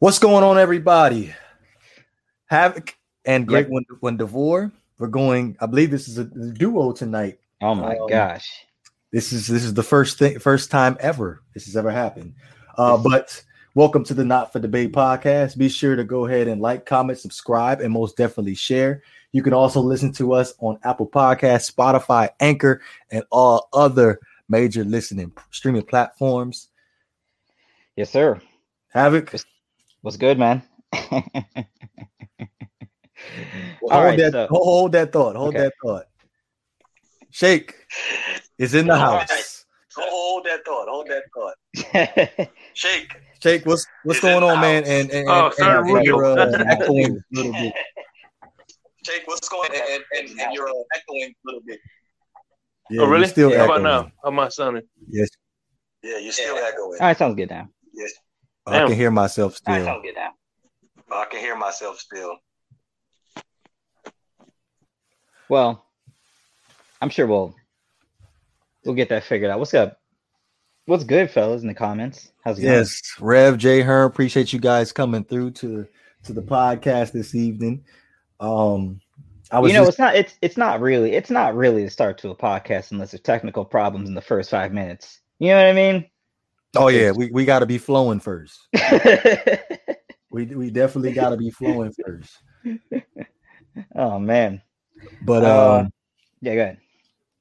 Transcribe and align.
What's 0.00 0.18
going 0.18 0.42
on, 0.42 0.56
everybody? 0.56 1.34
Havoc 2.46 2.96
and 3.26 3.46
Greg 3.46 3.68
yep. 3.70 3.84
when 4.00 4.16
Devore. 4.16 4.72
We're 4.98 5.08
going. 5.08 5.58
I 5.60 5.66
believe 5.66 5.90
this 5.90 6.08
is 6.08 6.16
a, 6.16 6.24
duo 6.24 6.92
tonight. 6.92 7.38
Oh 7.60 7.74
my 7.74 7.98
um, 7.98 8.08
gosh! 8.08 8.48
This 9.12 9.30
is 9.30 9.46
this 9.46 9.62
is 9.62 9.74
the 9.74 9.82
first 9.82 10.18
thing, 10.18 10.38
first 10.38 10.70
time 10.70 10.96
ever 11.00 11.42
this 11.52 11.66
has 11.66 11.76
ever 11.76 11.90
happened. 11.90 12.32
Uh, 12.78 12.96
but 12.96 13.44
welcome 13.74 14.02
to 14.04 14.14
the 14.14 14.24
Not 14.24 14.54
for 14.54 14.58
Debate 14.58 14.92
podcast. 14.92 15.58
Be 15.58 15.68
sure 15.68 15.96
to 15.96 16.04
go 16.04 16.24
ahead 16.24 16.48
and 16.48 16.62
like, 16.62 16.86
comment, 16.86 17.18
subscribe, 17.18 17.82
and 17.82 17.92
most 17.92 18.16
definitely 18.16 18.54
share. 18.54 19.02
You 19.32 19.42
can 19.42 19.52
also 19.52 19.82
listen 19.82 20.12
to 20.12 20.32
us 20.32 20.54
on 20.60 20.78
Apple 20.82 21.08
Podcasts, 21.08 21.70
Spotify, 21.70 22.30
Anchor, 22.40 22.80
and 23.10 23.22
all 23.30 23.68
other 23.74 24.18
major 24.48 24.82
listening 24.82 25.30
streaming 25.50 25.82
platforms. 25.82 26.68
Yes, 27.96 28.08
sir. 28.08 28.40
Havoc. 28.88 29.34
What's 30.02 30.16
good, 30.16 30.38
man? 30.38 30.62
well, 30.92 31.22
hold, 33.80 33.92
right, 33.92 34.18
that, 34.18 34.32
so, 34.32 34.46
hold 34.50 34.92
that 34.92 35.12
thought. 35.12 35.36
Hold 35.36 35.54
okay. 35.54 35.64
that 35.64 35.72
thought. 35.82 36.04
Shake 37.30 37.74
is 38.58 38.74
in 38.74 38.86
the 38.86 38.96
house. 38.96 39.28
Right. 39.30 40.08
Hold 40.08 40.46
that 40.46 40.64
thought. 40.64 40.88
Hold 40.88 41.08
that 41.08 41.24
thought. 41.34 42.48
Shake. 42.74 43.14
Shake, 43.42 43.66
what's 43.66 43.86
what's 44.04 44.20
going 44.20 44.42
on, 44.42 44.60
man? 44.60 44.84
And 44.84 45.10
and, 45.10 45.28
oh, 45.28 45.52
and, 45.58 45.88
and, 45.88 45.96
and 45.98 46.06
you're 46.06 46.24
uh, 46.24 46.64
echoing 46.66 47.16
a 47.16 47.20
little 47.32 47.52
bit. 47.52 47.74
Shake, 49.06 49.22
what's 49.26 49.48
going 49.48 49.70
on? 49.70 49.76
And, 49.76 50.02
and, 50.18 50.40
and 50.40 50.52
you're 50.52 50.68
uh, 50.68 50.72
echoing 50.94 51.30
a 51.30 51.34
little 51.44 51.62
bit. 51.66 51.80
Yeah, 52.90 53.02
oh, 53.02 53.06
really? 53.06 53.26
Still 53.28 53.56
How 53.56 53.66
about 53.66 53.82
now? 53.82 54.10
How 54.22 54.30
am 54.30 54.38
I 54.40 54.48
sounding? 54.48 54.82
Yes. 55.08 55.28
Yeah, 56.02 56.18
you're 56.18 56.32
still 56.32 56.56
yeah. 56.56 56.68
echoing. 56.72 56.98
All 57.00 57.06
right, 57.06 57.16
sounds 57.16 57.36
good 57.36 57.50
now. 57.50 57.68
Yes. 57.94 58.12
I 58.66 58.86
can 58.86 58.92
hear 58.92 59.10
myself 59.10 59.56
still. 59.56 59.74
I 59.74 59.84
sound 59.84 60.02
good 60.02 60.14
now. 60.14 60.30
I 61.10 61.24
can 61.30 61.40
hear 61.40 61.56
myself 61.56 61.98
still. 61.98 62.36
Well, 65.48 65.84
I'm 67.00 67.10
sure 67.10 67.26
we'll 67.26 67.54
we'll 68.84 68.94
get 68.94 69.08
that 69.08 69.24
figured 69.24 69.50
out. 69.50 69.58
What's 69.58 69.74
up? 69.74 69.98
What's 70.86 71.04
good, 71.04 71.30
fellas, 71.30 71.62
in 71.62 71.68
the 71.68 71.74
comments? 71.74 72.32
How's 72.44 72.58
it 72.58 72.62
going? 72.62 72.74
yes, 72.74 73.00
going? 73.18 73.28
Rev 73.28 73.58
J 73.58 73.80
Her, 73.80 74.04
appreciate 74.04 74.52
you 74.52 74.60
guys 74.60 74.92
coming 74.92 75.24
through 75.24 75.52
to 75.52 75.86
to 76.24 76.32
the 76.32 76.42
podcast 76.42 77.12
this 77.12 77.34
evening. 77.34 77.84
Um 78.38 79.00
I 79.50 79.58
was 79.58 79.72
you 79.72 79.78
know, 79.78 79.84
just... 79.84 79.90
it's 79.90 79.98
not 79.98 80.14
it's 80.14 80.34
it's 80.42 80.56
not 80.56 80.80
really 80.80 81.12
it's 81.12 81.30
not 81.30 81.56
really 81.56 81.84
the 81.84 81.90
start 81.90 82.18
to 82.18 82.30
a 82.30 82.36
podcast 82.36 82.92
unless 82.92 83.10
there's 83.10 83.22
technical 83.22 83.64
problems 83.64 84.08
in 84.08 84.14
the 84.14 84.20
first 84.20 84.50
five 84.50 84.72
minutes. 84.72 85.20
You 85.38 85.48
know 85.48 85.56
what 85.56 85.66
I 85.66 85.72
mean? 85.72 86.09
Oh 86.76 86.88
yeah, 86.88 87.10
we, 87.10 87.30
we 87.30 87.44
gotta 87.44 87.66
be 87.66 87.78
flowing 87.78 88.20
first. 88.20 88.60
we 90.30 90.46
we 90.46 90.70
definitely 90.70 91.12
gotta 91.12 91.36
be 91.36 91.50
flowing 91.50 91.92
first. 92.04 92.38
Oh 93.94 94.18
man. 94.18 94.62
But 95.22 95.44
uh, 95.44 95.74
um 95.80 95.92
yeah, 96.40 96.54
go 96.54 96.60
ahead. 96.62 96.78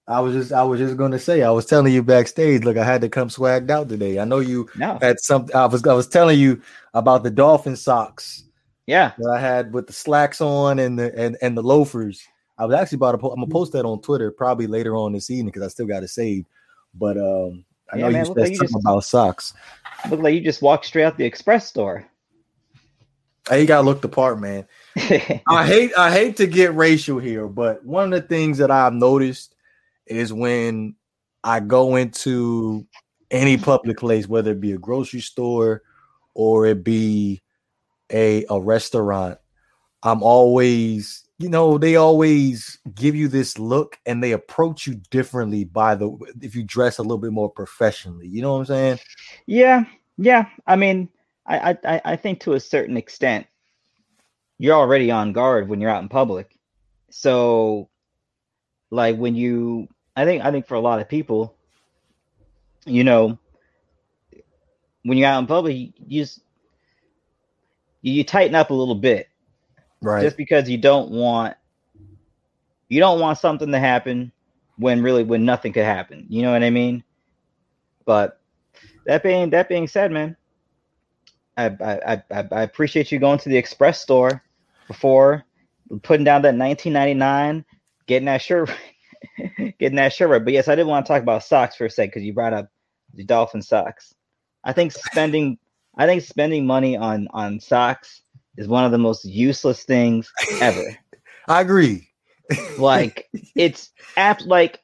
I 0.07 0.19
was 0.22 0.33
just 0.33 0.52
I 0.52 0.63
was 0.63 0.80
just 0.80 0.97
gonna 0.97 1.19
say 1.19 1.44
I 1.44 1.52
was 1.52 1.66
telling 1.66 1.94
you 1.94 2.03
backstage, 2.03 2.63
look, 2.63 2.77
I 2.77 2.83
had 2.83 3.02
to 3.02 3.09
come 3.09 3.30
swagged 3.30 3.69
out 3.69 3.89
today. 3.89 4.19
I 4.19 4.25
know 4.25 4.39
you 4.39 4.69
no. 4.75 4.97
had 5.02 5.19
something 5.19 5.55
I 5.55 5.66
was 5.66 5.85
I 5.85 5.94
was 5.94 6.07
telling 6.07 6.39
you 6.39 6.61
about 6.94 7.23
the 7.23 7.31
dolphin 7.31 7.75
socks. 7.75 8.44
Yeah. 8.85 9.13
That 9.17 9.30
I 9.30 9.39
had 9.39 9.73
with 9.73 9.88
the 9.88 9.94
slacks 9.94 10.41
on 10.41 10.80
and 10.80 10.97
the 10.97 11.16
and, 11.17 11.38
and 11.41 11.55
the 11.55 11.63
loafers. 11.63 12.25
I 12.57 12.66
was 12.66 12.75
actually 12.75 12.97
about 12.97 13.13
to 13.13 13.17
po- 13.19 13.31
I'm 13.31 13.39
gonna 13.39 13.52
post 13.52 13.73
that 13.73 13.85
on 13.85 14.02
Twitter 14.02 14.31
probably 14.31 14.67
later 14.67 14.95
on 14.95 15.13
this 15.13 15.30
evening 15.30 15.47
because 15.47 15.63
I 15.63 15.67
still 15.67 15.85
got 15.88 16.03
it 16.03 16.09
saved. 16.09 16.47
But 16.94 17.17
um 17.17 17.66
I 17.92 17.98
yeah, 17.98 18.06
know 18.06 18.12
man, 18.12 18.26
you 18.26 18.34
said 18.34 18.38
like 18.38 18.56
something 18.56 18.73
just, 18.73 18.86
about 18.86 19.04
socks. 19.04 19.54
Look 20.09 20.22
like 20.22 20.34
you 20.34 20.42
just 20.42 20.62
walked 20.62 20.86
straight 20.86 21.04
out 21.04 21.18
the 21.18 21.26
express 21.26 21.68
store. 21.68 22.06
Hey, 23.50 23.62
you 23.62 23.68
gotta 23.68 23.86
look 23.86 24.02
the 24.02 24.09
part, 24.09 24.40
man. 24.40 24.68
I 25.48 25.66
hate 25.66 25.92
I 25.98 26.12
hate 26.12 26.38
to 26.38 26.48
get 26.48 26.76
racial 26.76 27.20
here, 27.20 27.48
but 27.48 27.84
one 27.84 28.14
of 28.14 28.22
the 28.22 28.28
things 28.28 28.58
that 28.59 28.72
I've 28.72 28.94
noticed 28.94 29.56
is 30.06 30.31
when 30.31 30.96
I 31.44 31.59
go 31.59 31.96
into 31.96 32.86
any 33.31 33.58
public 33.58 33.97
place, 33.97 34.28
whether 34.28 34.52
it 34.52 34.62
be 34.62 34.74
a 34.74 34.78
grocery 34.78 35.22
store 35.22 35.84
or 36.34 36.66
it 36.66 36.84
be 36.84 37.42
a 38.12 38.46
a 38.50 38.59
restaurant, 38.59 39.40
I'm 40.03 40.22
always 40.22 41.24
you 41.39 41.50
know 41.50 41.77
they 41.77 41.95
always 41.95 42.77
give 42.94 43.16
you 43.16 43.27
this 43.27 43.57
look 43.57 43.97
and 44.05 44.22
they 44.22 44.33
approach 44.33 44.85
you 44.85 44.95
differently 45.09 45.63
by 45.63 45.95
the 45.95 46.16
if 46.41 46.55
you 46.55 46.63
dress 46.63 47.00
a 47.00 47.01
little 47.01 47.17
bit 47.17 47.31
more 47.31 47.50
professionally 47.50 48.27
you 48.27 48.41
know 48.41 48.53
what 48.53 48.59
i'm 48.59 48.66
saying? 48.66 49.00
Yeah 49.47 49.85
yeah 50.17 50.45
i 50.67 50.75
mean 50.75 51.09
i 51.47 51.75
i 51.85 52.01
i 52.05 52.16
think 52.16 52.41
to 52.41 52.53
a 52.53 52.59
certain 52.59 52.97
extent 52.97 53.47
you're 54.59 54.75
already 54.75 55.09
on 55.09 55.31
guard 55.31 55.69
when 55.69 55.79
you're 55.79 55.89
out 55.89 56.03
in 56.03 56.09
public. 56.09 56.57
So 57.09 57.89
like 58.91 59.17
when 59.17 59.35
you 59.35 59.88
i 60.16 60.25
think 60.25 60.44
i 60.44 60.51
think 60.51 60.67
for 60.67 60.75
a 60.75 60.79
lot 60.79 61.00
of 61.00 61.07
people 61.07 61.56
you 62.85 63.03
know 63.03 63.38
when 65.03 65.17
you're 65.17 65.27
out 65.27 65.39
in 65.39 65.47
public 65.47 65.75
you 65.75 65.94
just 66.09 66.41
you 68.01 68.23
tighten 68.23 68.56
up 68.56 68.69
a 68.69 68.73
little 68.73 68.95
bit 68.95 69.27
right. 70.02 70.24
Just 70.24 70.38
because 70.38 70.70
you 70.70 70.78
don't 70.78 71.12
want 71.12 71.56
you 72.88 73.00
don't 73.00 73.20
want 73.20 73.38
something 73.38 73.72
to 73.72 73.80
happen 73.80 74.32
when 74.78 75.04
really 75.04 75.24
when 75.24 75.46
nothing 75.46 75.74
could 75.74 75.86
happen. 75.86 76.26
You 76.30 76.42
know 76.42 76.52
what 76.52 76.64
i 76.64 76.70
mean? 76.70 77.04
But 78.06 78.40
that 79.06 79.24
being 79.24 79.50
that 79.50 79.68
being 79.68 79.88
said 79.88 80.12
man 80.12 80.36
i 81.58 81.66
i 81.66 82.24
i, 82.32 82.48
I 82.52 82.62
appreciate 82.62 83.12
you 83.12 83.20
going 83.20 83.40
to 83.40 83.50
the 83.50 83.58
express 83.58 84.02
store 84.02 84.44
before 84.88 85.44
putting 86.04 86.24
down 86.24 86.44
that 86.44 86.56
1999 86.56 87.66
getting 88.06 88.26
that 88.28 88.42
shirt 88.42 88.72
getting 89.80 89.96
that 89.96 90.14
shirt 90.14 90.30
right. 90.30 90.44
But 90.44 90.54
yes 90.54 90.68
i 90.68 90.76
did 90.76 90.86
want 90.86 91.06
to 91.06 91.12
talk 91.12 91.22
about 91.22 91.44
socks 91.44 91.76
for 91.76 91.86
a 91.86 91.90
sec 91.90 92.10
because 92.10 92.24
you 92.24 92.34
brought 92.34 92.54
up 92.54 92.70
the 93.16 93.24
dolphin 93.24 93.62
socks. 93.62 94.14
I 94.64 94.74
think 94.74 94.92
spending 94.92 95.58
i 95.98 96.06
think 96.06 96.22
spending 96.22 96.66
money 96.66 96.96
on 96.96 97.28
on 97.31 97.60
socks 97.60 98.22
is 98.58 98.68
one 98.68 98.84
of 98.84 98.92
the 98.92 98.98
most 98.98 99.26
useless 99.26 99.84
things 99.84 100.32
ever. 100.62 100.98
I 101.48 101.62
agree. 101.62 102.08
like 102.78 103.30
it's 103.56 103.92
apt 104.18 104.44
like 104.46 104.80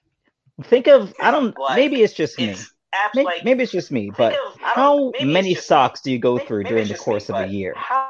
think 0.64 0.88
of 0.88 1.14
I 1.20 1.32
don't 1.32 1.58
like, 1.58 1.78
maybe 1.78 2.04
it's 2.04 2.14
just 2.14 2.40
it's 2.40 2.60
me. 2.62 2.66
Maybe, 3.14 3.26
like, 3.26 3.44
maybe, 3.44 3.64
it's 3.64 3.74
just 3.74 3.92
me, 3.92 4.10
but 4.18 4.34
of, 4.34 4.58
how 4.62 5.12
many 5.22 5.54
socks 5.54 6.02
do 6.02 6.12
you 6.12 6.18
go 6.18 6.38
through 6.38 6.64
maybe, 6.64 6.76
during 6.76 6.88
the 6.88 6.96
course 6.96 7.28
me, 7.28 7.36
of 7.36 7.50
a 7.50 7.52
year? 7.52 7.74
How, 7.76 8.10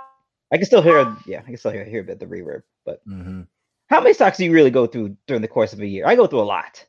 I 0.52 0.58
can 0.58 0.66
still 0.68 0.84
hear 0.84 1.16
yeah, 1.26 1.40
I 1.40 1.44
can 1.44 1.58
still 1.58 1.72
hear, 1.72 1.84
hear 1.84 2.02
a 2.02 2.04
bit 2.04 2.20
the 2.20 2.28
reverb, 2.28 2.62
but 2.86 3.06
mm-hmm. 3.08 3.42
how 3.88 4.02
many 4.02 4.14
socks 4.14 4.38
do 4.38 4.46
you 4.46 4.52
really 4.52 4.70
go 4.70 4.86
through 4.86 5.18
during 5.26 5.42
the 5.42 5.48
course 5.48 5.74
of 5.74 5.80
a 5.80 5.88
year? 5.88 6.06
I 6.06 6.16
go 6.16 6.28
through 6.28 6.42
a 6.42 6.44
lot. 6.44 6.86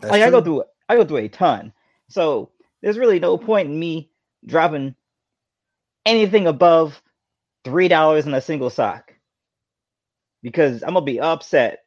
That's 0.00 0.10
like 0.10 0.20
true. 0.20 0.26
I 0.26 0.30
go 0.30 0.42
through 0.42 0.64
I 0.88 0.96
go 0.96 1.04
through 1.04 1.18
a 1.18 1.28
ton. 1.28 1.72
So 2.08 2.50
there's 2.82 2.98
really 2.98 3.20
no 3.20 3.38
point 3.38 3.68
in 3.68 3.78
me 3.78 4.10
dropping 4.44 4.96
anything 6.06 6.46
above 6.46 7.02
three 7.64 7.88
dollars 7.88 8.26
in 8.26 8.34
a 8.34 8.40
single 8.40 8.70
sock 8.70 9.12
because 10.42 10.82
I'm 10.82 10.94
gonna 10.94 11.02
be 11.02 11.20
upset 11.20 11.80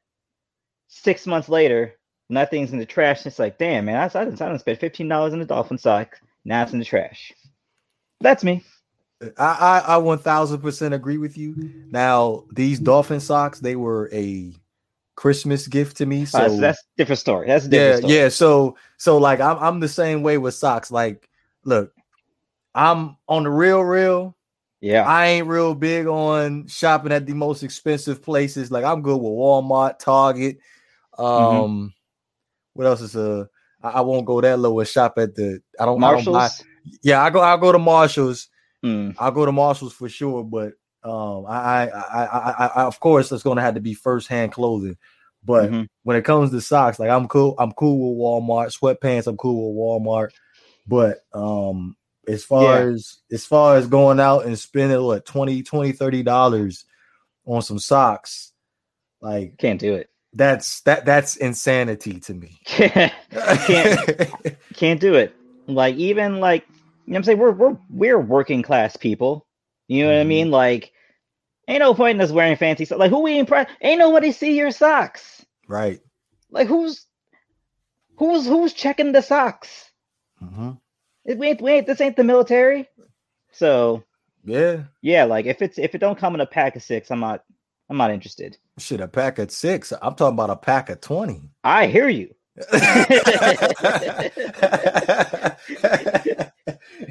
six 0.87 1.25
months 1.25 1.49
later. 1.49 1.93
Nothing's 2.29 2.71
in 2.71 2.79
the 2.79 2.85
trash. 2.85 3.25
It's 3.25 3.39
like, 3.39 3.57
damn, 3.57 3.85
man, 3.85 3.97
I, 3.97 4.05
I, 4.05 4.25
didn't, 4.25 4.41
I 4.41 4.47
didn't 4.47 4.61
spend 4.61 4.79
fifteen 4.79 5.07
dollars 5.07 5.33
in 5.33 5.41
a 5.41 5.45
dolphin 5.45 5.77
sock. 5.77 6.19
Now 6.45 6.63
it's 6.63 6.73
in 6.73 6.79
the 6.79 6.85
trash. 6.85 7.33
That's 8.21 8.43
me. 8.43 8.63
I, 9.37 9.81
I, 9.87 9.95
I 9.95 9.99
1000% 9.99 10.93
agree 10.93 11.17
with 11.17 11.37
you. 11.37 11.55
Now, 11.91 12.43
these 12.51 12.79
dolphin 12.79 13.19
socks, 13.19 13.59
they 13.59 13.75
were 13.75 14.09
a 14.11 14.53
Christmas 15.15 15.67
gift 15.67 15.97
to 15.97 16.05
me. 16.05 16.25
So 16.25 16.39
uh, 16.39 16.57
that's 16.59 16.83
different 16.97 17.19
story. 17.19 17.47
That's 17.47 17.67
yeah, 17.67 17.97
story. 17.97 18.13
yeah. 18.13 18.29
So, 18.29 18.77
so 18.97 19.17
like 19.17 19.39
I'm, 19.39 19.57
I'm 19.59 19.79
the 19.79 19.87
same 19.87 20.23
way 20.23 20.37
with 20.37 20.55
socks. 20.55 20.91
Like, 20.91 21.29
look, 21.63 21.93
I'm 22.75 23.17
on 23.27 23.43
the 23.43 23.49
real, 23.49 23.81
real. 23.81 24.35
Yeah, 24.81 25.07
I 25.07 25.27
ain't 25.27 25.47
real 25.47 25.75
big 25.75 26.07
on 26.07 26.67
shopping 26.67 27.13
at 27.13 27.25
the 27.25 27.33
most 27.33 27.63
expensive 27.63 28.21
places. 28.21 28.69
Like 28.69 28.83
I'm 28.83 29.01
good 29.01 29.15
with 29.15 29.31
Walmart, 29.31 29.99
Target. 29.99 30.57
Um, 31.17 31.25
mm-hmm. 31.25 31.85
what 32.73 32.87
else 32.87 33.01
is 33.01 33.15
uh? 33.15 33.45
I, 33.81 33.89
I, 33.89 34.01
won't 34.01 34.25
go 34.25 34.41
that 34.41 34.59
low 34.59 34.79
and 34.79 34.87
shop 34.87 35.17
at 35.17 35.35
the. 35.35 35.61
I 35.79 35.85
don't. 35.85 35.99
Marshalls. 35.99 36.35
I 36.35 36.47
don't 36.47 36.67
yeah, 37.01 37.23
I 37.23 37.29
go. 37.29 37.39
I'll 37.39 37.57
go 37.57 37.71
to 37.71 37.79
Marshalls. 37.79 38.49
Mm. 38.83 39.15
I'll 39.17 39.31
go 39.31 39.45
to 39.45 39.51
Marshalls 39.51 39.93
for 39.93 40.09
sure. 40.09 40.43
But 40.43 40.73
um, 41.03 41.45
I, 41.47 41.89
I, 41.89 41.89
I, 41.89 42.25
I, 42.25 42.65
I 42.75 42.83
of 42.83 42.99
course, 42.99 43.31
it's 43.31 43.43
going 43.43 43.57
to 43.57 43.61
have 43.61 43.75
to 43.75 43.81
be 43.81 43.93
first 43.93 44.27
hand 44.27 44.51
clothing. 44.51 44.97
But 45.45 45.71
mm-hmm. 45.71 45.83
when 46.03 46.17
it 46.17 46.25
comes 46.25 46.51
to 46.51 46.61
socks, 46.61 46.99
like 46.99 47.09
I'm 47.09 47.27
cool. 47.27 47.55
I'm 47.57 47.71
cool 47.73 48.11
with 48.11 48.19
Walmart. 48.19 48.77
Sweatpants, 48.77 49.27
I'm 49.27 49.37
cool 49.37 49.73
with 49.73 50.05
Walmart. 50.05 50.29
But 50.87 51.19
um, 51.33 51.95
as 52.27 52.43
far 52.43 52.87
yeah. 52.87 52.93
as 52.93 53.17
as 53.31 53.45
far 53.45 53.75
as 53.75 53.87
going 53.87 54.19
out 54.19 54.45
and 54.45 54.57
spending 54.57 55.03
what 55.03 55.25
20 55.25 55.63
20 55.63 55.91
30 55.91 56.23
dollars 56.23 56.85
on 57.45 57.61
some 57.61 57.79
socks 57.79 58.53
like 59.21 59.57
can't 59.57 59.79
do 59.79 59.93
it 59.93 60.09
that's 60.33 60.81
that 60.81 61.05
that's 61.05 61.35
insanity 61.35 62.19
to 62.19 62.33
me 62.33 62.59
can't 62.65 63.13
can't 64.73 64.99
do 64.99 65.15
it 65.15 65.35
like 65.67 65.95
even 65.95 66.39
like 66.39 66.65
you 67.05 67.11
know 67.11 67.17
what 67.17 67.19
I'm 67.19 67.23
saying? 67.25 67.37
We're 67.39 67.51
we're 67.51 67.77
we're 67.89 68.19
working 68.19 68.61
class 68.61 68.95
people. 68.95 69.45
You 69.87 70.03
know 70.03 70.09
mm-hmm. 70.09 70.15
what 70.15 70.19
I 70.19 70.21
mm-hmm. 70.21 70.29
mean? 70.29 70.51
Like, 70.51 70.93
ain't 71.67 71.79
no 71.79 71.93
point 71.93 72.15
in 72.15 72.21
us 72.21 72.31
wearing 72.31 72.55
fancy 72.55 72.85
stuff. 72.85 72.99
Like, 72.99 73.09
who 73.09 73.19
we 73.19 73.37
impress? 73.37 73.69
Ain't 73.81 73.99
nobody 73.99 74.31
see 74.31 74.57
your 74.57 74.71
socks. 74.71 75.45
Right. 75.67 75.99
Like, 76.49 76.67
who's 76.67 77.05
who's 78.17 78.45
who's 78.45 78.73
checking 78.73 79.11
the 79.11 79.21
socks? 79.21 79.91
Mm-hmm. 80.41 80.71
We 81.25 81.49
ain't, 81.49 81.61
we 81.61 81.71
ain't 81.71 81.87
this 81.87 82.01
ain't 82.01 82.15
the 82.15 82.23
military. 82.23 82.87
So 83.51 84.03
yeah, 84.43 84.83
yeah. 85.01 85.23
Like 85.23 85.45
if 85.45 85.61
it's 85.61 85.77
if 85.77 85.95
it 85.95 85.99
don't 85.99 86.17
come 86.17 86.35
in 86.35 86.41
a 86.41 86.45
pack 86.45 86.75
of 86.75 86.83
six, 86.83 87.11
I'm 87.11 87.19
not 87.19 87.43
I'm 87.89 87.97
not 87.97 88.11
interested. 88.11 88.57
Shit, 88.77 89.01
a 89.01 89.07
pack 89.07 89.39
of 89.39 89.51
six. 89.51 89.93
I'm 90.01 90.15
talking 90.15 90.35
about 90.35 90.49
a 90.49 90.55
pack 90.55 90.89
of 90.89 91.01
twenty. 91.01 91.41
I 91.63 91.87
hear 91.87 92.09
you. 92.09 92.33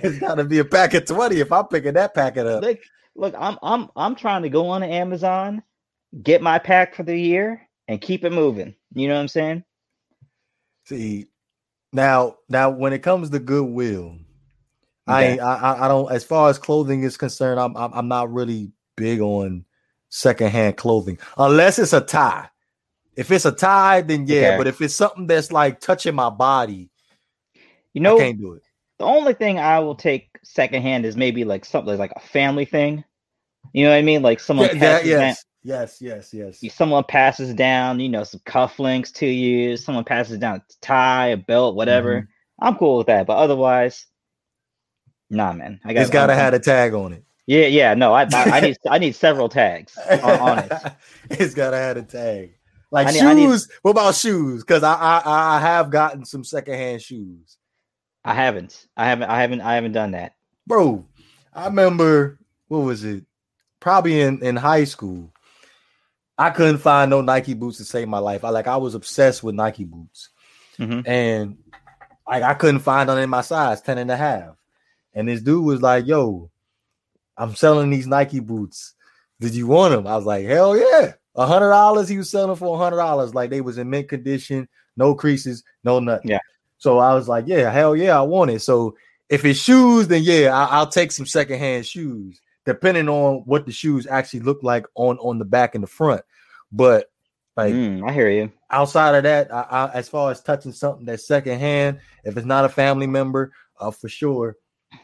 it's 0.03 0.19
got 0.19 0.37
to 0.37 0.45
be 0.45 0.59
a 0.59 0.65
pack 0.65 0.95
of 0.95 1.05
20 1.05 1.41
if 1.41 1.53
I'm 1.53 1.67
picking 1.67 1.95
that 1.95 2.15
packet 2.15 2.47
up. 2.47 2.63
Look, 2.63 2.79
look, 3.15 3.35
I'm 3.39 3.59
I'm 3.63 3.89
I'm 3.97 4.15
trying 4.15 4.43
to 4.43 4.49
go 4.49 4.69
on 4.69 4.83
Amazon, 4.83 5.63
get 6.23 6.43
my 6.43 6.59
pack 6.59 6.95
for 6.95 7.03
the 7.03 7.17
year, 7.17 7.69
and 7.89 8.01
keep 8.01 8.25
it 8.25 8.33
moving. 8.33 8.75
You 8.95 9.09
know 9.09 9.15
what 9.15 9.21
I'm 9.21 9.29
saying? 9.29 9.65
See, 10.85 11.27
now 11.93 12.37
now 12.49 12.71
when 12.71 12.93
it 12.93 13.03
comes 13.03 13.31
to 13.31 13.39
goodwill, 13.39 14.17
okay. 15.09 15.39
I, 15.39 15.55
I 15.55 15.85
I 15.85 15.89
don't 15.89 16.11
as 16.11 16.25
far 16.25 16.49
as 16.49 16.59
clothing 16.59 17.03
is 17.03 17.17
concerned, 17.17 17.61
I'm 17.61 17.77
I'm, 17.77 17.93
I'm 17.93 18.09
not 18.09 18.33
really 18.33 18.73
big 18.97 19.21
on 19.21 19.65
secondhand 20.09 20.77
clothing 20.77 21.19
unless 21.39 21.79
it's 21.79 21.93
a 21.93 22.01
tie. 22.01 22.49
If 23.15 23.31
it's 23.31 23.45
a 23.45 23.53
tie, 23.53 24.01
then 24.01 24.27
yeah. 24.27 24.37
Okay. 24.37 24.57
But 24.59 24.67
if 24.67 24.81
it's 24.81 24.95
something 24.95 25.27
that's 25.27 25.53
like 25.53 25.81
touching 25.81 26.15
my 26.15 26.31
body, 26.31 26.91
you 27.93 28.01
know, 28.01 28.17
I 28.17 28.21
can't 28.21 28.41
do 28.41 28.55
it. 28.55 28.63
The 28.99 29.05
only 29.05 29.35
thing 29.35 29.59
I 29.59 29.81
will 29.81 29.97
take 29.97 30.39
secondhand 30.43 31.05
is 31.05 31.17
maybe 31.17 31.45
like 31.45 31.65
something 31.65 31.99
like 31.99 32.13
a 32.17 32.21
family 32.21 32.65
thing. 32.65 33.05
You 33.73 33.85
know 33.85 33.91
what 33.91 33.97
I 33.97 34.03
mean? 34.03 34.23
Like 34.23 34.41
someone 34.41 34.69
yeah, 34.69 34.81
that, 34.81 35.05
yes, 35.05 35.45
yes, 35.63 36.01
yes, 36.01 36.33
yes. 36.33 36.61
Someone 36.75 37.05
passes 37.05 37.55
down, 37.55 38.01
you 38.01 38.09
know, 38.09 38.25
some 38.25 38.41
cufflinks 38.41 39.13
to 39.15 39.27
you. 39.27 39.77
Someone 39.77 40.05
passes 40.05 40.39
down 40.39 40.57
a 40.57 40.63
tie, 40.81 41.29
a 41.29 41.37
belt, 41.37 41.75
whatever. 41.75 42.23
Mm-hmm. 42.23 42.67
I'm 42.67 42.77
cool 42.77 42.99
with 42.99 43.09
that. 43.09 43.27
But 43.27 43.39
otherwise, 43.39 44.07
nah, 45.31 45.53
man. 45.53 45.81
I 45.85 45.93
got. 45.93 46.01
It's 46.03 46.11
got 46.11 46.27
to 46.27 46.35
have 46.35 46.55
a 46.55 46.59
tag 46.59 46.95
on 46.95 47.13
it. 47.13 47.25
Yeah, 47.47 47.67
yeah. 47.67 47.95
No, 47.95 48.13
I, 48.13 48.23
I, 48.33 48.45
I 48.45 48.61
need 48.61 48.77
I 48.89 48.99
need 48.99 49.15
several 49.15 49.49
tags 49.49 49.97
on, 50.11 50.21
on 50.21 50.59
it. 50.59 50.73
it's 51.31 51.55
got 51.55 51.71
to 51.71 51.77
have 51.77 51.97
a 51.97 52.03
tag. 52.03 52.55
Like 52.91 53.07
need, 53.09 53.21
shoes. 53.21 53.69
Need, 53.69 53.77
what 53.83 53.93
about 53.93 54.15
shoes? 54.15 54.63
Because 54.63 54.83
I, 54.83 54.95
I 54.95 55.57
I 55.57 55.61
have 55.61 55.91
gotten 55.91 56.25
some 56.25 56.45
secondhand 56.45 57.03
shoes. 57.03 57.57
I 58.25 58.35
haven't. 58.35 58.87
I 58.97 59.07
haven't. 59.07 59.29
I 59.29 59.41
haven't. 59.41 59.61
I 59.63 59.75
haven't 59.75 59.93
done 59.93 60.13
that, 60.13 60.35
bro. 60.67 61.05
I 61.53 61.67
remember 61.67 62.39
what 62.69 62.81
was 62.81 63.03
it? 63.05 63.25
Probably 63.81 64.21
in 64.21 64.43
in 64.45 64.57
high 64.57 64.85
school. 64.85 65.32
I 66.39 66.51
couldn't 66.51 66.79
find 66.79 67.11
no 67.11 67.21
Nike 67.21 67.55
boots 67.55 67.79
to 67.79 67.85
save 67.85 68.09
my 68.09 68.19
life. 68.19 68.45
I 68.45 68.51
like 68.51 68.67
I 68.67 68.77
was 68.77 68.95
obsessed 68.95 69.43
with 69.43 69.55
Nike 69.55 69.85
boots, 69.85 70.31
mm-hmm. 70.79 71.09
and 71.09 71.59
like 72.27 72.43
I 72.43 72.55
couldn't 72.55 72.81
find 72.81 73.09
them 73.09 73.19
in 73.19 73.31
my 73.31 73.43
size 73.43 73.81
10 73.81 73.99
and 73.99 74.11
a 74.11 74.17
half. 74.17 74.57
And 75.15 75.29
this 75.29 75.43
dude 75.43 75.65
was 75.65 75.83
like, 75.83 76.07
"Yo, 76.07 76.51
I'm 77.37 77.55
selling 77.55 77.91
these 77.91 78.07
Nike 78.07 78.41
boots. 78.41 78.95
Did 79.41 79.55
you 79.55 79.67
want 79.67 79.95
them?" 79.95 80.07
I 80.07 80.17
was 80.17 80.25
like, 80.25 80.47
"Hell 80.47 80.77
yeah!" 80.77 81.13
A 81.35 81.47
hundred 81.47 81.71
dollars. 81.71 82.09
He 82.09 82.19
was 82.19 82.31
selling 82.31 82.57
for 82.57 82.75
a 82.75 82.79
hundred 82.79 82.97
dollars, 82.97 83.35
like 83.35 83.51
they 83.51 83.61
was 83.61 83.79
in 83.79 83.89
mint 83.89 84.09
condition, 84.09 84.69
no 84.97 85.15
creases, 85.15 85.65
no 85.85 85.99
nothing. 85.99 86.31
Yeah. 86.31 86.41
So 86.83 86.99
I 86.99 87.15
was 87.15 87.29
like, 87.29 87.45
yeah, 87.47 87.71
hell 87.71 87.95
yeah, 87.95 88.19
I 88.19 88.23
want 88.23 88.51
it. 88.51 88.61
So 88.61 88.97
if 89.29 89.45
it's 89.45 89.61
shoes, 89.61 90.09
then 90.09 90.25
yeah, 90.25 90.53
I, 90.53 90.81
will 90.81 90.89
take 90.89 91.13
some 91.13 91.27
secondhand 91.27 91.87
shoes, 91.87 92.41
depending 92.65 93.09
on 93.09 93.43
what 93.45 93.67
the 93.67 93.73
shoes 93.73 94.07
actually 94.07 94.41
look 94.41 94.63
like 94.63 94.87
on 94.95 95.19
on 95.19 95.39
the 95.39 95.45
back 95.45 95.75
and 95.75 95.83
the 95.83 95.89
front. 95.89 96.23
But 96.71 97.11
like, 97.57 97.75
mm, 97.75 98.09
I 98.09 98.13
hear 98.13 98.31
you. 98.31 98.51
Outside 98.71 99.15
of 99.15 99.25
that, 99.25 99.53
I, 99.53 99.67
I, 99.71 99.91
as 99.93 100.09
far 100.09 100.31
as 100.31 100.41
touching 100.41 100.73
something 100.73 101.05
that's 101.05 101.27
secondhand, 101.27 102.01
if 102.25 102.37
it's 102.37 102.47
not 102.47 102.65
a 102.65 102.69
family 102.69 103.07
member, 103.07 103.53
uh, 103.79 103.91
for 103.91 104.09
sure, 104.09 104.57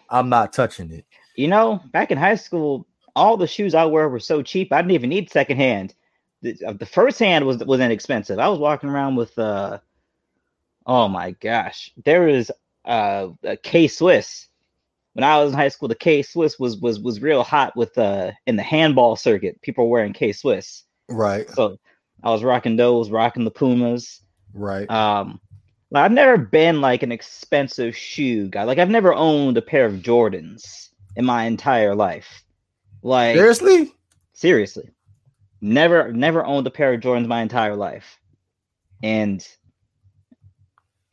I'm 0.09 0.29
not 0.29 0.53
touching 0.53 0.91
it. 0.91 1.05
You 1.37 1.49
know, 1.49 1.83
back 1.93 2.11
in 2.11 2.17
high 2.19 2.37
school, 2.37 2.87
all 3.15 3.37
the 3.37 3.47
shoes 3.47 3.75
I 3.75 3.85
wear 3.85 4.09
were 4.09 4.21
so 4.21 4.43
cheap, 4.43 4.73
I 4.73 4.81
didn't 4.81 4.93
even 4.93 5.11
need 5.11 5.31
secondhand 5.31 5.95
the, 6.43 6.57
uh, 6.67 6.73
the 6.73 6.87
first 6.87 7.19
hand 7.19 7.47
was 7.47 7.59
was 7.59 7.81
inexpensive. 7.81 8.39
I 8.39 8.49
was 8.49 8.59
walking 8.59 8.91
around 8.91 9.17
with 9.17 9.37
uh 9.39 9.79
oh 10.87 11.09
my 11.09 11.33
gosh, 11.33 11.91
there 12.05 12.23
was 12.23 12.51
uh 12.85 13.29
a 13.43 13.57
K 13.57 13.89
Swiss. 13.89 14.49
When 15.19 15.25
I 15.25 15.43
was 15.43 15.53
in 15.53 15.59
high 15.59 15.67
school, 15.67 15.89
the 15.89 15.97
K 15.97 16.23
Swiss 16.23 16.61
was 16.61 16.79
was 16.79 17.01
was 17.01 17.21
real 17.21 17.43
hot 17.43 17.77
with 17.77 17.99
uh 17.99 18.31
in 18.47 18.55
the 18.55 18.63
handball 18.63 19.17
circuit. 19.17 19.61
People 19.63 19.87
were 19.87 19.91
wearing 19.91 20.13
K 20.13 20.31
Swiss. 20.31 20.85
Right. 21.09 21.51
So 21.51 21.77
I 22.23 22.31
was 22.31 22.45
rocking 22.45 22.77
those, 22.77 23.11
rocking 23.11 23.43
the 23.43 23.51
Pumas. 23.51 24.21
Right. 24.55 24.89
Um 24.89 25.41
I've 25.93 26.13
never 26.13 26.39
been 26.39 26.81
like 26.81 27.03
an 27.03 27.11
expensive 27.11 27.97
shoe 27.97 28.49
guy. 28.49 28.63
Like 28.63 28.79
I've 28.79 28.91
never 28.91 29.13
owned 29.13 29.57
a 29.57 29.63
pair 29.63 29.87
of 29.87 29.95
Jordans 29.95 30.91
in 31.17 31.25
my 31.25 31.47
entire 31.47 31.97
life. 31.97 32.45
Like 33.03 33.35
seriously? 33.35 33.93
Seriously. 34.35 34.89
Never, 35.61 36.13
never 36.13 36.47
owned 36.47 36.69
a 36.69 36.71
pair 36.71 36.93
of 36.93 37.01
Jordans 37.01 37.27
my 37.27 37.43
entire 37.43 37.75
life, 37.75 38.21
and 39.03 39.45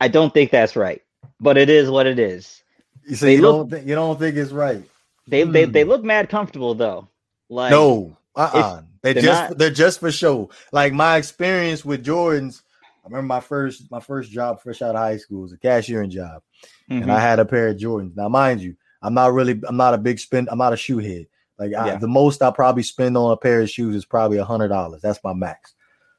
I 0.00 0.06
don't 0.06 0.32
think 0.32 0.52
that's 0.52 0.76
right. 0.76 1.02
But 1.40 1.58
it 1.58 1.68
is 1.68 1.90
what 1.90 2.06
it 2.06 2.20
is. 2.20 2.62
You 3.06 3.16
say 3.16 3.34
you 3.36 3.42
look, 3.42 3.56
don't 3.56 3.70
th- 3.70 3.88
you 3.88 3.94
don't 3.94 4.18
think 4.18 4.36
it's 4.36 4.52
right. 4.52 4.82
They 5.26 5.42
hmm. 5.42 5.52
they 5.52 5.64
they 5.64 5.84
look 5.84 6.04
mad 6.04 6.28
comfortable 6.28 6.74
though. 6.74 7.08
Like 7.48 7.70
no, 7.70 8.16
uh 8.34 8.50
uh-uh. 8.52 8.60
uh 8.60 8.82
they 9.02 9.14
just 9.14 9.50
not, 9.50 9.58
they're 9.58 9.70
just 9.70 10.00
for 10.00 10.10
show. 10.10 10.50
Like 10.72 10.92
my 10.92 11.16
experience 11.16 11.84
with 11.84 12.04
Jordans. 12.04 12.62
I 13.04 13.08
remember 13.08 13.26
my 13.26 13.40
first 13.40 13.90
my 13.90 14.00
first 14.00 14.32
job 14.32 14.60
fresh 14.60 14.82
out 14.82 14.96
of 14.96 15.00
high 15.00 15.16
school 15.18 15.42
was 15.42 15.52
a 15.52 15.58
cashiering 15.58 16.10
job, 16.10 16.42
mm-hmm. 16.90 17.02
and 17.02 17.12
I 17.12 17.20
had 17.20 17.38
a 17.38 17.44
pair 17.44 17.68
of 17.68 17.76
Jordans. 17.76 18.16
Now, 18.16 18.28
mind 18.28 18.60
you, 18.60 18.76
I'm 19.00 19.14
not 19.14 19.32
really 19.32 19.60
I'm 19.68 19.76
not 19.76 19.94
a 19.94 19.98
big 19.98 20.18
spend. 20.18 20.48
I'm 20.50 20.58
not 20.58 20.72
a 20.72 20.76
shoe 20.76 20.98
head. 20.98 21.26
Like 21.58 21.70
yeah. 21.70 21.84
I, 21.84 21.96
the 21.96 22.08
most 22.08 22.42
I 22.42 22.50
probably 22.50 22.82
spend 22.82 23.16
on 23.16 23.30
a 23.30 23.36
pair 23.36 23.60
of 23.60 23.70
shoes 23.70 23.94
is 23.94 24.04
probably 24.04 24.38
a 24.38 24.44
hundred 24.44 24.68
dollars. 24.68 25.02
That's 25.02 25.22
my 25.22 25.32
max. 25.32 25.74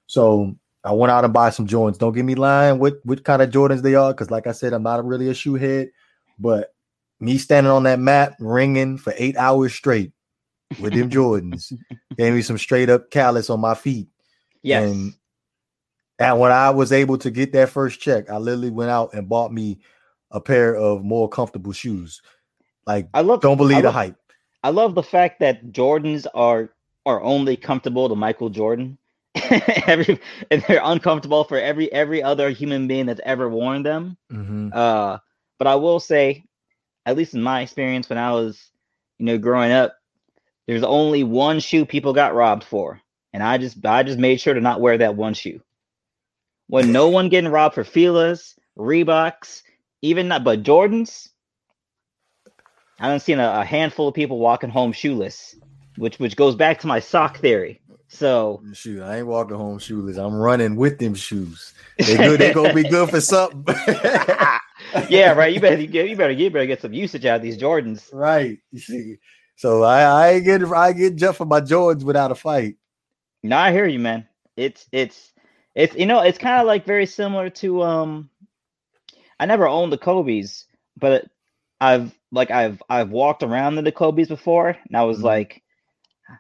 So 0.08 0.56
I 0.84 0.94
went 0.94 1.12
out 1.12 1.26
and 1.26 1.34
buy 1.34 1.50
some 1.50 1.68
Jordans. 1.68 1.98
Don't 1.98 2.14
get 2.14 2.24
me 2.24 2.36
lying 2.36 2.80
with 2.80 2.96
what 3.04 3.26
kind 3.26 3.42
of 3.42 3.50
Jordans 3.50 3.82
they 3.82 3.96
are, 3.96 4.14
because 4.14 4.32
like 4.32 4.48
I 4.48 4.54
said, 4.54 4.72
I'm 4.72 4.84
not 4.84 5.06
really 5.06 5.28
a 5.28 5.34
shoe 5.34 5.56
head. 5.56 5.90
But 6.40 6.74
me 7.20 7.38
standing 7.38 7.72
on 7.72 7.84
that 7.84 8.00
mat 8.00 8.36
ringing 8.40 8.98
for 8.98 9.14
eight 9.18 9.38
hours 9.38 9.74
straight 9.74 10.12
with 10.80 10.94
them 10.94 11.10
Jordans 11.12 11.74
gave 12.18 12.34
me 12.34 12.42
some 12.42 12.58
straight 12.58 12.90
up 12.90 13.10
callus 13.12 13.50
on 13.50 13.60
my 13.60 13.76
feet. 13.76 14.08
Yes. 14.62 14.92
And, 14.92 15.14
and 16.20 16.40
when 16.40 16.52
I 16.52 16.72
was 16.72 16.92
able 16.92 17.18
to 17.20 17.32
get 17.32 17.54
that 17.54 17.70
first 17.70 18.00
check, 18.00 18.30
I 18.30 18.38
literally 18.38 18.72
went 18.72 18.92
out 18.92 19.14
and 19.14 19.30
bought 19.30 19.52
me 19.52 19.80
a 20.32 20.42
pair 20.42 20.76
of 20.76 21.04
more 21.04 21.30
comfortable 21.30 21.72
shoes. 21.72 22.22
Like 22.86 23.08
I 23.14 23.22
love 23.22 23.42
don't 23.42 23.58
believe 23.58 23.78
love, 23.78 23.84
the 23.84 23.92
hype. 23.92 24.16
I 24.64 24.70
love 24.70 24.96
the 24.96 25.04
fact 25.04 25.40
that 25.42 25.72
Jordans 25.72 26.26
are 26.34 26.70
are 27.06 27.22
only 27.22 27.56
comfortable 27.56 28.10
to 28.10 28.16
Michael 28.16 28.50
Jordan. 28.50 28.98
every 29.88 30.20
and 30.50 30.64
they're 30.68 30.82
uncomfortable 30.84 31.44
for 31.44 31.60
every 31.60 31.92
every 31.94 32.24
other 32.24 32.50
human 32.50 32.88
being 32.88 33.06
that's 33.06 33.22
ever 33.24 33.50
worn 33.50 33.84
them. 33.84 34.18
Mm-hmm. 34.32 34.70
Uh, 34.74 35.20
but 35.60 35.68
I 35.68 35.76
will 35.76 36.00
say, 36.00 36.44
at 37.08 37.16
least 37.16 37.34
in 37.34 37.42
my 37.42 37.62
experience, 37.62 38.10
when 38.10 38.20
I 38.20 38.34
was, 38.34 38.70
you 39.18 39.26
know, 39.26 39.38
growing 39.38 39.72
up, 39.72 39.96
there's 40.68 40.84
only 40.84 41.24
one 41.24 41.62
shoe 41.62 41.86
people 41.86 42.12
got 42.12 42.36
robbed 42.36 42.66
for, 42.66 43.02
and 43.32 43.42
I 43.42 43.58
just 43.58 43.84
I 43.86 44.04
just 44.04 44.20
made 44.20 44.42
sure 44.42 44.54
to 44.54 44.60
not 44.60 44.82
wear 44.82 44.98
that 44.98 45.16
one 45.16 45.34
shoe. 45.34 45.62
When 46.68 46.92
no 46.92 47.08
one 47.18 47.30
getting 47.30 47.50
robbed 47.50 47.76
for 47.76 47.86
Fila's, 47.86 48.56
Reeboks, 48.78 49.62
even 50.02 50.28
not, 50.28 50.44
but 50.44 50.64
Jordans, 50.64 51.30
I 53.00 53.08
don't 53.08 53.22
seen 53.22 53.40
a, 53.40 53.62
a, 53.62 53.64
handful 53.64 54.10
of 54.10 54.14
people 54.14 54.38
walking 54.38 54.70
home 54.70 54.92
shoeless, 54.92 55.56
which 55.96 56.20
which 56.20 56.36
goes 56.36 56.56
back 56.56 56.82
to 56.82 56.88
my 56.88 57.00
sock 57.00 57.38
theory. 57.38 57.80
So 58.10 58.62
shoot, 58.74 59.02
I 59.02 59.20
ain't 59.20 59.28
walking 59.28 59.56
home 59.56 59.80
shoeless. 59.80 60.18
I'm 60.18 60.36
running 60.36 60.76
with 60.76 61.00
them 61.00 61.16
shoes. 61.16 61.74
They 61.98 62.18
good. 62.18 62.42
they 62.42 62.52
gonna 62.52 62.74
be 62.74 62.84
good 62.84 63.10
for 63.10 63.22
something. 63.22 63.64
yeah, 65.10 65.34
right. 65.34 65.54
You 65.54 65.60
better 65.60 65.86
get 65.86 66.10
you 66.10 66.16
better 66.16 66.34
you 66.34 66.50
better 66.50 66.66
get 66.66 66.82
some 66.82 66.94
usage 66.94 67.26
out 67.26 67.38
of 67.38 67.42
these 67.42 67.58
Jordans. 67.58 68.10
Right. 68.14 68.58
You 68.72 68.80
see. 68.80 69.18
So 69.56 69.84
I 69.84 70.30
I 70.30 70.40
get 70.40 70.64
I 70.64 70.94
get 70.94 71.16
jumped 71.16 71.38
for 71.38 71.46
my 71.46 71.62
Jordans 71.62 72.04
without 72.04 72.32
a 72.32 72.36
fight. 72.36 72.76
No, 73.44 73.58
I 73.58 73.72
hear 73.72 73.88
you, 73.88 74.00
man. 74.00 74.28
It's 74.56 74.88
it's 74.92 75.34
it's 75.76 75.96
you 75.96 76.06
know 76.06 76.22
it's 76.22 76.38
kind 76.38 76.62
of 76.62 76.68
like 76.68 76.86
very 76.86 77.06
similar 77.06 77.50
to 77.52 77.84
um. 77.84 78.30
I 79.40 79.46
never 79.46 79.68
owned 79.68 79.94
the 79.94 80.00
Kobe's, 80.00 80.66
but 80.96 81.26
I've 81.80 82.18
like 82.32 82.52
I've 82.52 82.82
I've 82.90 83.10
walked 83.10 83.44
around 83.44 83.78
in 83.78 83.84
the 83.84 83.92
Kobe's 83.92 84.28
before, 84.28 84.70
and 84.70 84.98
I 84.98 85.04
was 85.04 85.18
mm-hmm. 85.18 85.28
like, 85.28 85.64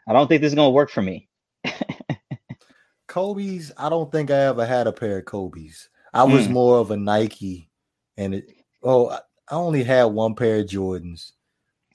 I 0.07 0.13
don't 0.13 0.27
think 0.27 0.41
this 0.41 0.51
is 0.51 0.55
gonna 0.55 0.71
work 0.71 0.89
for 0.89 1.01
me. 1.01 1.29
Kobe's, 3.07 3.71
I 3.77 3.89
don't 3.89 4.11
think 4.11 4.31
I 4.31 4.45
ever 4.45 4.65
had 4.65 4.87
a 4.87 4.91
pair 4.91 5.19
of 5.19 5.25
Kobe's. 5.25 5.89
I 6.13 6.23
was 6.23 6.47
mm. 6.47 6.51
more 6.51 6.77
of 6.77 6.91
a 6.91 6.97
Nike, 6.97 7.66
and 8.17 8.35
it. 8.35 8.49
Oh, 8.83 9.09
I 9.09 9.19
only 9.51 9.83
had 9.83 10.05
one 10.05 10.35
pair 10.35 10.59
of 10.59 10.67
Jordans. 10.67 11.31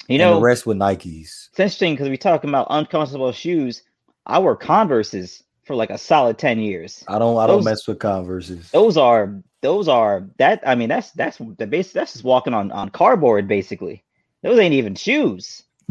You 0.09 0.19
know, 0.19 0.37
the 0.37 0.41
rest 0.41 0.67
were 0.67 0.75
Nikes. 0.75 1.49
It's 1.51 1.61
interesting 1.61 1.95
because 1.95 2.09
we're 2.09 2.17
talking 2.17 2.51
about 2.51 2.67
uncomfortable 2.71 3.33
shoes. 3.33 3.83
I 4.27 4.39
wore 4.39 4.57
Converses 4.57 5.43
for 5.65 5.75
like 5.77 5.91
a 5.91 5.99
solid 5.99 6.39
ten 6.39 6.59
years. 6.59 7.05
I 7.09 7.19
don't. 7.19 7.37
I 7.37 7.47
those, 7.47 7.65
don't 7.65 7.71
mess 7.71 7.87
with 7.87 7.99
Converses. 7.99 8.71
Those 8.71 8.97
are. 8.97 9.43
Those 9.61 9.87
are 9.87 10.29
that. 10.39 10.61
I 10.67 10.75
mean, 10.75 10.89
that's 10.89 11.13
that's 11.13 11.39
the 11.39 11.67
base. 11.67 11.93
That's 11.93 12.13
just 12.13 12.25
walking 12.25 12.55
on 12.55 12.73
on 12.73 12.89
cardboard, 12.91 13.47
basically. 13.47 14.03
Those 14.43 14.59
ain't 14.59 14.75
even 14.75 14.95
shoes. 14.95 15.63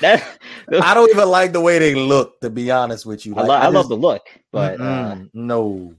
that 0.00 0.38
I 0.82 0.94
don't 0.94 1.10
even 1.10 1.28
like 1.28 1.52
the 1.52 1.60
way 1.60 1.78
they 1.78 1.94
look. 1.94 2.40
To 2.40 2.50
be 2.50 2.70
honest 2.70 3.06
with 3.06 3.24
you, 3.26 3.34
like, 3.34 3.44
I, 3.44 3.48
lo- 3.48 3.54
I, 3.54 3.58
I 3.58 3.64
just, 3.64 3.74
love 3.74 3.88
the 3.88 3.96
look, 3.96 4.22
but 4.50 4.80
uh, 4.80 5.18
no, 5.32 5.94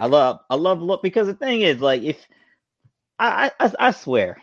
I 0.00 0.06
love 0.06 0.40
I 0.50 0.54
love 0.56 0.80
look 0.82 1.02
because 1.02 1.26
the 1.26 1.34
thing 1.34 1.62
is, 1.62 1.80
like, 1.80 2.02
if 2.02 2.26
I 3.18 3.50
I, 3.60 3.72
I 3.80 3.90
swear, 3.92 4.38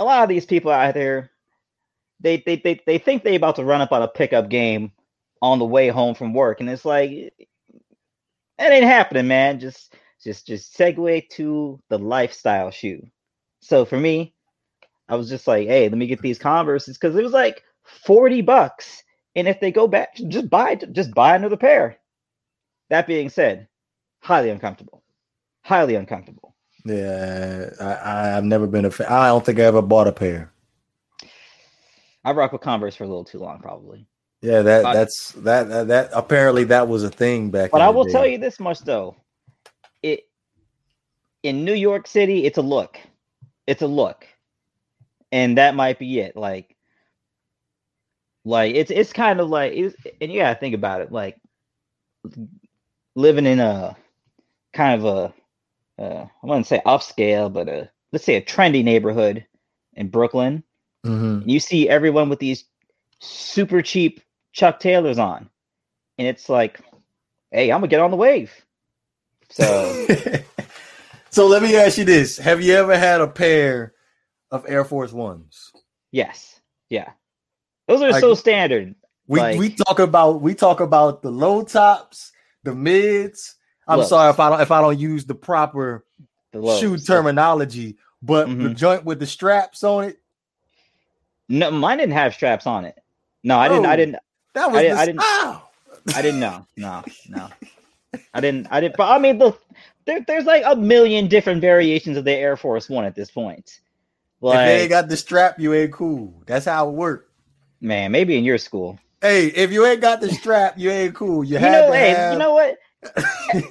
a 0.00 0.04
lot 0.04 0.22
of 0.22 0.28
these 0.28 0.46
people 0.46 0.70
out 0.72 0.94
there, 0.94 1.30
they 2.20 2.38
they 2.46 2.56
they 2.56 2.80
they 2.86 2.98
think 2.98 3.24
they 3.24 3.36
about 3.36 3.56
to 3.56 3.64
run 3.64 3.80
up 3.82 3.92
on 3.92 4.02
a 4.02 4.08
pickup 4.08 4.48
game 4.48 4.92
on 5.42 5.58
the 5.58 5.64
way 5.66 5.88
home 5.88 6.14
from 6.14 6.34
work, 6.34 6.60
and 6.60 6.70
it's 6.70 6.84
like 6.84 7.10
it 7.10 7.34
ain't 8.58 8.84
happening, 8.84 9.28
man. 9.28 9.60
Just 9.60 9.94
just 10.22 10.46
just 10.46 10.76
segue 10.76 11.28
to 11.30 11.80
the 11.88 11.98
lifestyle 11.98 12.70
shoe. 12.70 13.06
So 13.60 13.84
for 13.84 13.98
me, 13.98 14.34
I 15.08 15.16
was 15.16 15.28
just 15.28 15.46
like, 15.46 15.68
hey, 15.68 15.88
let 15.88 15.98
me 15.98 16.06
get 16.06 16.22
these 16.22 16.38
Converses 16.38 16.98
because 16.98 17.16
it 17.16 17.24
was 17.24 17.32
like 17.32 17.62
40 18.04 18.42
bucks. 18.42 19.02
And 19.36 19.48
if 19.48 19.60
they 19.60 19.72
go 19.72 19.88
back, 19.88 20.14
just 20.16 20.50
buy 20.50 20.76
just 20.76 21.14
buy 21.14 21.36
another 21.36 21.56
pair. 21.56 21.98
That 22.90 23.06
being 23.06 23.30
said, 23.30 23.68
highly 24.22 24.50
uncomfortable. 24.50 25.02
Highly 25.62 25.94
uncomfortable. 25.96 26.54
Yeah, 26.84 27.70
I, 27.80 28.36
I've 28.36 28.44
never 28.44 28.66
been 28.66 28.86
a 28.86 28.90
fan. 28.90 29.06
I 29.08 29.28
don't 29.28 29.44
think 29.44 29.60
I 29.60 29.62
ever 29.62 29.82
bought 29.82 30.08
a 30.08 30.12
pair. 30.12 30.52
I 32.24 32.32
rock 32.32 32.52
with 32.52 32.62
Converse 32.62 32.96
for 32.96 33.04
a 33.04 33.06
little 33.06 33.24
too 33.24 33.38
long, 33.38 33.60
probably. 33.60 34.06
Yeah, 34.40 34.62
that 34.62 34.82
that's 34.82 35.32
that, 35.32 35.68
that 35.68 35.88
that 35.88 36.10
apparently 36.12 36.64
that 36.64 36.88
was 36.88 37.04
a 37.04 37.10
thing 37.10 37.50
back. 37.50 37.70
But 37.70 37.80
I 37.80 37.90
will 37.90 38.04
day. 38.04 38.12
tell 38.12 38.26
you 38.26 38.38
this 38.38 38.58
much 38.58 38.80
though, 38.80 39.16
it 40.02 40.26
in 41.44 41.64
New 41.64 41.74
York 41.74 42.08
City, 42.08 42.44
it's 42.44 42.58
a 42.58 42.62
look. 42.62 42.98
It's 43.68 43.82
a 43.82 43.86
look, 43.86 44.26
and 45.30 45.58
that 45.58 45.76
might 45.76 46.00
be 46.00 46.18
it. 46.18 46.36
Like 46.36 46.76
like 48.44 48.74
it's 48.74 48.90
it's 48.90 49.12
kind 49.12 49.38
of 49.38 49.48
like 49.48 49.72
it's, 49.74 49.94
and 50.20 50.32
you 50.32 50.40
gotta 50.40 50.58
think 50.58 50.74
about 50.74 51.02
it, 51.02 51.12
like 51.12 51.38
living 53.14 53.46
in 53.46 53.60
a 53.60 53.96
kind 54.72 55.00
of 55.00 55.04
a 55.04 56.02
uh, 56.02 56.26
I 56.26 56.46
wouldn't 56.46 56.66
say 56.66 56.80
upscale, 56.86 57.52
but 57.52 57.68
a 57.68 57.90
let's 58.12 58.24
say 58.24 58.36
a 58.36 58.42
trendy 58.42 58.82
neighborhood 58.82 59.46
in 59.94 60.08
Brooklyn. 60.08 60.62
Mm-hmm. 61.06 61.48
You 61.48 61.60
see 61.60 61.88
everyone 61.88 62.28
with 62.28 62.38
these 62.38 62.64
super 63.20 63.82
cheap 63.82 64.20
Chuck 64.52 64.80
Taylors 64.80 65.18
on, 65.18 65.48
and 66.18 66.28
it's 66.28 66.48
like, 66.48 66.80
hey, 67.50 67.70
I'm 67.70 67.78
gonna 67.80 67.88
get 67.88 68.00
on 68.00 68.10
the 68.10 68.16
wave. 68.16 68.52
So, 69.50 70.06
so 71.30 71.46
let 71.46 71.62
me 71.62 71.76
ask 71.76 71.98
you 71.98 72.04
this: 72.04 72.38
Have 72.38 72.62
you 72.62 72.74
ever 72.74 72.96
had 72.96 73.20
a 73.20 73.28
pair 73.28 73.94
of 74.50 74.64
Air 74.68 74.84
Force 74.84 75.12
Ones? 75.12 75.72
Yes. 76.10 76.60
Yeah. 76.88 77.10
Those 77.88 78.02
are 78.02 78.12
like, 78.12 78.20
so 78.20 78.34
standard. 78.34 78.94
We 79.26 79.40
like, 79.40 79.58
we 79.58 79.70
talk 79.70 79.98
about 79.98 80.42
we 80.42 80.54
talk 80.54 80.80
about 80.80 81.22
the 81.22 81.30
low 81.30 81.62
tops, 81.62 82.32
the 82.64 82.74
mids. 82.74 83.56
I'm 83.86 84.04
sorry 84.04 84.30
if 84.30 84.40
I 84.40 84.50
don't 84.50 84.60
if 84.60 84.70
I 84.70 84.80
don't 84.80 84.98
use 84.98 85.24
the 85.24 85.34
proper 85.34 86.04
the 86.52 86.78
shoe 86.78 86.98
terminology, 86.98 87.96
but 88.22 88.48
mm-hmm. 88.48 88.64
the 88.64 88.70
joint 88.70 89.04
with 89.04 89.18
the 89.18 89.26
straps 89.26 89.82
on 89.82 90.04
it. 90.04 90.18
No, 91.48 91.70
mine 91.70 91.98
didn't 91.98 92.14
have 92.14 92.34
straps 92.34 92.66
on 92.66 92.84
it. 92.84 92.98
No, 93.42 93.58
I 93.58 93.68
didn't. 93.68 93.86
I 93.86 93.94
oh, 93.94 93.96
didn't. 93.96 94.16
That 94.54 94.70
was 94.70 94.78
I, 94.78 94.82
didn't, 94.82 94.98
I 94.98 95.06
didn't. 95.06 96.16
I 96.16 96.22
didn't 96.22 96.40
know. 96.40 96.66
No, 96.76 97.02
no. 97.28 97.48
I 98.34 98.40
didn't. 98.40 98.68
I 98.70 98.80
didn't. 98.80 98.96
But 98.96 99.10
I 99.10 99.18
mean, 99.18 99.38
the 99.38 99.56
there, 100.04 100.20
there's 100.26 100.44
like 100.44 100.62
a 100.66 100.76
million 100.76 101.28
different 101.28 101.60
variations 101.60 102.16
of 102.16 102.24
the 102.24 102.32
Air 102.32 102.56
Force 102.56 102.88
One 102.88 103.04
at 103.04 103.14
this 103.14 103.30
point. 103.30 103.80
Like, 104.40 104.58
if 104.58 104.66
they 104.66 104.80
ain't 104.82 104.90
got 104.90 105.08
the 105.08 105.16
strap, 105.16 105.58
you 105.58 105.72
ain't 105.72 105.92
cool. 105.92 106.42
That's 106.46 106.66
how 106.66 106.88
it 106.88 106.92
works. 106.92 107.28
Man, 107.80 108.12
maybe 108.12 108.36
in 108.36 108.44
your 108.44 108.58
school. 108.58 108.98
Hey, 109.20 109.46
if 109.46 109.70
you 109.70 109.86
ain't 109.86 110.00
got 110.00 110.20
the 110.20 110.32
strap, 110.32 110.74
you 110.76 110.90
ain't 110.90 111.14
cool. 111.14 111.44
You, 111.44 111.54
you 111.54 111.60
know, 111.60 111.92
hey, 111.92 112.10
have... 112.10 112.32
you 112.32 112.38
know 112.38 112.54
what? 112.54 112.76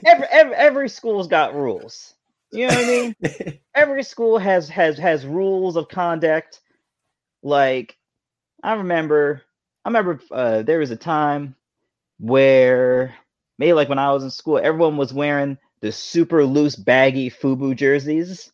every, 0.05 0.27
every 0.31 0.55
every 0.55 0.89
school's 0.89 1.27
got 1.27 1.55
rules. 1.55 2.13
You 2.51 2.67
know 2.67 2.75
what 2.75 2.83
I 2.83 2.87
mean? 2.87 3.59
every 3.75 4.03
school 4.03 4.37
has 4.37 4.69
has 4.69 4.97
has 4.97 5.25
rules 5.25 5.75
of 5.75 5.87
conduct. 5.87 6.59
Like 7.43 7.97
I 8.63 8.73
remember, 8.73 9.41
I 9.85 9.89
remember 9.89 10.21
uh, 10.31 10.61
there 10.63 10.79
was 10.79 10.91
a 10.91 10.97
time 10.97 11.55
where 12.19 13.15
maybe 13.57 13.73
like 13.73 13.89
when 13.89 13.99
I 13.99 14.11
was 14.11 14.23
in 14.23 14.29
school, 14.31 14.57
everyone 14.57 14.97
was 14.97 15.13
wearing 15.13 15.57
the 15.81 15.91
super 15.91 16.45
loose 16.45 16.75
baggy 16.75 17.29
FUBU 17.29 17.75
jerseys. 17.75 18.51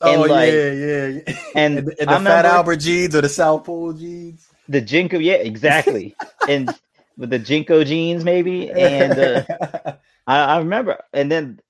Oh 0.00 0.22
like, 0.22 0.52
yeah, 0.52 0.72
yeah, 0.72 1.06
yeah. 1.06 1.36
And, 1.54 1.78
and 1.78 1.86
the, 1.86 2.00
and 2.00 2.10
the 2.10 2.30
Fat 2.30 2.44
Albert 2.44 2.76
jeans 2.76 3.14
or 3.14 3.20
the 3.20 3.28
South 3.28 3.64
Pole 3.64 3.92
jeans. 3.92 4.46
The 4.68 4.82
JNCO, 4.82 5.22
yeah, 5.22 5.34
exactly. 5.34 6.16
and 6.48 6.70
with 7.16 7.30
the 7.30 7.38
JNCO 7.38 7.86
jeans, 7.86 8.24
maybe. 8.24 8.70
And 8.70 9.12
uh, 9.18 9.44
I, 10.26 10.38
I, 10.38 10.58
remember, 10.58 11.02
and 11.12 11.30
then 11.30 11.60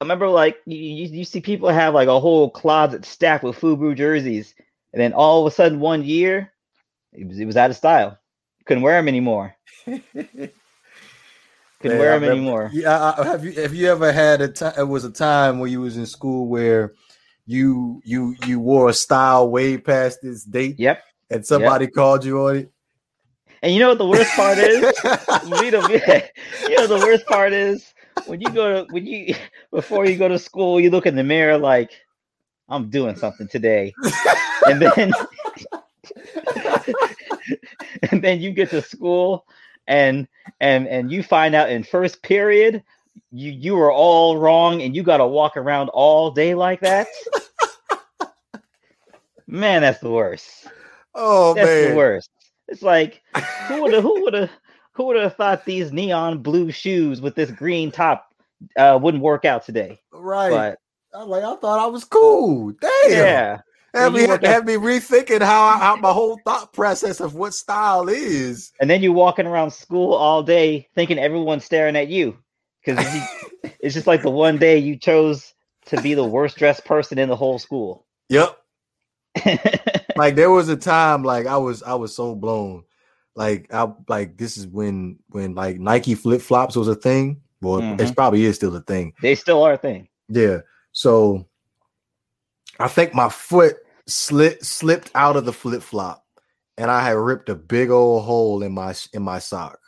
I 0.00 0.04
remember 0.04 0.28
like 0.28 0.56
you, 0.66 1.06
you 1.06 1.24
see 1.24 1.40
people 1.40 1.68
have 1.68 1.94
like 1.94 2.08
a 2.08 2.20
whole 2.20 2.50
closet 2.50 3.04
stacked 3.04 3.44
with 3.44 3.58
FUBU 3.58 3.96
jerseys, 3.96 4.54
and 4.92 5.00
then 5.00 5.12
all 5.12 5.46
of 5.46 5.52
a 5.52 5.54
sudden 5.54 5.80
one 5.80 6.04
year, 6.04 6.52
it 7.12 7.26
was 7.26 7.38
it 7.38 7.44
was 7.44 7.56
out 7.56 7.70
of 7.70 7.76
style. 7.76 8.18
Couldn't 8.64 8.82
wear 8.82 8.98
them 8.98 9.08
anymore. 9.08 9.54
Couldn't 9.84 10.52
wear 11.82 12.18
them 12.18 12.30
anymore. 12.30 12.70
Yeah, 12.72 13.14
I, 13.18 13.24
have 13.24 13.44
you 13.44 13.52
have 13.52 13.74
you 13.74 13.88
ever 13.90 14.12
had 14.12 14.40
a 14.40 14.48
time? 14.48 14.74
It 14.78 14.88
was 14.88 15.04
a 15.04 15.10
time 15.10 15.58
when 15.58 15.70
you 15.70 15.80
was 15.80 15.96
in 15.96 16.06
school 16.06 16.46
where 16.46 16.94
you 17.46 18.00
you 18.04 18.36
you 18.46 18.60
wore 18.60 18.88
a 18.88 18.94
style 18.94 19.50
way 19.50 19.78
past 19.78 20.22
its 20.22 20.44
date. 20.44 20.78
Yep. 20.78 21.02
And 21.30 21.46
somebody 21.46 21.86
yep. 21.86 21.94
called 21.94 22.24
you 22.24 22.46
on 22.46 22.56
it. 22.56 22.72
And 23.62 23.72
you 23.72 23.80
know 23.80 23.90
what 23.90 23.98
the 23.98 24.06
worst 24.06 24.30
part 24.32 24.58
is? 24.58 24.80
you 26.68 26.76
know 26.76 26.86
the 26.86 27.00
worst 27.04 27.26
part 27.26 27.52
is 27.52 27.94
when 28.26 28.40
you 28.40 28.50
go 28.50 28.84
to 28.84 28.92
when 28.92 29.06
you 29.06 29.34
before 29.70 30.04
you 30.06 30.16
go 30.16 30.28
to 30.28 30.38
school, 30.38 30.80
you 30.80 30.90
look 30.90 31.06
in 31.06 31.16
the 31.16 31.24
mirror 31.24 31.58
like 31.58 31.92
I'm 32.68 32.90
doing 32.90 33.16
something 33.16 33.48
today, 33.48 33.92
and 34.66 34.80
then 34.80 35.12
and 38.10 38.22
then 38.22 38.40
you 38.40 38.52
get 38.52 38.70
to 38.70 38.82
school 38.82 39.46
and 39.86 40.26
and 40.60 40.88
and 40.88 41.10
you 41.10 41.22
find 41.22 41.54
out 41.54 41.70
in 41.70 41.82
first 41.82 42.22
period 42.22 42.82
you 43.30 43.50
you 43.50 43.74
were 43.74 43.92
all 43.92 44.38
wrong 44.38 44.82
and 44.82 44.94
you 44.94 45.02
got 45.02 45.18
to 45.18 45.26
walk 45.26 45.56
around 45.56 45.88
all 45.90 46.30
day 46.30 46.54
like 46.54 46.80
that. 46.80 47.06
man, 49.46 49.82
that's 49.82 50.00
the 50.00 50.10
worst. 50.10 50.68
Oh 51.14 51.54
that's 51.54 51.66
man, 51.66 51.90
the 51.90 51.96
worst. 51.96 52.30
It's 52.72 52.82
like 52.82 53.22
who 53.68 53.82
would 53.82 53.92
have 53.92 54.02
who 54.02 54.22
would 54.22 54.34
have 54.34 54.50
who 54.92 55.04
would 55.04 55.16
have 55.16 55.36
thought 55.36 55.64
these 55.64 55.92
neon 55.92 56.38
blue 56.38 56.70
shoes 56.70 57.20
with 57.20 57.34
this 57.34 57.50
green 57.50 57.92
top 57.92 58.34
uh, 58.76 58.98
wouldn't 59.00 59.22
work 59.22 59.44
out 59.44 59.64
today? 59.64 60.00
Right. 60.10 60.50
But 60.50 60.78
I'm 61.18 61.28
like, 61.28 61.44
I 61.44 61.54
thought 61.56 61.78
I 61.78 61.86
was 61.86 62.04
cool. 62.04 62.72
Damn. 62.80 63.10
Yeah. 63.10 63.60
Have 63.94 64.14
me, 64.14 64.22
have 64.22 64.64
me 64.64 64.74
rethinking 64.76 65.42
how, 65.42 65.76
how 65.76 65.96
my 65.96 66.12
whole 66.12 66.40
thought 66.46 66.72
process 66.72 67.20
of 67.20 67.34
what 67.34 67.52
style 67.52 68.08
is. 68.08 68.72
And 68.80 68.88
then 68.88 69.02
you're 69.02 69.12
walking 69.12 69.46
around 69.46 69.70
school 69.70 70.14
all 70.14 70.42
day 70.42 70.88
thinking 70.94 71.18
everyone's 71.18 71.66
staring 71.66 71.94
at 71.96 72.08
you 72.08 72.38
because 72.82 73.04
it's 73.80 73.94
just 73.94 74.06
like 74.06 74.22
the 74.22 74.30
one 74.30 74.56
day 74.56 74.78
you 74.78 74.96
chose 74.96 75.52
to 75.86 76.00
be 76.00 76.14
the 76.14 76.24
worst 76.24 76.56
dressed 76.56 76.86
person 76.86 77.18
in 77.18 77.28
the 77.28 77.36
whole 77.36 77.58
school. 77.58 78.06
Yep. 78.30 78.56
like 80.16 80.34
there 80.34 80.50
was 80.50 80.68
a 80.68 80.76
time 80.76 81.22
like 81.22 81.46
I 81.46 81.56
was 81.56 81.82
I 81.82 81.94
was 81.94 82.14
so 82.14 82.34
blown. 82.34 82.84
Like 83.34 83.72
I 83.72 83.90
like 84.08 84.36
this 84.36 84.56
is 84.56 84.66
when 84.66 85.18
when 85.28 85.54
like 85.54 85.78
Nike 85.78 86.14
flip 86.14 86.42
flops 86.42 86.76
was 86.76 86.88
a 86.88 86.94
thing. 86.94 87.40
Well, 87.60 87.80
mm-hmm. 87.80 88.00
it 88.00 88.14
probably 88.14 88.44
is 88.44 88.56
still 88.56 88.74
a 88.74 88.80
thing. 88.80 89.14
They 89.22 89.34
still 89.34 89.62
are 89.62 89.74
a 89.74 89.78
thing. 89.78 90.08
Yeah. 90.28 90.58
So 90.92 91.46
I 92.78 92.88
think 92.88 93.14
my 93.14 93.28
foot 93.28 93.76
slipped 94.06 94.64
slipped 94.64 95.10
out 95.14 95.36
of 95.36 95.44
the 95.44 95.52
flip 95.52 95.82
flop, 95.82 96.24
and 96.76 96.90
I 96.90 97.02
had 97.02 97.16
ripped 97.16 97.48
a 97.48 97.54
big 97.54 97.90
old 97.90 98.24
hole 98.24 98.62
in 98.62 98.72
my 98.72 98.94
in 99.12 99.22
my 99.22 99.38
sock. 99.38 99.78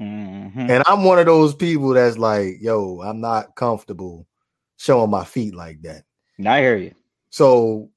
Mm-hmm. 0.00 0.70
And 0.70 0.82
I'm 0.86 1.04
one 1.04 1.20
of 1.20 1.26
those 1.26 1.54
people 1.54 1.90
that's 1.90 2.18
like, 2.18 2.56
yo, 2.60 3.00
I'm 3.02 3.20
not 3.20 3.54
comfortable 3.54 4.26
showing 4.76 5.10
my 5.10 5.24
feet 5.24 5.54
like 5.54 5.80
that. 5.82 6.02
I 6.44 6.60
hear 6.60 6.76
you. 6.76 6.92
So 7.30 7.90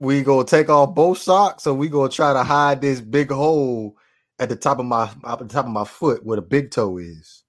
we 0.00 0.22
go 0.22 0.42
to 0.42 0.48
take 0.48 0.68
off 0.68 0.94
both 0.94 1.18
socks, 1.18 1.66
and 1.66 1.78
we 1.78 1.88
gonna 1.88 2.08
try 2.08 2.32
to 2.32 2.42
hide 2.42 2.80
this 2.80 3.00
big 3.00 3.30
hole 3.30 3.96
at 4.38 4.48
the 4.48 4.56
top 4.56 4.78
of 4.78 4.86
my 4.86 5.10
at 5.24 5.38
the 5.38 5.46
top 5.46 5.66
of 5.66 5.70
my 5.70 5.84
foot 5.84 6.24
where 6.24 6.36
the 6.36 6.42
big 6.42 6.70
toe 6.70 6.98
is. 6.98 7.44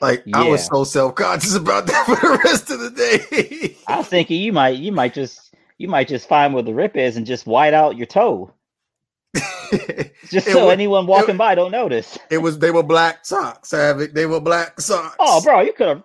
Like 0.00 0.24
yeah. 0.26 0.38
I 0.38 0.48
was 0.48 0.66
so 0.66 0.82
self 0.82 1.14
conscious 1.14 1.54
about 1.56 1.86
that 1.86 2.06
for 2.06 2.16
the 2.16 2.38
rest 2.44 2.70
of 2.70 2.80
the 2.80 2.90
day. 2.90 3.76
I 3.86 3.98
was 3.98 4.08
thinking 4.08 4.40
you 4.40 4.52
might 4.52 4.78
you 4.78 4.90
might 4.90 5.14
just 5.14 5.54
you 5.78 5.88
might 5.88 6.08
just 6.08 6.26
find 6.28 6.54
where 6.54 6.62
the 6.62 6.74
rip 6.74 6.96
is 6.96 7.16
and 7.16 7.26
just 7.26 7.46
white 7.46 7.74
out 7.74 7.96
your 7.96 8.06
toe. 8.06 8.52
just 10.28 10.46
so 10.46 10.66
was, 10.66 10.72
anyone 10.72 11.06
walking 11.06 11.36
it, 11.36 11.38
by 11.38 11.54
don't 11.54 11.70
notice. 11.70 12.18
It 12.30 12.38
was 12.38 12.58
they 12.58 12.70
were 12.70 12.82
black 12.82 13.24
socks, 13.24 13.70
Havoc. 13.70 14.12
They 14.12 14.26
were 14.26 14.40
black 14.40 14.80
socks. 14.80 15.16
Oh, 15.18 15.40
bro, 15.42 15.60
you 15.60 15.72
could 15.72 15.88
have 15.88 16.02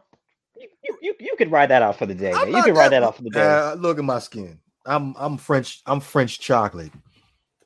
you, 0.56 0.98
you, 1.02 1.16
you 1.20 1.36
could 1.38 1.52
ride 1.52 1.70
that 1.70 1.82
out 1.82 1.98
for 1.98 2.06
the 2.06 2.16
day. 2.16 2.32
You 2.32 2.64
could 2.64 2.76
ride 2.76 2.92
that 2.92 3.04
out 3.04 3.16
for 3.16 3.24
the 3.24 3.30
day. 3.30 3.42
Uh, 3.42 3.74
look 3.76 3.98
at 3.98 4.04
my 4.04 4.20
skin. 4.20 4.60
I'm 4.88 5.14
I'm 5.18 5.38
French. 5.38 5.82
I'm 5.86 6.00
French 6.00 6.40
chocolate. 6.40 6.92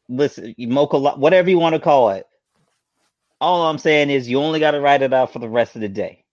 Listen, 0.10 0.54
mocha, 0.58 1.00
whatever 1.00 1.50
you 1.50 1.60
want 1.60 1.74
to 1.74 1.80
call 1.80 2.10
it. 2.10 2.26
All 3.40 3.64
I'm 3.64 3.78
saying 3.78 4.10
is 4.10 4.30
you 4.30 4.40
only 4.40 4.60
got 4.60 4.72
to 4.72 4.82
write 4.82 5.02
it 5.02 5.14
out 5.14 5.32
for 5.32 5.40
the 5.40 5.50
rest 5.50 5.76
of 5.76 5.82
the 5.82 5.88
day. 5.88 6.26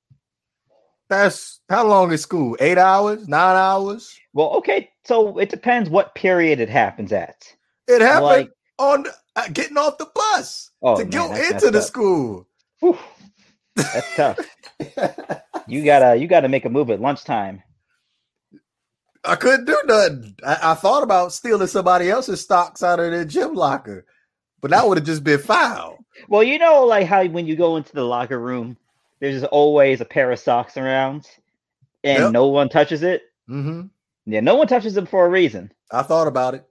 That's 1.09 1.61
how 1.71 1.87
long 1.87 2.13
is 2.13 2.23
school? 2.23 2.57
Eight 2.61 2.77
hours? 2.77 3.29
Nine 3.29 3.57
hours? 3.57 4.19
Well, 4.35 4.51
okay. 4.57 4.91
So 5.05 5.39
it 5.39 5.49
depends 5.49 5.89
what 5.89 6.15
period 6.15 6.61
it 6.61 6.69
happens 6.69 7.13
at. 7.13 7.45
It 7.87 8.03
happened 8.03 8.25
like, 8.25 8.51
on 8.79 9.07
uh, 9.37 9.49
getting 9.53 9.79
off 9.79 9.97
the 9.97 10.11
bus 10.15 10.71
oh, 10.83 10.97
to 10.97 11.05
man, 11.05 11.11
go 11.11 11.35
into 11.35 11.71
the 11.71 11.81
school. 11.81 12.47
Whew. 12.81 12.99
That's 13.75 14.17
tough. 14.17 14.39
you 15.67 15.85
gotta 15.85 16.17
you 16.17 16.27
gotta 16.27 16.49
make 16.49 16.65
a 16.65 16.71
move 16.71 16.91
at 16.91 17.01
lunchtime. 17.01 17.63
I 19.25 19.37
couldn't 19.37 19.67
do 19.67 19.79
nothing. 19.87 20.37
I, 20.47 20.59
I, 20.63 20.75
thought 20.75 21.03
about 21.03 21.33
stealing 21.33 21.67
somebody 21.67 22.11
else's 22.11 22.41
stocks 22.41 22.83
out 22.83 23.01
of 23.01 23.11
their 23.11 23.25
gym 23.25 23.55
locker, 23.55 24.07
but 24.61 24.71
that 24.71 24.87
would 24.87 24.99
have 24.99 25.07
just 25.07 25.25
been 25.25 25.39
foul. 25.39 25.97
Well, 26.27 26.43
you 26.43 26.59
know, 26.59 26.85
like 26.85 27.07
how 27.07 27.25
when 27.27 27.47
you 27.47 27.55
go 27.55 27.77
into 27.77 27.93
the 27.93 28.03
locker 28.03 28.41
room, 28.41 28.77
there's 29.21 29.45
always 29.45 30.01
a 30.01 30.05
pair 30.05 30.33
of 30.33 30.41
socks 30.41 30.77
around, 30.77 31.29
and 32.03 32.19
yep. 32.19 32.33
no 32.33 32.49
one 32.49 32.69
touches 32.69 33.05
it. 33.05 33.23
Mm-hmm. 33.49 33.83
Yeah, 34.27 34.41
no 34.41 34.57
one 34.57 34.67
touches 34.67 34.95
them 34.95 35.07
for 35.07 35.27
a 35.27 35.29
reason. 35.29 35.73
I 35.93 36.03
thought 36.03 36.27
about 36.27 36.55
it. 36.55 36.65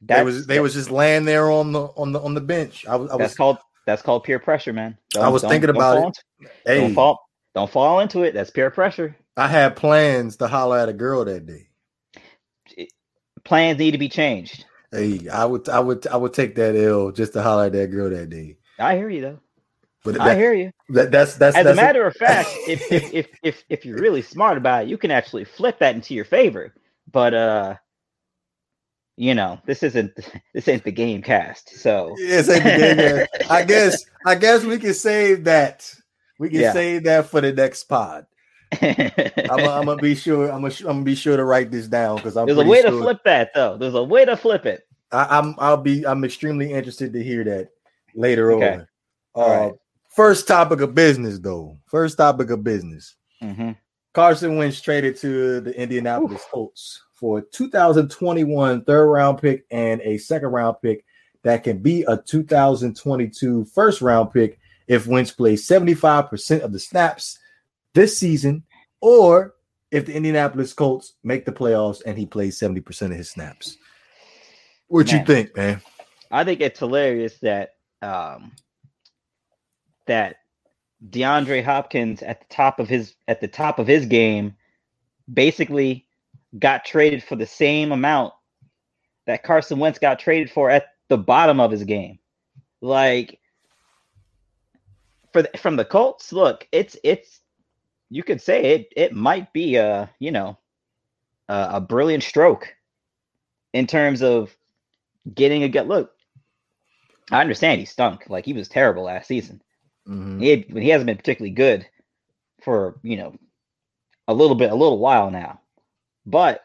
That's, 0.00 0.20
they 0.20 0.24
was 0.24 0.46
they 0.46 0.60
was 0.60 0.72
just 0.72 0.90
laying 0.90 1.26
there 1.26 1.50
on 1.50 1.72
the 1.72 1.82
on 1.96 2.12
the 2.12 2.20
on 2.20 2.32
the 2.32 2.40
bench. 2.40 2.86
I 2.86 2.96
was. 2.96 3.10
I 3.10 3.18
that's 3.18 3.32
was, 3.32 3.36
called 3.36 3.58
that's 3.86 4.00
called 4.00 4.24
peer 4.24 4.38
pressure, 4.38 4.72
man. 4.72 4.96
Don't, 5.10 5.24
I 5.24 5.28
was 5.28 5.42
thinking 5.42 5.68
about 5.68 5.98
it. 5.98 6.04
Into, 6.04 6.22
hey. 6.64 6.80
Don't 6.80 6.94
fall 6.94 7.28
don't 7.54 7.70
fall 7.70 8.00
into 8.00 8.22
it. 8.22 8.32
That's 8.32 8.50
peer 8.50 8.70
pressure. 8.70 9.16
I 9.36 9.48
had 9.48 9.76
plans 9.76 10.36
to 10.36 10.48
holler 10.48 10.78
at 10.78 10.88
a 10.88 10.92
girl 10.92 11.24
that 11.24 11.46
day. 11.46 11.68
Plans 13.44 13.78
need 13.78 13.92
to 13.92 13.98
be 13.98 14.08
changed. 14.08 14.64
Hey, 14.92 15.28
I 15.28 15.44
would, 15.44 15.68
I 15.68 15.80
would, 15.80 16.06
I 16.06 16.16
would 16.16 16.34
take 16.34 16.56
that 16.56 16.76
L 16.76 17.10
just 17.12 17.32
to 17.34 17.42
holler 17.42 17.66
at 17.66 17.72
that 17.72 17.90
girl 17.90 18.10
that 18.10 18.28
day. 18.28 18.56
I 18.78 18.96
hear 18.96 19.08
you 19.08 19.20
though. 19.20 19.40
But 20.02 20.14
that, 20.14 20.22
I 20.22 20.34
hear 20.34 20.54
you. 20.54 20.72
That, 20.90 21.10
that's 21.10 21.36
that's. 21.36 21.56
As 21.56 21.64
that's 21.64 21.78
a 21.78 21.82
matter 21.82 22.06
of 22.06 22.16
fact, 22.16 22.48
if, 22.68 22.90
if 22.90 23.12
if 23.12 23.26
if 23.42 23.64
if 23.68 23.84
you're 23.84 23.98
really 23.98 24.22
smart 24.22 24.56
about 24.56 24.84
it, 24.84 24.88
you 24.88 24.96
can 24.96 25.10
actually 25.10 25.44
flip 25.44 25.78
that 25.80 25.94
into 25.94 26.14
your 26.14 26.24
favor. 26.24 26.74
But 27.12 27.34
uh, 27.34 27.74
you 29.16 29.34
know, 29.34 29.60
this 29.66 29.82
isn't 29.82 30.12
this 30.54 30.66
ain't 30.68 30.84
the 30.84 30.92
game 30.92 31.22
cast. 31.22 31.76
So 31.76 32.14
yes, 32.18 32.48
ain't 32.48 32.64
the 32.64 33.26
game 33.28 33.46
I 33.50 33.64
guess 33.64 34.02
I 34.24 34.34
guess 34.34 34.64
we 34.64 34.78
can 34.78 34.94
save 34.94 35.44
that. 35.44 35.94
We 36.38 36.48
can 36.48 36.60
yeah. 36.60 36.72
save 36.72 37.04
that 37.04 37.26
for 37.26 37.42
the 37.42 37.52
next 37.52 37.84
pod. 37.84 38.26
I'm, 38.82 39.84
gonna 39.84 39.96
be 40.02 40.14
sure. 40.14 40.50
I'm 40.50 40.68
gonna, 40.68 41.02
be 41.02 41.14
sure 41.14 41.36
to 41.36 41.44
write 41.44 41.70
this 41.70 41.88
down 41.88 42.16
because 42.16 42.36
I'm. 42.36 42.46
There's 42.46 42.58
a 42.58 42.64
way 42.64 42.82
sure. 42.82 42.90
to 42.90 42.98
flip 42.98 43.18
that 43.24 43.50
though. 43.54 43.76
There's 43.76 43.94
a 43.94 44.02
way 44.02 44.24
to 44.24 44.36
flip 44.36 44.66
it. 44.66 44.86
I, 45.12 45.38
am 45.38 45.54
I'll 45.58 45.76
be. 45.76 46.06
I'm 46.06 46.24
extremely 46.24 46.72
interested 46.72 47.12
to 47.12 47.22
hear 47.22 47.44
that 47.44 47.70
later 48.14 48.52
okay. 48.52 48.74
on. 48.74 48.86
Uh, 49.34 49.48
right. 49.48 49.72
First 50.14 50.48
topic 50.48 50.80
of 50.80 50.94
business 50.94 51.38
though. 51.38 51.78
First 51.86 52.18
topic 52.18 52.50
of 52.50 52.64
business. 52.64 53.16
Mm-hmm. 53.42 53.72
Carson 54.12 54.56
Wentz 54.56 54.80
traded 54.80 55.16
to 55.16 55.60
the 55.60 55.80
Indianapolis 55.80 56.42
Oof. 56.42 56.50
Colts 56.50 57.02
for 57.14 57.38
a 57.38 57.42
2021 57.42 58.84
third 58.84 59.06
round 59.06 59.38
pick 59.40 59.64
and 59.70 60.00
a 60.02 60.18
second 60.18 60.48
round 60.48 60.76
pick 60.82 61.04
that 61.42 61.62
can 61.62 61.78
be 61.78 62.02
a 62.08 62.16
2022 62.16 63.64
first 63.66 64.00
round 64.00 64.32
pick 64.32 64.58
if 64.88 65.06
Wentz 65.06 65.30
plays 65.30 65.66
75% 65.68 66.60
of 66.62 66.72
the 66.72 66.78
snaps 66.80 67.38
this 67.94 68.18
season, 68.18 68.64
or 69.00 69.54
if 69.90 70.06
the 70.06 70.14
Indianapolis 70.14 70.72
Colts 70.72 71.14
make 71.24 71.44
the 71.44 71.52
playoffs 71.52 72.02
and 72.06 72.16
he 72.16 72.26
plays 72.26 72.58
70% 72.58 73.02
of 73.02 73.10
his 73.12 73.30
snaps. 73.30 73.76
What 74.88 75.06
man, 75.06 75.20
you 75.20 75.26
think, 75.26 75.56
man? 75.56 75.80
I 76.30 76.44
think 76.44 76.60
it's 76.60 76.78
hilarious 76.78 77.38
that 77.38 77.74
um 78.02 78.52
that 80.06 80.36
DeAndre 81.08 81.64
Hopkins 81.64 82.22
at 82.22 82.40
the 82.40 82.54
top 82.54 82.78
of 82.78 82.88
his 82.88 83.14
at 83.28 83.40
the 83.40 83.48
top 83.48 83.78
of 83.78 83.86
his 83.86 84.06
game 84.06 84.54
basically 85.32 86.06
got 86.58 86.84
traded 86.84 87.22
for 87.22 87.36
the 87.36 87.46
same 87.46 87.92
amount 87.92 88.32
that 89.26 89.42
Carson 89.42 89.78
Wentz 89.78 89.98
got 89.98 90.18
traded 90.18 90.50
for 90.50 90.70
at 90.70 90.86
the 91.08 91.18
bottom 91.18 91.60
of 91.60 91.70
his 91.70 91.84
game. 91.84 92.18
Like 92.80 93.38
for 95.32 95.42
the, 95.42 95.50
from 95.58 95.76
the 95.76 95.84
Colts, 95.84 96.32
look, 96.32 96.66
it's 96.72 96.96
it's 97.04 97.39
you 98.10 98.22
could 98.22 98.40
say 98.40 98.74
it 98.74 98.92
it 98.96 99.14
might 99.14 99.52
be 99.52 99.76
a 99.76 100.10
you 100.18 100.32
know 100.32 100.58
a, 101.48 101.68
a 101.74 101.80
brilliant 101.80 102.22
stroke 102.22 102.74
in 103.72 103.86
terms 103.86 104.22
of 104.22 104.54
getting 105.32 105.62
a 105.62 105.68
good 105.68 105.86
look. 105.86 106.12
I 107.30 107.40
understand 107.40 107.78
he 107.78 107.86
stunk, 107.86 108.28
like 108.28 108.44
he 108.44 108.52
was 108.52 108.68
terrible 108.68 109.04
last 109.04 109.28
season. 109.28 109.62
Mm-hmm. 110.08 110.40
He 110.40 110.50
had, 110.50 110.64
he 110.64 110.88
hasn't 110.88 111.06
been 111.06 111.16
particularly 111.16 111.54
good 111.54 111.86
for 112.62 112.98
you 113.02 113.16
know 113.16 113.34
a 114.28 114.34
little 114.34 114.56
bit, 114.56 114.72
a 114.72 114.76
little 114.76 114.98
while 114.98 115.30
now. 115.30 115.60
But 116.26 116.62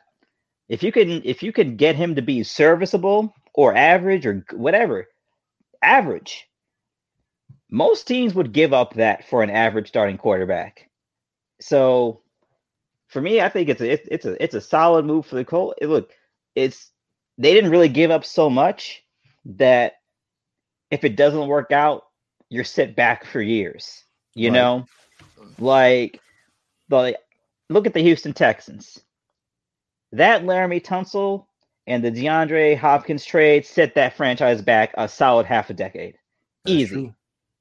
if 0.68 0.84
you 0.84 0.92
can 0.92 1.22
if 1.24 1.44
you 1.44 1.52
can 1.52 1.76
get 1.76 1.96
him 1.96 2.16
to 2.16 2.22
be 2.22 2.44
serviceable 2.44 3.34
or 3.54 3.76
average 3.76 4.26
or 4.26 4.44
whatever, 4.54 5.08
average, 5.82 6.48
most 7.70 8.08
teams 8.08 8.34
would 8.34 8.52
give 8.52 8.74
up 8.74 8.96
that 8.96 9.28
for 9.28 9.44
an 9.44 9.50
average 9.50 9.88
starting 9.88 10.18
quarterback. 10.18 10.90
So 11.66 12.22
for 13.08 13.20
me, 13.20 13.42
I 13.42 13.50
think 13.50 13.70
it's 13.70 13.82
a 13.82 13.92
it's, 13.92 14.08
it's 14.12 14.26
a 14.26 14.44
it's 14.44 14.54
a 14.54 14.62
solid 14.62 15.04
move 15.04 15.26
for 15.26 15.34
the 15.34 15.44
Colts. 15.44 15.80
It, 15.82 15.88
look, 15.88 16.12
it's 16.54 16.92
they 17.40 17.56
didn't 17.56 17.72
really 17.72 17.90
give 17.90 18.12
up 18.12 18.24
so 18.24 18.52
much 18.52 19.04
that 19.46 19.94
if 20.92 21.04
it 21.04 21.16
doesn't 21.16 21.48
work 21.48 21.72
out, 21.72 22.04
you're 22.50 22.64
set 22.64 22.96
back 22.96 23.26
for 23.26 23.42
years. 23.42 24.04
You 24.36 24.50
right. 24.50 24.56
know, 24.56 24.86
like 25.58 26.22
the 26.90 27.18
look 27.72 27.88
at 27.88 27.96
the 27.96 28.04
Houston 28.04 28.34
Texans. 28.34 29.00
That 30.12 30.44
Laremy 30.44 30.84
Tunsil 30.84 31.48
and 31.88 32.06
the 32.06 32.12
DeAndre 32.12 32.78
Hopkins 32.78 33.26
trade 33.26 33.66
set 33.66 33.96
that 33.96 34.16
franchise 34.16 34.62
back 34.62 34.94
a 34.96 35.10
solid 35.10 35.48
half 35.48 35.72
a 35.72 35.74
decade. 35.74 36.20
That's 36.64 36.76
Easy. 36.76 36.94
True. 36.94 37.16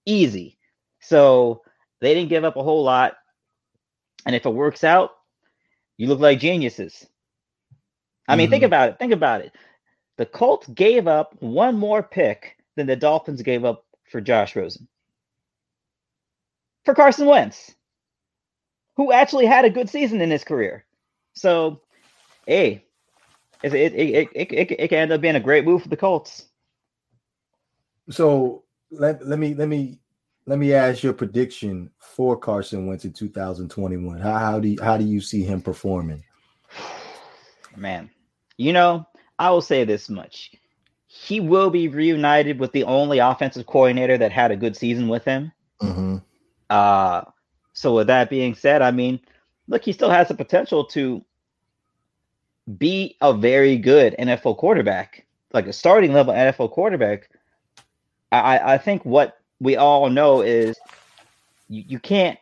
Easy. 0.04 0.58
So 1.00 1.62
they 2.02 2.12
didn't 2.12 2.28
give 2.28 2.44
up 2.44 2.56
a 2.56 2.62
whole 2.62 2.84
lot. 2.84 3.14
And 4.26 4.34
if 4.34 4.46
it 4.46 4.50
works 4.50 4.84
out, 4.84 5.10
you 5.96 6.08
look 6.08 6.20
like 6.20 6.40
geniuses. 6.40 7.06
I 8.26 8.36
mean, 8.36 8.46
mm-hmm. 8.46 8.52
think 8.52 8.64
about 8.64 8.88
it. 8.90 8.98
Think 8.98 9.12
about 9.12 9.42
it. 9.42 9.52
The 10.16 10.26
Colts 10.26 10.66
gave 10.68 11.06
up 11.06 11.34
one 11.40 11.76
more 11.76 12.02
pick 12.02 12.56
than 12.76 12.86
the 12.86 12.96
Dolphins 12.96 13.42
gave 13.42 13.64
up 13.64 13.84
for 14.10 14.20
Josh 14.20 14.56
Rosen. 14.56 14.88
For 16.84 16.94
Carson 16.94 17.26
Wentz, 17.26 17.74
who 18.96 19.12
actually 19.12 19.46
had 19.46 19.64
a 19.64 19.70
good 19.70 19.88
season 19.88 20.20
in 20.20 20.30
his 20.30 20.44
career. 20.44 20.84
So, 21.34 21.80
hey, 22.46 22.84
it, 23.62 23.74
it, 23.74 23.94
it, 23.94 24.28
it, 24.34 24.52
it, 24.52 24.70
it 24.78 24.88
can 24.88 24.98
end 24.98 25.12
up 25.12 25.20
being 25.20 25.36
a 25.36 25.40
great 25.40 25.64
move 25.64 25.82
for 25.82 25.88
the 25.88 25.96
Colts. 25.96 26.46
So 28.10 28.64
let, 28.90 29.26
let 29.26 29.38
me 29.38 29.54
let 29.54 29.68
me 29.68 29.98
let 30.46 30.58
me 30.58 30.74
ask 30.74 31.02
your 31.02 31.12
prediction 31.12 31.90
for 31.98 32.36
Carson 32.36 32.86
Wentz 32.86 33.04
in 33.04 33.12
2021. 33.12 34.18
How, 34.18 34.38
how 34.38 34.60
do 34.60 34.68
you, 34.68 34.82
how 34.82 34.96
do 34.96 35.04
you 35.04 35.20
see 35.20 35.42
him 35.42 35.60
performing? 35.60 36.22
Man, 37.76 38.10
you 38.56 38.72
know, 38.72 39.06
I 39.38 39.50
will 39.50 39.62
say 39.62 39.84
this 39.84 40.08
much: 40.08 40.52
he 41.06 41.40
will 41.40 41.70
be 41.70 41.88
reunited 41.88 42.58
with 42.58 42.72
the 42.72 42.84
only 42.84 43.18
offensive 43.18 43.66
coordinator 43.66 44.18
that 44.18 44.32
had 44.32 44.50
a 44.50 44.56
good 44.56 44.76
season 44.76 45.08
with 45.08 45.24
him. 45.24 45.52
Mm-hmm. 45.80 46.16
Uh, 46.68 47.22
so 47.72 47.94
with 47.94 48.06
that 48.08 48.30
being 48.30 48.54
said, 48.54 48.82
I 48.82 48.90
mean, 48.90 49.20
look, 49.66 49.84
he 49.84 49.92
still 49.92 50.10
has 50.10 50.28
the 50.28 50.34
potential 50.34 50.84
to 50.86 51.24
be 52.78 53.16
a 53.20 53.32
very 53.32 53.76
good 53.76 54.14
NFL 54.18 54.58
quarterback, 54.58 55.26
like 55.52 55.66
a 55.66 55.72
starting 55.72 56.12
level 56.12 56.34
NFL 56.34 56.70
quarterback. 56.70 57.30
I, 58.30 58.74
I 58.74 58.78
think 58.78 59.04
what 59.04 59.38
we 59.64 59.76
all 59.76 60.08
know 60.10 60.42
is 60.42 60.78
you, 61.68 61.84
you 61.88 61.98
can't 61.98 62.38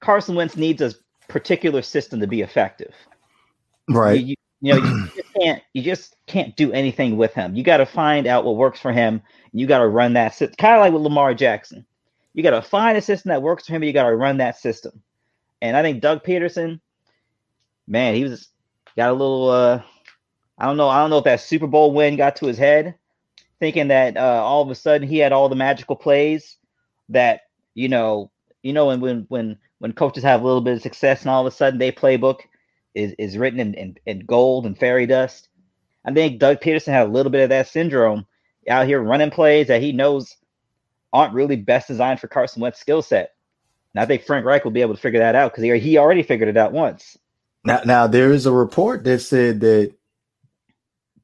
Carson 0.00 0.34
Wentz 0.34 0.56
needs 0.56 0.80
a 0.80 0.94
particular 1.28 1.82
system 1.82 2.20
to 2.20 2.26
be 2.26 2.40
effective. 2.40 2.94
Right. 3.88 4.20
You, 4.20 4.36
you 4.60 4.74
know, 4.74 4.78
you 4.78 5.08
just 5.14 5.34
can't 5.34 5.62
you 5.74 5.82
just 5.82 6.16
can't 6.26 6.56
do 6.56 6.72
anything 6.72 7.16
with 7.16 7.34
him. 7.34 7.54
You 7.54 7.62
got 7.62 7.78
to 7.78 7.86
find 7.86 8.26
out 8.26 8.44
what 8.44 8.56
works 8.56 8.80
for 8.80 8.92
him. 8.92 9.20
You 9.52 9.66
got 9.66 9.78
to 9.78 9.88
run 9.88 10.12
that 10.14 10.34
system, 10.34 10.54
kind 10.56 10.76
of 10.76 10.80
like 10.80 10.92
with 10.92 11.02
Lamar 11.02 11.34
Jackson. 11.34 11.84
You 12.32 12.42
got 12.42 12.50
to 12.50 12.62
find 12.62 12.96
a 12.96 13.02
system 13.02 13.30
that 13.30 13.42
works 13.42 13.66
for 13.66 13.74
him. 13.74 13.82
you 13.82 13.92
got 13.92 14.08
to 14.08 14.14
run 14.14 14.36
that 14.38 14.58
system. 14.58 15.02
And 15.60 15.76
I 15.76 15.82
think 15.82 16.00
Doug 16.00 16.22
Pederson, 16.22 16.80
man, 17.88 18.14
he 18.14 18.22
was 18.24 18.48
got 18.96 19.10
a 19.10 19.12
little. 19.12 19.50
uh 19.50 19.82
I 20.58 20.66
don't 20.66 20.76
know. 20.76 20.88
I 20.88 21.00
don't 21.00 21.08
know 21.08 21.18
if 21.18 21.24
that 21.24 21.40
Super 21.40 21.66
Bowl 21.66 21.94
win 21.94 22.16
got 22.16 22.36
to 22.36 22.46
his 22.46 22.58
head, 22.58 22.94
thinking 23.60 23.88
that 23.88 24.16
uh, 24.16 24.42
all 24.42 24.62
of 24.62 24.70
a 24.70 24.74
sudden 24.74 25.06
he 25.06 25.18
had 25.18 25.32
all 25.32 25.48
the 25.48 25.56
magical 25.56 25.94
plays 25.94 26.56
that 27.10 27.42
you 27.74 27.88
know, 27.88 28.30
you 28.62 28.72
know, 28.72 28.86
when 28.86 29.00
when 29.00 29.26
when 29.28 29.58
when 29.78 29.92
coaches 29.92 30.24
have 30.24 30.42
a 30.42 30.44
little 30.44 30.60
bit 30.60 30.74
of 30.76 30.82
success 30.82 31.22
and 31.22 31.30
all 31.30 31.46
of 31.46 31.52
a 31.52 31.56
sudden 31.56 31.78
their 31.78 31.92
playbook 31.92 32.40
is 32.94 33.14
is 33.18 33.38
written 33.38 33.60
in, 33.60 33.74
in, 33.74 33.96
in 34.06 34.20
gold 34.20 34.66
and 34.66 34.78
fairy 34.78 35.06
dust. 35.06 35.48
I 36.04 36.12
think 36.12 36.38
Doug 36.38 36.60
Pederson 36.60 36.92
had 36.92 37.06
a 37.06 37.10
little 37.10 37.30
bit 37.30 37.42
of 37.42 37.50
that 37.50 37.68
syndrome 37.68 38.26
out 38.68 38.86
here 38.86 39.00
running 39.00 39.30
plays 39.30 39.68
that 39.68 39.82
he 39.82 39.92
knows 39.92 40.36
aren't 41.12 41.34
really 41.34 41.56
best 41.56 41.88
designed 41.88 42.20
for 42.20 42.28
Carson 42.28 42.62
Wentz's 42.62 42.80
skill 42.80 43.02
set. 43.02 43.34
And 43.94 44.02
I 44.02 44.06
think 44.06 44.24
Frank 44.24 44.46
Reich 44.46 44.64
will 44.64 44.70
be 44.70 44.82
able 44.82 44.94
to 44.94 45.00
figure 45.00 45.20
that 45.20 45.34
out 45.34 45.52
because 45.52 45.64
he, 45.64 45.78
he 45.78 45.98
already 45.98 46.22
figured 46.22 46.48
it 46.48 46.56
out 46.56 46.72
once. 46.72 47.18
Now, 47.64 47.80
now 47.84 48.06
there 48.06 48.32
is 48.32 48.46
a 48.46 48.52
report 48.52 49.04
that 49.04 49.18
said 49.18 49.60
that 49.60 49.92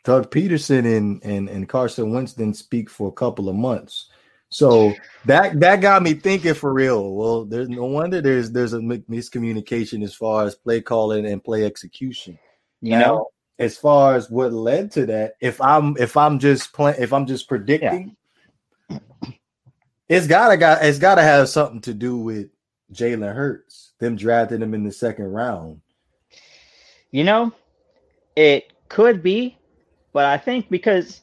Doug 0.06 0.30
Pederson 0.30 0.96
and, 0.96 1.20
and, 1.24 1.48
and 1.48 1.68
Carson 1.68 2.12
Wentz 2.12 2.32
didn't 2.32 2.56
speak 2.56 2.88
for 2.88 3.08
a 3.08 3.12
couple 3.12 3.48
of 3.48 3.56
months. 3.56 4.08
So 4.50 4.94
that 5.24 5.58
that 5.58 5.80
got 5.80 6.04
me 6.04 6.14
thinking 6.14 6.54
for 6.54 6.72
real. 6.72 7.12
Well, 7.12 7.44
there's 7.44 7.68
no 7.68 7.86
wonder 7.86 8.22
there's 8.22 8.52
there's 8.52 8.72
a 8.72 8.78
miscommunication 8.78 10.04
as 10.04 10.14
far 10.14 10.44
as 10.44 10.54
play 10.54 10.80
calling 10.80 11.26
and 11.26 11.42
play 11.42 11.64
execution. 11.64 12.38
You 12.80 12.92
now, 12.92 13.00
know, 13.00 13.26
as 13.58 13.76
far 13.76 14.14
as 14.14 14.30
what 14.30 14.52
led 14.52 14.92
to 14.92 15.06
that, 15.06 15.34
if 15.40 15.60
I'm 15.60 15.96
if 15.98 16.16
I'm 16.16 16.38
just 16.38 16.72
playing 16.72 17.02
if 17.02 17.12
I'm 17.12 17.26
just 17.26 17.48
predicting, 17.48 18.16
yeah. 18.88 18.98
it's 20.08 20.28
gotta 20.28 20.56
got 20.56 20.84
it's 20.84 21.00
gotta 21.00 21.22
have 21.22 21.48
something 21.48 21.80
to 21.80 21.92
do 21.92 22.16
with 22.16 22.46
Jalen 22.92 23.34
Hurts, 23.34 23.94
them 23.98 24.14
drafting 24.14 24.62
him 24.62 24.74
in 24.74 24.84
the 24.84 24.92
second 24.92 25.32
round. 25.32 25.80
You 27.10 27.24
know, 27.24 27.52
it 28.36 28.72
could 28.88 29.24
be, 29.24 29.58
but 30.16 30.24
I 30.24 30.38
think 30.38 30.70
because 30.70 31.20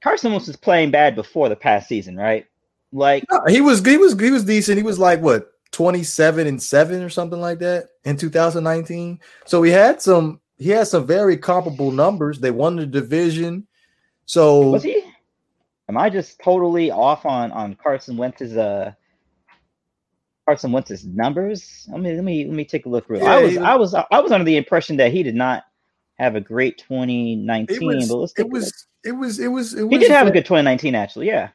Carson 0.00 0.30
Wentz 0.30 0.46
was 0.46 0.54
playing 0.54 0.92
bad 0.92 1.16
before 1.16 1.48
the 1.48 1.56
past 1.56 1.88
season, 1.88 2.16
right? 2.16 2.46
Like 2.92 3.24
no, 3.32 3.40
he 3.48 3.60
was 3.60 3.84
he 3.84 3.96
was 3.96 4.16
he 4.16 4.30
was 4.30 4.44
decent. 4.44 4.76
He 4.76 4.84
was 4.84 4.96
like 4.96 5.20
what 5.20 5.50
27 5.72 6.46
and 6.46 6.62
7 6.62 7.02
or 7.02 7.08
something 7.08 7.40
like 7.40 7.58
that 7.58 7.88
in 8.04 8.16
2019. 8.16 9.18
So 9.44 9.60
he 9.64 9.72
had 9.72 10.00
some 10.00 10.40
he 10.56 10.70
had 10.70 10.86
some 10.86 11.04
very 11.04 11.36
comparable 11.36 11.90
numbers. 11.90 12.38
They 12.38 12.52
won 12.52 12.76
the 12.76 12.86
division. 12.86 13.66
So 14.24 14.70
was 14.70 14.84
he? 14.84 15.02
Am 15.88 15.96
I 15.96 16.08
just 16.08 16.38
totally 16.38 16.92
off 16.92 17.26
on 17.26 17.50
on 17.50 17.74
Carson 17.74 18.16
Wentz's 18.16 18.56
uh 18.56 18.92
Carson 20.46 20.70
Wentz's 20.70 21.04
numbers? 21.04 21.88
I 21.92 21.96
mean, 21.96 22.14
let 22.14 22.24
me 22.24 22.44
let 22.44 22.54
me 22.54 22.64
take 22.64 22.86
a 22.86 22.88
look 22.88 23.10
real. 23.10 23.20
Yeah, 23.20 23.32
I 23.32 23.42
was, 23.42 23.56
was 23.56 23.64
I 23.64 23.74
was 23.74 23.94
I 24.12 24.20
was 24.20 24.30
under 24.30 24.44
the 24.44 24.56
impression 24.56 24.96
that 24.98 25.10
he 25.10 25.24
did 25.24 25.34
not 25.34 25.64
have 26.18 26.34
a 26.34 26.40
great 26.40 26.78
2019, 26.78 27.86
was, 27.86 28.08
but 28.08 28.16
let's 28.16 28.32
it 28.38 28.48
was, 28.48 28.86
it 29.04 29.12
was 29.12 29.38
it 29.38 29.48
was 29.48 29.74
it 29.74 29.82
was 29.84 29.92
he 29.92 29.98
did 29.98 30.10
have 30.10 30.26
a 30.26 30.30
good 30.30 30.44
2019 30.44 30.94
actually, 30.94 31.26
yeah. 31.26 31.50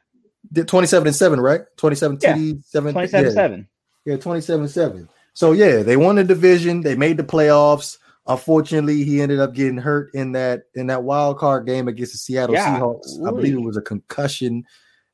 Did 0.52 0.68
27 0.68 1.06
and 1.06 1.16
7, 1.16 1.40
right? 1.40 1.62
27 1.76 2.18
yeah. 2.20 2.52
7 2.62 2.92
27 2.92 3.26
yeah. 3.26 3.32
7. 3.32 3.68
Yeah, 4.04 4.16
27 4.16 4.68
7. 4.68 5.08
So 5.32 5.52
yeah, 5.52 5.82
they 5.82 5.96
won 5.96 6.16
the 6.16 6.24
division, 6.24 6.82
they 6.82 6.96
made 6.96 7.16
the 7.16 7.24
playoffs. 7.24 7.98
Unfortunately, 8.26 9.04
he 9.04 9.20
ended 9.20 9.38
up 9.38 9.52
getting 9.52 9.76
hurt 9.76 10.14
in 10.14 10.32
that 10.32 10.64
in 10.74 10.86
that 10.86 11.02
wild 11.02 11.38
card 11.38 11.66
game 11.66 11.88
against 11.88 12.12
the 12.12 12.18
Seattle 12.18 12.54
yeah, 12.54 12.78
Seahawks. 12.78 13.18
Really. 13.18 13.26
I 13.26 13.30
believe 13.30 13.54
it 13.54 13.66
was 13.66 13.76
a 13.76 13.82
concussion. 13.82 14.64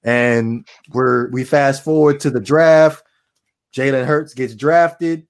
And 0.05 0.67
we're 0.93 1.29
we 1.31 1.43
fast 1.45 1.83
forward 1.83 2.21
to 2.21 2.31
the 2.31 2.41
draft. 2.41 3.03
Jalen 3.75 4.07
Hurts 4.07 4.35
gets 4.35 4.55
drafted. 4.55 5.27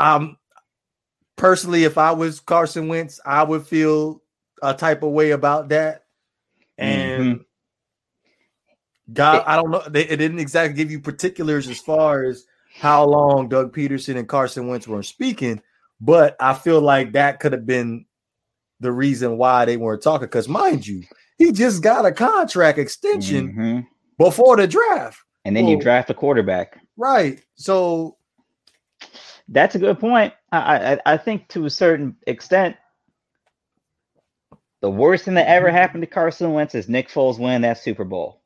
Um 0.00 0.36
personally, 1.36 1.84
if 1.84 1.98
I 1.98 2.12
was 2.12 2.40
Carson 2.40 2.88
Wentz, 2.88 3.20
I 3.24 3.42
would 3.42 3.66
feel 3.66 4.22
a 4.62 4.74
type 4.74 5.02
of 5.02 5.12
way 5.12 5.32
about 5.32 5.68
that. 5.68 6.04
And 6.78 7.22
mm-hmm. 7.22 7.42
God, 9.12 9.44
I 9.46 9.56
don't 9.56 9.70
know. 9.70 9.82
They, 9.88 10.06
it 10.08 10.16
didn't 10.16 10.38
exactly 10.38 10.76
give 10.76 10.90
you 10.90 11.00
particulars 11.00 11.68
as 11.68 11.78
far 11.78 12.24
as 12.24 12.44
how 12.74 13.04
long 13.04 13.48
Doug 13.48 13.74
Pederson 13.74 14.16
and 14.16 14.28
Carson 14.28 14.66
Wentz 14.66 14.88
were 14.88 15.02
speaking, 15.02 15.62
but 16.00 16.36
I 16.40 16.54
feel 16.54 16.80
like 16.80 17.12
that 17.12 17.38
could 17.38 17.52
have 17.52 17.66
been 17.66 18.06
the 18.80 18.90
reason 18.90 19.36
why 19.38 19.64
they 19.64 19.76
weren't 19.76 20.02
talking. 20.02 20.26
Because 20.26 20.48
mind 20.48 20.86
you, 20.86 21.04
he 21.38 21.52
just 21.52 21.82
got 21.82 22.06
a 22.06 22.12
contract 22.12 22.78
extension 22.78 23.48
mm-hmm. 23.52 23.80
before 24.18 24.56
the 24.56 24.66
draft, 24.66 25.18
and 25.44 25.54
then 25.54 25.64
well, 25.64 25.74
you 25.74 25.80
draft 25.80 26.10
a 26.10 26.14
quarterback, 26.14 26.80
right? 26.96 27.40
So 27.54 28.16
that's 29.48 29.74
a 29.74 29.78
good 29.78 30.00
point. 30.00 30.34
I, 30.52 30.94
I 30.94 31.14
I 31.14 31.16
think 31.16 31.48
to 31.48 31.66
a 31.66 31.70
certain 31.70 32.16
extent, 32.26 32.76
the 34.80 34.90
worst 34.90 35.24
thing 35.24 35.34
that 35.34 35.48
ever 35.48 35.70
happened 35.70 36.02
to 36.02 36.06
Carson 36.06 36.52
Wentz 36.52 36.74
is 36.74 36.88
Nick 36.88 37.08
Foles 37.08 37.38
winning 37.38 37.62
that 37.62 37.78
Super 37.78 38.04
Bowl 38.04 38.42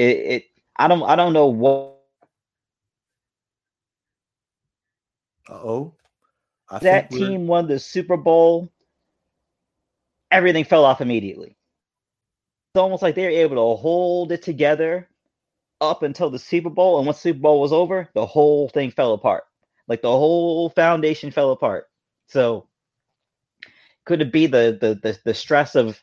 it, 0.00 0.16
it 0.16 0.44
I 0.76 0.88
don't 0.88 1.02
I 1.02 1.16
don't 1.16 1.32
know 1.32 1.48
what. 1.48 1.96
Uh 5.48 5.54
oh, 5.54 5.94
that 6.80 7.10
team 7.10 7.46
won 7.46 7.68
the 7.68 7.78
Super 7.78 8.16
Bowl. 8.16 8.72
Everything 10.30 10.64
fell 10.64 10.84
off 10.84 11.00
immediately. 11.00 11.56
It's 12.74 12.80
almost 12.80 13.02
like 13.02 13.14
they 13.16 13.24
were 13.24 13.30
able 13.30 13.56
to 13.56 13.80
hold 13.80 14.32
it 14.32 14.42
together 14.42 15.08
up 15.80 16.02
until 16.02 16.30
the 16.30 16.38
Super 16.38 16.70
Bowl, 16.70 16.98
and 16.98 17.06
once 17.06 17.18
the 17.18 17.30
Super 17.30 17.40
Bowl 17.40 17.60
was 17.60 17.72
over, 17.72 18.08
the 18.14 18.26
whole 18.26 18.68
thing 18.68 18.90
fell 18.90 19.12
apart. 19.12 19.44
Like 19.90 20.00
the 20.00 20.08
whole 20.08 20.70
foundation 20.70 21.32
fell 21.32 21.50
apart. 21.50 21.90
So 22.28 22.68
could 24.06 24.22
it 24.22 24.32
be 24.32 24.46
the 24.46 24.78
the 24.80 24.94
the, 24.94 25.18
the 25.24 25.34
stress 25.34 25.74
of 25.74 26.00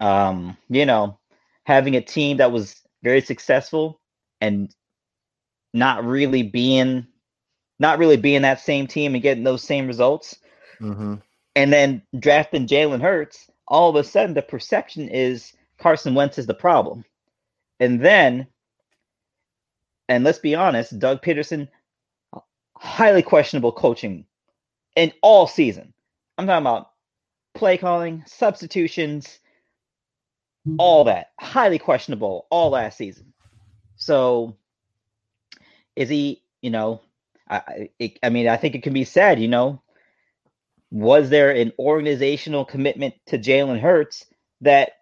um, 0.00 0.56
you 0.68 0.84
know, 0.84 1.18
having 1.64 1.94
a 1.94 2.00
team 2.00 2.38
that 2.38 2.50
was 2.50 2.82
very 3.04 3.20
successful 3.20 4.00
and 4.40 4.74
not 5.72 6.04
really 6.04 6.42
being 6.42 7.06
not 7.78 7.98
really 7.98 8.16
being 8.16 8.42
that 8.42 8.60
same 8.60 8.86
team 8.86 9.14
and 9.14 9.22
getting 9.22 9.44
those 9.44 9.62
same 9.62 9.86
results. 9.86 10.36
Mm-hmm. 10.80 11.14
And 11.56 11.72
then 11.72 12.02
drafting 12.18 12.66
Jalen 12.66 13.00
Hurts, 13.00 13.48
all 13.66 13.90
of 13.90 13.96
a 13.96 14.04
sudden 14.04 14.34
the 14.34 14.42
perception 14.42 15.08
is 15.08 15.52
Carson 15.78 16.14
Wentz 16.14 16.38
is 16.38 16.46
the 16.46 16.54
problem. 16.54 17.04
And 17.80 18.00
then, 18.00 18.46
and 20.08 20.22
let's 20.22 20.38
be 20.38 20.54
honest, 20.54 20.98
Doug 20.98 21.22
Pederson, 21.22 21.68
highly 22.82 23.22
questionable 23.22 23.70
coaching 23.72 24.26
in 24.96 25.12
all 25.22 25.46
season. 25.46 25.94
I'm 26.36 26.46
talking 26.46 26.62
about 26.62 26.90
play 27.54 27.78
calling, 27.78 28.24
substitutions, 28.26 29.38
all 30.78 31.04
that 31.04 31.30
highly 31.38 31.78
questionable 31.78 32.46
all 32.50 32.70
last 32.70 32.98
season. 32.98 33.32
So 33.96 34.56
is 35.94 36.08
he, 36.08 36.42
you 36.60 36.70
know, 36.70 37.00
I, 37.48 37.90
I 38.22 38.30
mean, 38.30 38.48
I 38.48 38.56
think 38.56 38.74
it 38.74 38.82
can 38.82 38.92
be 38.92 39.04
said, 39.04 39.40
you 39.40 39.48
know, 39.48 39.80
was 40.90 41.30
there 41.30 41.50
an 41.50 41.72
organizational 41.78 42.64
commitment 42.64 43.14
to 43.26 43.38
Jalen 43.38 43.80
Hurts 43.80 44.26
that 44.60 44.92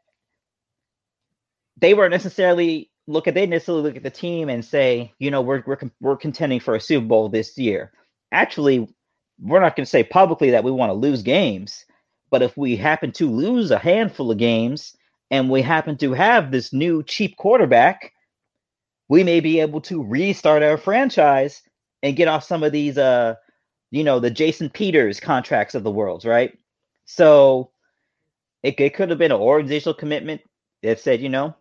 they 1.79 1.95
weren't 1.95 2.13
necessarily 2.13 2.90
look 3.11 3.27
at 3.27 3.35
they 3.35 3.47
necessarily 3.47 3.83
look 3.83 3.97
at 3.97 4.03
the 4.03 4.11
team 4.11 4.49
and 4.49 4.65
say, 4.65 5.13
you 5.19 5.31
know, 5.31 5.41
we're 5.41 5.63
we're 5.67 5.79
we're 6.01 6.17
contending 6.17 6.61
for 6.61 6.75
a 6.75 6.81
Super 6.81 7.07
Bowl 7.07 7.29
this 7.29 7.59
year. 7.59 7.93
Actually, 8.33 8.89
we're 9.41 9.61
not 9.61 9.77
going 9.77 9.85
to 9.85 9.91
say 9.91 10.05
publicly 10.05 10.51
that 10.51 10.65
we 10.65 10.71
want 10.71 10.91
to 10.91 10.95
lose 10.95 11.23
games, 11.23 11.85
but 12.31 12.43
if 12.43 12.57
we 12.57 12.77
happen 12.77 13.13
to 13.13 13.29
lose 13.29 13.71
a 13.71 13.79
handful 13.79 14.31
of 14.31 14.39
games, 14.39 14.97
and 15.31 15.51
we 15.51 15.63
happen 15.63 15.97
to 15.99 16.13
have 16.13 16.51
this 16.51 16.73
new 16.73 17.03
cheap 17.03 17.37
quarterback, 17.37 18.13
we 19.09 19.25
may 19.25 19.41
be 19.41 19.61
able 19.61 19.81
to 19.83 20.03
restart 20.03 20.63
our 20.63 20.77
franchise 20.77 21.63
and 22.03 22.17
get 22.17 22.29
off 22.29 22.45
some 22.45 22.63
of 22.63 22.73
these 22.73 22.97
uh 22.97 23.35
you 23.91 24.05
know 24.05 24.21
the 24.21 24.31
Jason 24.31 24.71
Peters 24.71 25.19
contracts 25.21 25.75
of 25.75 25.83
the 25.83 25.91
world, 25.91 26.25
right? 26.25 26.57
So 27.07 27.73
it, 28.63 28.79
it 28.79 28.95
could 28.95 29.11
have 29.11 29.19
been 29.19 29.33
an 29.33 29.41
organizational 29.41 29.95
commitment 29.95 30.43
that 30.83 31.01
said, 31.01 31.21
you 31.21 31.29
know, 31.29 31.57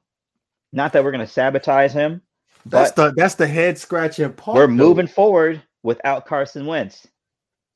not 0.71 0.93
that 0.93 1.03
we're 1.03 1.11
going 1.11 1.25
to 1.25 1.31
sabotage 1.31 1.91
him. 1.91 2.21
That's 2.65 2.91
the 2.91 3.13
that's 3.15 3.35
the 3.35 3.47
head 3.47 3.77
scratching 3.77 4.33
part. 4.33 4.55
We're 4.55 4.67
though. 4.67 4.73
moving 4.73 5.07
forward 5.07 5.61
without 5.83 6.25
Carson 6.25 6.65
Wentz. 6.65 7.07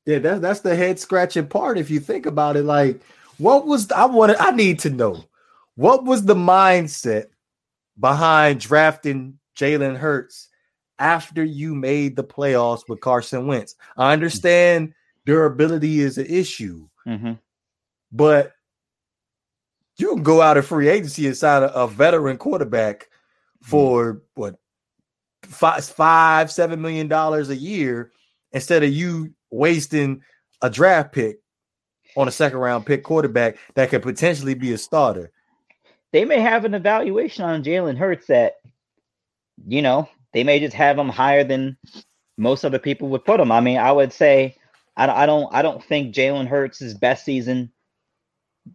Yeah, 0.06 0.18
that's 0.18 0.40
that's 0.40 0.60
the 0.60 0.76
head 0.76 0.98
scratching 0.98 1.46
part. 1.46 1.78
If 1.78 1.90
you 1.90 2.00
think 2.00 2.26
about 2.26 2.56
it, 2.56 2.64
like 2.64 3.00
what 3.38 3.66
was 3.66 3.90
I 3.90 4.04
wanted, 4.06 4.36
I 4.38 4.50
need 4.50 4.80
to 4.80 4.90
know 4.90 5.24
what 5.76 6.04
was 6.04 6.24
the 6.24 6.34
mindset 6.34 7.26
behind 7.98 8.60
drafting 8.60 9.38
Jalen 9.56 9.96
Hurts 9.96 10.48
after 10.98 11.42
you 11.42 11.74
made 11.74 12.16
the 12.16 12.24
playoffs 12.24 12.88
with 12.88 13.00
Carson 13.00 13.46
Wentz? 13.46 13.74
I 13.96 14.12
understand 14.12 14.94
durability 15.24 16.00
is 16.00 16.18
an 16.18 16.26
issue, 16.26 16.88
mm-hmm. 17.06 17.32
but 18.12 18.52
you 19.96 20.14
can 20.14 20.22
go 20.22 20.40
out 20.40 20.56
of 20.56 20.66
free 20.66 20.88
agency 20.88 21.26
and 21.26 21.36
sign 21.36 21.62
a, 21.62 21.66
a 21.66 21.88
veteran 21.88 22.36
quarterback 22.36 23.08
hmm. 23.62 23.70
for 23.70 24.22
what 24.34 24.56
five, 25.42 25.84
five, 25.84 26.50
seven 26.50 26.80
million 26.80 27.08
dollars 27.08 27.50
a 27.50 27.56
year 27.56 28.12
instead 28.52 28.82
of 28.82 28.90
you 28.90 29.34
wasting 29.50 30.22
a 30.62 30.70
draft 30.70 31.12
pick 31.12 31.38
on 32.16 32.28
a 32.28 32.32
second 32.32 32.58
round 32.58 32.86
pick 32.86 33.02
quarterback 33.02 33.56
that 33.74 33.90
could 33.90 34.02
potentially 34.02 34.54
be 34.54 34.72
a 34.72 34.78
starter. 34.78 35.30
They 36.12 36.24
may 36.24 36.40
have 36.40 36.64
an 36.64 36.74
evaluation 36.74 37.44
on 37.44 37.64
Jalen 37.64 37.98
Hurts 37.98 38.28
that, 38.28 38.54
you 39.66 39.82
know, 39.82 40.08
they 40.32 40.44
may 40.44 40.60
just 40.60 40.74
have 40.74 40.98
him 40.98 41.08
higher 41.08 41.42
than 41.42 41.76
most 42.36 42.64
other 42.64 42.78
people 42.78 43.08
would 43.08 43.24
put 43.24 43.40
him. 43.40 43.50
I 43.50 43.60
mean, 43.60 43.78
I 43.78 43.90
would 43.90 44.12
say, 44.12 44.56
I, 44.96 45.08
I 45.08 45.26
don't, 45.26 45.52
I 45.52 45.62
don't 45.62 45.82
think 45.82 46.14
Jalen 46.14 46.46
Hurts' 46.46 46.94
best 46.94 47.24
season 47.24 47.72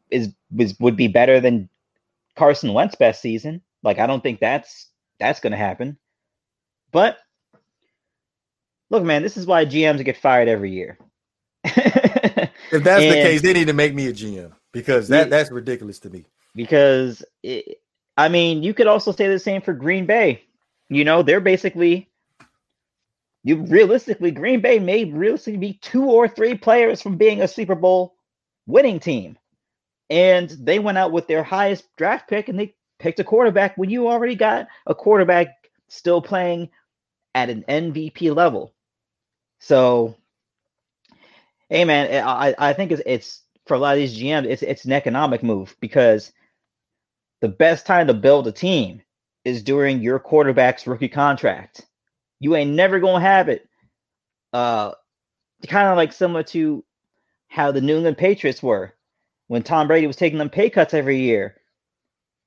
is 0.09 0.33
was 0.51 0.77
would 0.79 0.95
be 0.95 1.07
better 1.07 1.39
than 1.39 1.69
Carson 2.35 2.73
Wentz' 2.73 2.95
best 2.95 3.21
season. 3.21 3.61
Like, 3.83 3.99
I 3.99 4.07
don't 4.07 4.21
think 4.21 4.39
that's 4.39 4.87
that's 5.19 5.39
going 5.39 5.51
to 5.51 5.57
happen. 5.57 5.97
But 6.91 7.17
look, 8.89 9.03
man, 9.03 9.21
this 9.23 9.37
is 9.37 9.45
why 9.45 9.65
GMs 9.65 10.03
get 10.03 10.17
fired 10.17 10.47
every 10.47 10.71
year. 10.71 10.97
if 11.63 12.51
that's 12.71 13.03
and, 13.03 13.11
the 13.11 13.21
case, 13.21 13.41
they 13.41 13.53
need 13.53 13.67
to 13.67 13.73
make 13.73 13.93
me 13.93 14.07
a 14.07 14.13
GM 14.13 14.53
because 14.71 15.07
that 15.09 15.29
that's 15.29 15.51
ridiculous 15.51 15.99
to 15.99 16.09
me. 16.09 16.25
Because 16.55 17.23
it, 17.43 17.81
I 18.17 18.29
mean, 18.29 18.63
you 18.63 18.73
could 18.73 18.87
also 18.87 19.11
say 19.11 19.27
the 19.27 19.39
same 19.39 19.61
for 19.61 19.73
Green 19.73 20.05
Bay. 20.05 20.43
You 20.89 21.03
know, 21.03 21.21
they're 21.21 21.41
basically 21.41 22.09
you 23.43 23.57
realistically 23.57 24.31
Green 24.31 24.61
Bay 24.61 24.79
may 24.79 25.05
realistically 25.05 25.59
be 25.59 25.73
two 25.81 26.05
or 26.05 26.27
three 26.27 26.55
players 26.55 27.01
from 27.01 27.17
being 27.17 27.41
a 27.41 27.47
Super 27.47 27.75
Bowl 27.75 28.15
winning 28.67 28.99
team. 28.99 29.37
And 30.09 30.49
they 30.49 30.79
went 30.79 30.97
out 30.97 31.11
with 31.11 31.27
their 31.27 31.43
highest 31.43 31.85
draft 31.95 32.27
pick 32.27 32.49
and 32.49 32.59
they 32.59 32.75
picked 32.99 33.19
a 33.19 33.23
quarterback 33.23 33.77
when 33.77 33.89
you 33.89 34.07
already 34.07 34.35
got 34.35 34.67
a 34.87 34.95
quarterback 34.95 35.69
still 35.87 36.21
playing 36.21 36.69
at 37.35 37.49
an 37.49 37.63
MVP 37.67 38.35
level. 38.35 38.73
So, 39.59 40.15
hey 41.69 41.85
man, 41.85 42.25
I, 42.25 42.55
I 42.57 42.73
think 42.73 42.91
it's 42.91 43.01
it's 43.05 43.43
for 43.67 43.75
a 43.75 43.79
lot 43.79 43.93
of 43.93 43.99
these 43.99 44.17
GMs, 44.17 44.45
it's 44.45 44.63
it's 44.63 44.85
an 44.85 44.91
economic 44.91 45.43
move 45.43 45.75
because 45.79 46.31
the 47.41 47.49
best 47.49 47.85
time 47.85 48.07
to 48.07 48.13
build 48.13 48.47
a 48.47 48.51
team 48.51 49.01
is 49.45 49.63
during 49.63 50.01
your 50.01 50.19
quarterback's 50.19 50.87
rookie 50.87 51.09
contract. 51.09 51.85
You 52.39 52.55
ain't 52.55 52.71
never 52.71 52.99
gonna 52.99 53.21
have 53.21 53.49
it. 53.49 53.67
Uh 54.53 54.93
kind 55.67 55.89
of 55.89 55.97
like 55.97 56.13
similar 56.13 56.43
to 56.43 56.83
how 57.49 57.71
the 57.71 57.81
New 57.81 57.97
England 57.97 58.17
Patriots 58.17 58.63
were 58.63 58.93
when 59.49 59.63
Tom 59.63 59.87
Brady 59.87 60.05
was 60.05 60.15
taking 60.15 60.37
them 60.37 60.49
pay 60.49 60.69
cuts 60.69 60.93
every 60.93 61.19
year. 61.19 61.55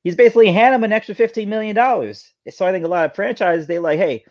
He's 0.05 0.15
basically 0.15 0.53
handing 0.53 0.81
them 0.81 0.85
an 0.85 0.93
extra 0.93 1.17
$15 1.17 1.49
million. 1.49 1.75
So 1.75 2.67
I 2.67 2.71
think 2.71 2.85
a 2.85 2.89
lot 2.89 3.05
of 3.05 3.15
franchises, 3.15 3.67
they 3.67 3.81
like, 3.81 3.99
hey, 3.99 4.25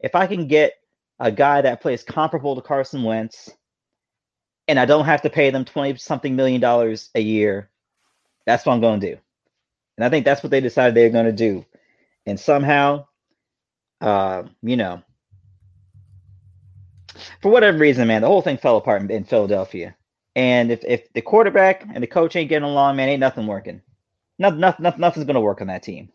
if 0.00 0.16
I 0.16 0.26
can 0.26 0.48
get 0.48 0.72
a 1.20 1.30
guy 1.30 1.60
that 1.60 1.80
plays 1.80 2.02
comparable 2.02 2.56
to 2.56 2.62
Carson 2.62 3.04
Wentz 3.04 3.50
and 4.66 4.78
I 4.78 4.86
don't 4.86 5.04
have 5.04 5.22
to 5.22 5.30
pay 5.30 5.50
them 5.50 5.64
20 5.64 5.98
something 5.98 6.34
million 6.34 6.60
dollars 6.60 7.10
a 7.14 7.20
year, 7.20 7.70
that's 8.44 8.66
what 8.66 8.72
I'm 8.72 8.80
going 8.80 9.00
to 9.00 9.14
do. 9.14 9.20
And 9.96 10.04
I 10.04 10.08
think 10.08 10.24
that's 10.24 10.42
what 10.42 10.50
they 10.50 10.60
decided 10.60 10.94
they're 10.96 11.10
going 11.10 11.26
to 11.26 11.32
do. 11.32 11.64
And 12.26 12.40
somehow, 12.40 13.06
uh, 14.00 14.42
you 14.62 14.76
know, 14.76 15.00
for 17.40 17.52
whatever 17.52 17.78
reason, 17.78 18.08
man, 18.08 18.22
the 18.22 18.28
whole 18.28 18.42
thing 18.42 18.58
fell 18.58 18.78
apart 18.78 19.02
in, 19.02 19.10
in 19.12 19.24
Philadelphia. 19.24 19.94
And 20.36 20.70
if, 20.70 20.84
if 20.84 21.10
the 21.14 21.22
quarterback 21.22 21.82
and 21.94 22.02
the 22.02 22.06
coach 22.06 22.36
ain't 22.36 22.50
getting 22.50 22.68
along, 22.68 22.96
man, 22.96 23.08
ain't 23.08 23.20
nothing 23.20 23.46
working. 23.46 23.80
Nothing, 24.38 24.60
nothing, 24.60 25.00
nothing's 25.00 25.24
going 25.24 25.34
to 25.34 25.40
work 25.40 25.62
on 25.62 25.68
that 25.68 25.82
team. 25.82 26.10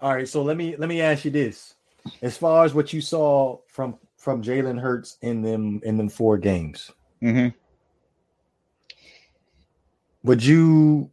All 0.00 0.14
right, 0.14 0.28
so 0.28 0.42
let 0.44 0.56
me 0.56 0.76
let 0.76 0.88
me 0.88 1.02
ask 1.02 1.24
you 1.24 1.32
this: 1.32 1.74
as 2.22 2.38
far 2.38 2.64
as 2.64 2.72
what 2.72 2.92
you 2.92 3.00
saw 3.00 3.58
from 3.66 3.98
from 4.16 4.40
Jalen 4.40 4.80
Hurts 4.80 5.18
in 5.22 5.42
them 5.42 5.80
in 5.82 5.96
them 5.96 6.08
four 6.08 6.38
games, 6.38 6.92
mm-hmm. 7.20 7.48
would 10.22 10.44
you 10.44 11.10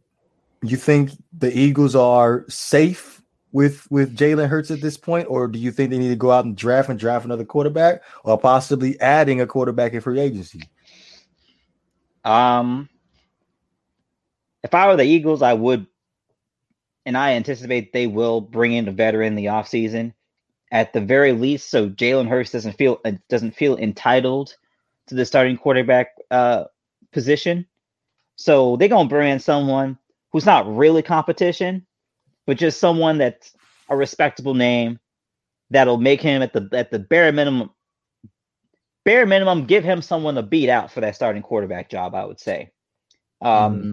you 0.62 0.76
think 0.76 1.10
the 1.36 1.52
Eagles 1.58 1.96
are 1.96 2.44
safe 2.48 3.20
with 3.50 3.90
with 3.90 4.16
Jalen 4.16 4.48
Hurts 4.48 4.70
at 4.70 4.80
this 4.80 4.96
point, 4.96 5.26
or 5.28 5.48
do 5.48 5.58
you 5.58 5.72
think 5.72 5.90
they 5.90 5.98
need 5.98 6.10
to 6.10 6.14
go 6.14 6.30
out 6.30 6.44
and 6.44 6.56
draft 6.56 6.88
and 6.88 7.00
draft 7.00 7.24
another 7.24 7.44
quarterback, 7.44 8.02
or 8.22 8.38
possibly 8.38 9.00
adding 9.00 9.40
a 9.40 9.46
quarterback 9.48 9.92
in 9.92 10.00
free 10.00 10.20
agency? 10.20 10.62
Um, 12.26 12.88
if 14.64 14.74
I 14.74 14.88
were 14.88 14.96
the 14.96 15.04
Eagles, 15.04 15.42
I 15.42 15.54
would 15.54 15.86
and 17.06 17.16
I 17.16 17.34
anticipate 17.34 17.92
they 17.92 18.08
will 18.08 18.40
bring 18.40 18.72
in 18.72 18.88
a 18.88 18.92
veteran 18.92 19.28
in 19.28 19.34
the 19.36 19.46
offseason 19.46 20.12
at 20.72 20.92
the 20.92 21.00
very 21.00 21.32
least, 21.32 21.70
so 21.70 21.88
Jalen 21.88 22.28
Hurts 22.28 22.50
doesn't 22.50 22.72
feel 22.72 23.00
uh, 23.04 23.12
doesn't 23.28 23.52
feel 23.52 23.76
entitled 23.76 24.56
to 25.06 25.14
the 25.14 25.24
starting 25.24 25.56
quarterback 25.56 26.08
uh, 26.32 26.64
position. 27.12 27.64
So 28.34 28.76
they're 28.76 28.88
gonna 28.88 29.08
bring 29.08 29.30
in 29.30 29.38
someone 29.38 29.96
who's 30.32 30.44
not 30.44 30.66
really 30.76 31.02
competition, 31.02 31.86
but 32.44 32.58
just 32.58 32.80
someone 32.80 33.18
that's 33.18 33.54
a 33.88 33.96
respectable 33.96 34.54
name 34.54 34.98
that'll 35.70 35.98
make 35.98 36.20
him 36.20 36.42
at 36.42 36.52
the 36.52 36.68
at 36.72 36.90
the 36.90 36.98
bare 36.98 37.30
minimum 37.30 37.70
bare 39.06 39.24
minimum 39.24 39.66
give 39.66 39.84
him 39.84 40.02
someone 40.02 40.34
to 40.34 40.42
beat 40.42 40.68
out 40.68 40.90
for 40.90 41.00
that 41.00 41.14
starting 41.14 41.40
quarterback 41.40 41.88
job. 41.88 42.14
I 42.14 42.26
would 42.26 42.40
say. 42.40 42.72
Um, 43.40 43.78
mm-hmm. 43.78 43.90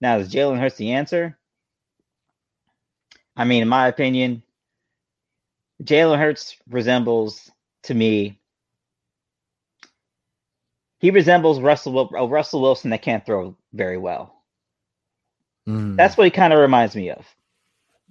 Now 0.00 0.18
is 0.18 0.32
Jalen 0.32 0.60
Hurts 0.60 0.76
the 0.76 0.92
answer? 0.92 1.36
I 3.36 3.44
mean, 3.44 3.62
in 3.62 3.68
my 3.68 3.88
opinion, 3.88 4.42
Jalen 5.82 6.18
Hurts 6.18 6.56
resembles 6.68 7.50
to 7.84 7.94
me. 7.94 8.38
He 10.98 11.10
resembles 11.10 11.60
Russell 11.60 12.14
a 12.14 12.26
Russell 12.26 12.60
Wilson 12.60 12.90
that 12.90 13.02
can't 13.02 13.24
throw 13.24 13.56
very 13.72 13.96
well. 13.96 14.42
Mm. 15.66 15.96
That's 15.96 16.18
what 16.18 16.24
he 16.24 16.30
kind 16.30 16.52
of 16.52 16.58
reminds 16.58 16.94
me 16.94 17.10
of. 17.10 17.24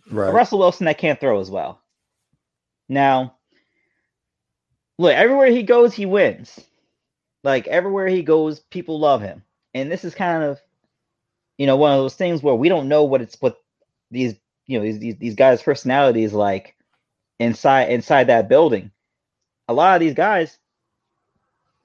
Right. 0.10 0.30
A 0.30 0.34
Russell 0.34 0.58
Wilson 0.58 0.86
that 0.86 0.98
can't 0.98 1.20
throw 1.20 1.40
as 1.40 1.52
well. 1.52 1.80
Now, 2.88 3.36
look, 5.00 5.14
everywhere 5.14 5.48
he 5.48 5.64
goes, 5.64 5.94
he 5.94 6.06
wins. 6.06 6.60
Like 7.42 7.68
everywhere 7.68 8.08
he 8.08 8.22
goes, 8.22 8.60
people 8.60 9.00
love 9.00 9.22
him. 9.22 9.44
And 9.74 9.90
this 9.90 10.04
is 10.04 10.14
kind 10.14 10.44
of, 10.44 10.60
you 11.58 11.66
know, 11.66 11.78
one 11.78 11.94
of 11.94 12.00
those 12.00 12.16
things 12.16 12.44
where 12.44 12.54
we 12.54 12.70
don't 12.70 12.90
know 12.90 13.06
what 13.06 13.22
it's 13.22 13.38
what 13.40 13.58
these 14.12 14.36
you 14.68 14.78
know 14.78 14.84
these, 14.84 15.00
these 15.00 15.16
these 15.16 15.36
guys' 15.36 15.64
personalities 15.64 16.34
like 16.34 16.76
inside 17.40 17.90
inside 17.90 18.26
that 18.28 18.50
building. 18.50 18.92
A 19.70 19.74
lot 19.74 19.96
of 19.96 20.02
these 20.02 20.16
guys, 20.16 20.58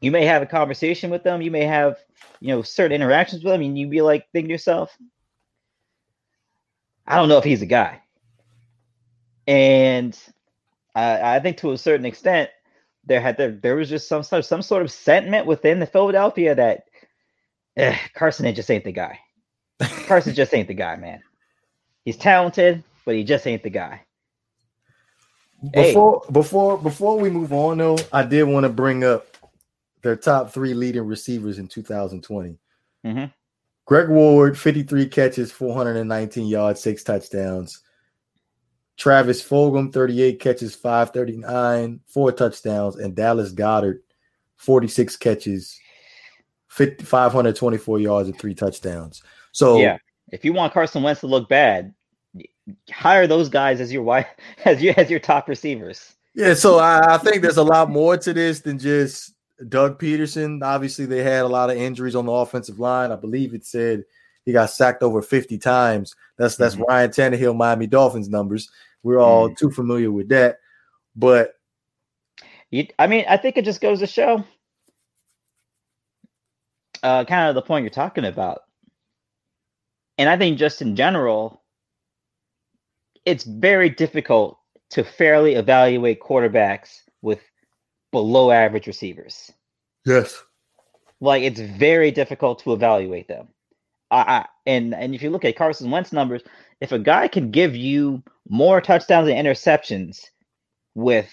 you 0.01 0.11
may 0.11 0.25
have 0.25 0.43
a 0.43 0.47
conversation 0.47 1.11
with 1.11 1.23
them, 1.23 1.41
you 1.41 1.51
may 1.53 1.65
have 1.65 1.99
you 2.41 2.49
know 2.49 2.63
certain 2.63 2.95
interactions 2.97 3.45
with 3.45 3.53
them, 3.53 3.63
and 3.63 3.79
you'd 3.79 3.91
be 3.91 4.03
like 4.03 4.27
thinking 4.33 4.49
to 4.49 4.53
yourself, 4.53 4.97
I 7.07 7.17
don't 7.17 7.29
know 7.29 7.39
if 7.39 7.45
he's 7.45 7.63
a 7.63 7.67
guy. 7.67 8.01
And 9.47 10.19
I, 10.97 11.37
I 11.37 11.41
think 11.41 11.59
to 11.59 11.73
a 11.73 11.79
certain 11.79 12.07
extent, 12.07 12.51
there 13.07 13.21
had 13.21 13.37
there, 13.37 13.53
there 13.53 13.77
was 13.77 13.89
just 13.89 14.09
some 14.09 14.23
sort 14.23 14.45
some 14.45 14.63
sort 14.63 14.83
of 14.83 14.91
sentiment 14.91 15.47
within 15.47 15.79
the 15.79 15.87
Philadelphia 15.87 16.55
that 16.55 16.85
eh, 17.77 17.97
Carson 18.15 18.53
just 18.55 18.71
ain't 18.71 18.85
the 18.85 18.93
guy. 18.93 19.19
Carson 20.07 20.35
just 20.35 20.55
ain't 20.55 20.69
the 20.69 20.75
guy, 20.75 20.97
man. 20.97 21.23
He's 22.05 22.17
talented, 22.17 22.83
but 23.05 23.15
he 23.15 23.25
just 23.25 23.47
ain't 23.47 23.63
the 23.63 23.71
guy. 23.71 24.03
Before 25.73 26.23
hey. 26.27 26.33
before 26.33 26.79
before 26.79 27.19
we 27.19 27.31
move 27.31 27.53
on 27.53 27.79
though, 27.79 27.99
I 28.13 28.23
did 28.23 28.45
want 28.45 28.65
to 28.65 28.71
bring 28.71 29.05
up 29.05 29.27
their 30.03 30.17
top 30.17 30.53
three 30.53 30.75
leading 30.75 31.07
receivers 31.07 31.59
in 31.59 31.69
2020. 31.69 32.59
Mm-hmm. 33.07 33.25
Greg 33.87 34.09
Ward, 34.09 34.59
53 34.59 35.09
catches, 35.09 35.53
419 35.53 36.47
yards, 36.47 36.81
six 36.81 37.03
touchdowns. 37.03 37.83
Travis 38.97 39.43
Fulgham, 39.43 39.93
38 39.93 40.41
catches, 40.41 40.75
539, 40.75 42.01
four 42.07 42.33
touchdowns, 42.33 42.97
and 42.97 43.15
Dallas 43.15 43.53
Goedert, 43.53 44.01
46 44.57 45.17
catches, 45.17 45.79
50, 46.69 47.05
524 47.05 47.99
yards, 47.99 48.29
and 48.29 48.39
three 48.39 48.55
touchdowns. 48.55 49.23
So 49.53 49.79
yeah. 49.79 49.99
If 50.33 50.45
you 50.45 50.53
want 50.53 50.73
Carson 50.73 51.03
Wentz 51.03 51.21
to 51.21 51.27
look 51.27 51.49
bad, 51.49 51.95
hire 52.91 53.27
those 53.27 53.49
guys 53.49 53.81
as 53.81 53.93
your 53.93 54.03
wife 54.03 54.27
as 54.65 54.83
you 54.83 54.95
as 54.97 55.11
your 55.11 55.21
top 55.21 55.49
receivers. 55.49 56.15
Yeah, 56.35 56.55
so 56.55 56.79
I, 56.79 57.15
I 57.15 57.19
think 57.19 57.43
there's 57.43 57.59
a 57.59 57.63
lot 57.63 57.91
more 57.91 58.17
to 58.17 58.33
this 58.33 58.61
than 58.61 58.79
just 58.79 59.35
Doug 59.69 60.01
Pederson. 60.01 60.65
Obviously, 60.65 61.07
they 61.07 61.23
had 61.23 61.43
a 61.43 61.49
lot 61.49 61.71
of 61.71 61.77
injuries 61.77 62.17
on 62.17 62.27
the 62.27 62.33
offensive 62.33 62.81
line. 62.81 63.13
I 63.13 63.17
believe 63.17 63.55
it 63.55 63.65
said 63.65 64.05
he 64.45 64.53
got 64.53 64.71
sacked 64.71 65.03
over 65.03 65.23
50 65.23 65.59
times. 65.59 66.15
That's 66.39 66.57
that's 66.57 66.75
mm-hmm. 66.75 66.85
Ryan 66.85 67.11
Tannehill, 67.11 67.57
Miami 67.57 67.87
Dolphins 67.87 68.29
numbers. 68.29 68.71
We're 69.03 69.21
all 69.21 69.47
mm-hmm. 69.47 69.55
too 69.55 69.71
familiar 69.71 70.11
with 70.11 70.29
that. 70.29 70.59
But 71.17 71.55
you, 72.71 72.87
I 72.99 73.07
mean, 73.07 73.25
I 73.29 73.37
think 73.37 73.57
it 73.57 73.65
just 73.65 73.81
goes 73.81 74.01
to 74.01 74.07
show 74.07 74.45
uh, 77.03 77.25
kind 77.25 77.49
of 77.49 77.55
the 77.55 77.63
point 77.63 77.85
you're 77.85 77.91
talking 77.91 78.25
about 78.25 78.63
and 80.19 80.29
I 80.29 80.37
think 80.37 80.59
just 80.59 80.83
in 80.83 80.97
general, 80.97 81.63
it's 83.25 83.45
very 83.45 83.91
difficult 83.91 84.59
to 84.91 85.03
fairly 85.03 85.55
evaluate 85.55 86.21
quarterbacks 86.21 87.01
with 87.23 87.41
below 88.13 88.51
average 88.51 88.87
receivers. 88.87 89.51
Yes. 90.05 90.43
Like 91.21 91.43
it's 91.43 91.61
very 91.61 92.11
difficult 92.11 92.63
to 92.63 92.73
evaluate 92.75 93.29
them. 93.29 93.49
I, 94.15 94.39
I 94.39 94.47
and 94.67 94.95
and 94.95 95.15
if 95.15 95.23
you 95.23 95.31
look 95.31 95.45
at 95.45 95.57
Carson 95.57 95.91
Wentz 95.91 96.13
numbers, 96.13 96.43
if 96.81 96.93
a 96.93 96.99
guy 96.99 97.29
can 97.29 97.51
give 97.51 97.75
you 97.75 98.23
more 98.49 98.81
touchdowns 98.81 99.29
and 99.29 99.47
interceptions 99.47 100.21
with 100.95 101.33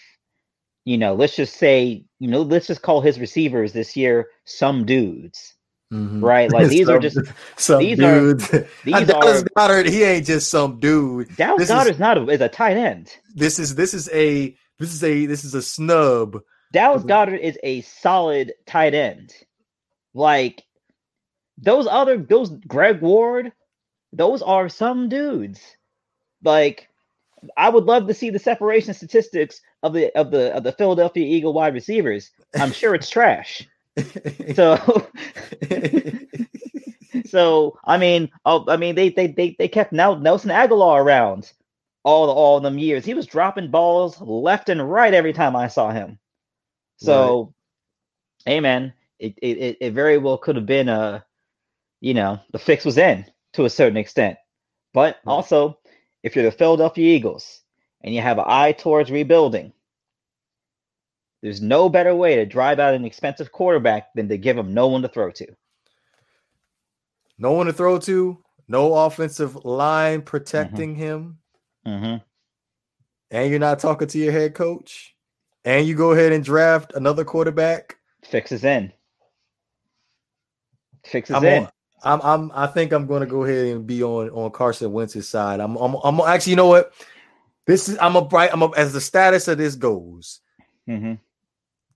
you 0.84 0.98
know, 0.98 1.14
let's 1.14 1.36
just 1.36 1.58
say, 1.58 2.04
you 2.20 2.28
know, 2.28 2.42
let's 2.42 2.68
just 2.68 2.82
call 2.82 3.02
his 3.02 3.20
receivers 3.20 3.74
this 3.74 3.96
year 3.96 4.30
some 4.46 4.86
dudes. 4.86 5.54
Mm-hmm. 5.94 6.24
Right, 6.24 6.50
like 6.50 6.70
these 6.70 6.86
some, 6.86 6.96
are 6.96 7.00
just 7.00 7.18
some 7.58 7.80
these 7.80 7.98
dudes. 7.98 8.54
Are, 8.54 8.68
these 8.86 9.08
Dallas 9.08 9.44
are, 9.44 9.46
Goedert. 9.68 9.90
He 9.90 10.04
ain't 10.04 10.26
just 10.26 10.50
some 10.50 10.80
dude. 10.80 11.36
Dallas 11.36 11.70
Goedert 11.70 11.92
is 11.92 12.00
not 12.00 12.18
a, 12.18 12.28
is 12.30 12.40
a 12.40 12.48
tight 12.48 12.78
end. 12.78 13.14
This 13.36 13.60
is 13.60 13.76
this 13.76 13.94
is 13.94 14.10
a 14.14 14.56
this 14.80 14.94
is 14.94 15.04
a 15.04 15.26
this 15.26 15.44
is 15.44 15.54
a 15.54 15.62
snub. 15.62 16.40
Dallas 16.72 17.04
Goedert 17.04 17.42
is 17.42 17.58
a 17.62 17.82
solid 17.82 18.54
tight 18.66 18.94
end. 18.94 19.34
Like 20.14 20.64
those 21.62 21.88
other 21.88 22.18
those 22.18 22.50
Greg 22.50 23.02
Ward, 23.02 23.52
those 24.14 24.42
are 24.42 24.70
some 24.70 25.10
dudes. 25.10 25.60
Like 26.44 26.90
I 27.58 27.70
would 27.70 27.86
love 27.86 28.08
to 28.08 28.14
see 28.14 28.30
the 28.30 28.40
separation 28.40 28.94
statistics 28.94 29.62
of 29.84 29.94
the 29.94 30.16
of 30.18 30.32
the 30.32 30.54
of 30.56 30.64
the 30.64 30.72
Philadelphia 30.72 31.26
Eagle 31.26 31.54
wide 31.54 31.74
receivers. 31.74 32.32
I'm 32.56 32.72
sure 32.72 32.96
it's 32.96 33.10
trash. 33.10 33.68
so 34.56 35.08
so 37.26 37.78
I 37.86 37.98
mean, 37.98 38.32
oh, 38.46 38.66
I 38.68 38.78
mean 38.78 38.96
they 38.96 39.10
they 39.10 39.28
they 39.28 39.56
they 39.58 39.68
kept 39.68 39.94
Nelson 39.94 40.50
Agholor 40.50 41.04
around 41.04 41.52
all 42.04 42.28
the 42.28 42.34
all 42.34 42.60
them 42.60 42.78
years. 42.78 43.06
He 43.06 43.14
was 43.14 43.26
dropping 43.26 43.72
balls 43.72 44.20
left 44.20 44.70
and 44.70 44.90
right 44.90 45.14
every 45.14 45.34
time 45.34 45.56
I 45.56 45.68
saw 45.68 45.92
him. 45.92 46.20
So, 46.98 47.54
right. 48.46 48.54
hey 48.54 48.60
man, 48.60 48.94
it, 49.20 49.36
it 49.42 49.78
it 49.80 49.92
very 49.92 50.18
well 50.18 50.38
could 50.38 50.56
have 50.56 50.66
been 50.66 50.90
a, 50.90 51.26
you 52.02 52.14
know, 52.14 52.40
the 52.52 52.60
fix 52.60 52.84
was 52.84 52.98
in 52.98 53.26
to 53.54 53.66
a 53.66 53.70
certain 53.70 53.98
extent. 53.98 54.38
But 54.94 55.20
right. 55.26 55.32
also, 55.32 55.78
if 56.24 56.36
you're 56.36 56.46
the 56.46 56.52
Philadelphia 56.52 57.16
Eagles 57.16 57.62
and 58.04 58.14
you 58.14 58.22
have 58.22 58.38
an 58.38 58.46
eye 58.48 58.74
towards 58.74 59.12
rebuilding, 59.12 59.72
there's 61.42 61.62
no 61.62 61.90
better 61.90 62.14
way 62.14 62.36
to 62.36 62.46
drive 62.46 62.80
out 62.80 62.94
an 62.94 63.06
expensive 63.06 63.52
quarterback 63.52 64.14
than 64.14 64.28
to 64.30 64.38
give 64.38 64.58
him 64.58 64.74
no 64.74 64.88
one 64.88 65.02
to 65.04 65.08
throw 65.08 65.32
to. 65.32 65.48
No 67.38 67.54
one 67.54 67.66
to 67.68 67.74
throw 67.74 67.98
to, 68.00 68.38
no 68.68 68.94
offensive 68.94 69.66
line 69.66 70.22
protecting 70.22 70.94
mm-hmm. 70.94 71.02
him. 71.02 71.38
Mm-hmm. 71.88 72.18
And 73.32 73.50
you're 73.50 73.60
not 73.60 73.80
talking 73.80 74.08
to 74.10 74.20
your 74.20 74.32
head 74.32 74.54
coach. 74.54 75.16
And 75.64 75.88
you 75.88 75.96
go 75.96 76.12
ahead 76.12 76.32
and 76.32 76.44
draft 76.44 76.94
another 76.94 77.24
quarterback. 77.24 77.98
Fixes 78.26 78.64
in. 78.64 78.92
Fixes 81.06 81.36
I'm 81.36 81.44
in. 81.44 81.64
On, 81.64 81.72
I'm, 82.04 82.22
I'm, 82.22 82.52
I 82.54 82.68
think 82.68 82.92
I'm 82.92 83.06
going 83.06 83.22
to 83.22 83.28
go 83.28 83.44
ahead 83.44 83.68
and 83.68 83.86
be 83.86 84.04
on 84.04 84.30
on 84.32 84.52
Carson 84.52 84.92
Wentz's 84.92 85.30
side. 85.30 85.60
I'm, 85.60 85.76
I'm, 85.76 85.96
I'm 86.04 86.20
actually, 86.22 86.52
you 86.52 86.58
know 86.58 86.68
what? 86.68 86.94
This 87.66 87.90
is, 87.90 87.98
I'm 88.00 88.16
a 88.16 88.22
bright, 88.24 88.52
I'm 88.52 88.62
a, 88.64 88.70
as 88.72 88.94
the 88.94 89.02
status 89.02 89.48
of 89.48 89.58
this 89.58 89.76
goes. 89.76 90.40
Mm-hmm 90.90 91.14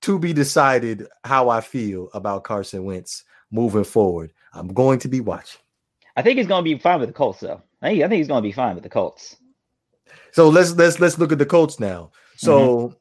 to 0.05 0.19
be 0.19 0.33
decided 0.33 1.07
how 1.23 1.49
I 1.49 1.61
feel 1.61 2.09
about 2.13 2.43
Carson 2.43 2.85
Wentz 2.85 3.23
moving 3.49 3.83
forward. 3.83 4.31
I'm 4.53 4.67
going 4.67 4.99
to 4.99 5.07
be 5.07 5.19
watching. 5.19 5.59
I 6.15 6.21
think 6.21 6.37
he's 6.37 6.45
going 6.45 6.63
to 6.63 6.75
be 6.75 6.77
fine 6.77 6.99
with 6.99 7.09
the 7.09 7.13
Colts, 7.13 7.39
though. 7.39 7.59
I 7.81 7.89
think, 7.89 8.03
I 8.03 8.07
think 8.07 8.19
he's 8.19 8.27
going 8.27 8.43
to 8.43 8.47
be 8.47 8.53
fine 8.53 8.75
with 8.75 8.83
the 8.83 8.89
Colts. 8.89 9.35
So 10.31 10.49
let's 10.49 10.75
let's 10.75 10.99
let's 10.99 11.17
look 11.17 11.31
at 11.31 11.39
the 11.39 11.45
Colts 11.45 11.79
now. 11.79 12.11
So 12.37 12.59
mm-hmm. 12.59 12.95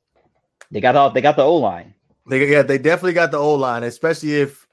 they 0.70 0.80
got 0.80 0.92
the 0.92 1.10
they 1.10 1.20
got 1.20 1.36
the 1.36 1.42
O 1.42 1.56
line. 1.56 1.94
They 2.26 2.50
yeah 2.50 2.62
they 2.62 2.78
definitely 2.78 3.12
got 3.12 3.30
the 3.30 3.36
O 3.38 3.54
line, 3.54 3.82
especially 3.82 4.36
if 4.36 4.63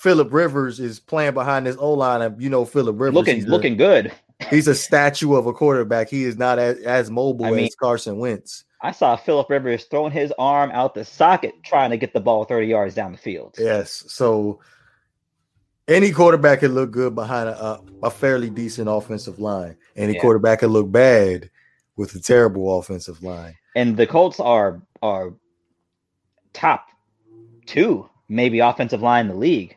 Philip 0.00 0.32
Rivers 0.32 0.80
is 0.80 0.98
playing 0.98 1.34
behind 1.34 1.66
this 1.66 1.76
O 1.78 1.92
line. 1.92 2.22
And 2.22 2.40
you 2.40 2.48
know 2.48 2.64
Philip 2.64 2.98
Rivers 2.98 3.14
looking 3.14 3.44
looking 3.44 3.74
a, 3.74 3.76
good. 3.76 4.12
He's 4.48 4.66
a 4.66 4.74
statue 4.74 5.34
of 5.34 5.46
a 5.46 5.52
quarterback. 5.52 6.08
He 6.08 6.24
is 6.24 6.38
not 6.38 6.58
as, 6.58 6.78
as 6.78 7.10
mobile 7.10 7.44
I 7.44 7.50
mean, 7.50 7.66
as 7.66 7.74
Carson 7.74 8.18
Wentz. 8.18 8.64
I 8.80 8.92
saw 8.92 9.14
Philip 9.14 9.50
Rivers 9.50 9.84
throwing 9.84 10.10
his 10.10 10.32
arm 10.38 10.70
out 10.72 10.94
the 10.94 11.04
socket 11.04 11.52
trying 11.62 11.90
to 11.90 11.98
get 11.98 12.14
the 12.14 12.20
ball 12.20 12.44
30 12.44 12.66
yards 12.66 12.94
down 12.94 13.12
the 13.12 13.18
field. 13.18 13.56
Yes. 13.58 14.04
So 14.08 14.60
any 15.86 16.12
quarterback 16.12 16.60
can 16.60 16.72
look 16.72 16.90
good 16.92 17.14
behind 17.14 17.50
a, 17.50 17.82
a 18.02 18.10
fairly 18.10 18.48
decent 18.48 18.88
offensive 18.88 19.38
line. 19.38 19.76
Any 19.96 20.14
yeah. 20.14 20.20
quarterback 20.22 20.60
can 20.60 20.70
look 20.70 20.90
bad 20.90 21.50
with 21.96 22.14
a 22.14 22.20
terrible 22.20 22.78
offensive 22.78 23.22
line. 23.22 23.54
And 23.76 23.98
the 23.98 24.06
Colts 24.06 24.40
are 24.40 24.80
are 25.02 25.34
top 26.54 26.86
two, 27.66 28.08
maybe 28.30 28.60
offensive 28.60 29.02
line 29.02 29.26
in 29.26 29.32
the 29.32 29.38
league. 29.38 29.76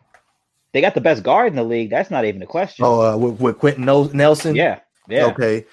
They 0.74 0.82
got 0.82 0.96
the 0.96 1.02
best 1.02 1.24
guard 1.24 1.48
in 1.48 1.56
the 1.56 1.64
league. 1.64 1.90
That's 1.90 2.12
not 2.12 2.26
even 2.26 2.42
a 2.42 2.48
question. 2.48 2.84
Oh, 2.86 3.14
uh, 3.14 3.18
with, 3.18 3.40
with 3.40 3.60
Quenton 3.60 3.86
Nelson. 3.86 4.56
Yeah, 4.56 4.80
yeah. 5.08 5.26
Okay. 5.28 5.66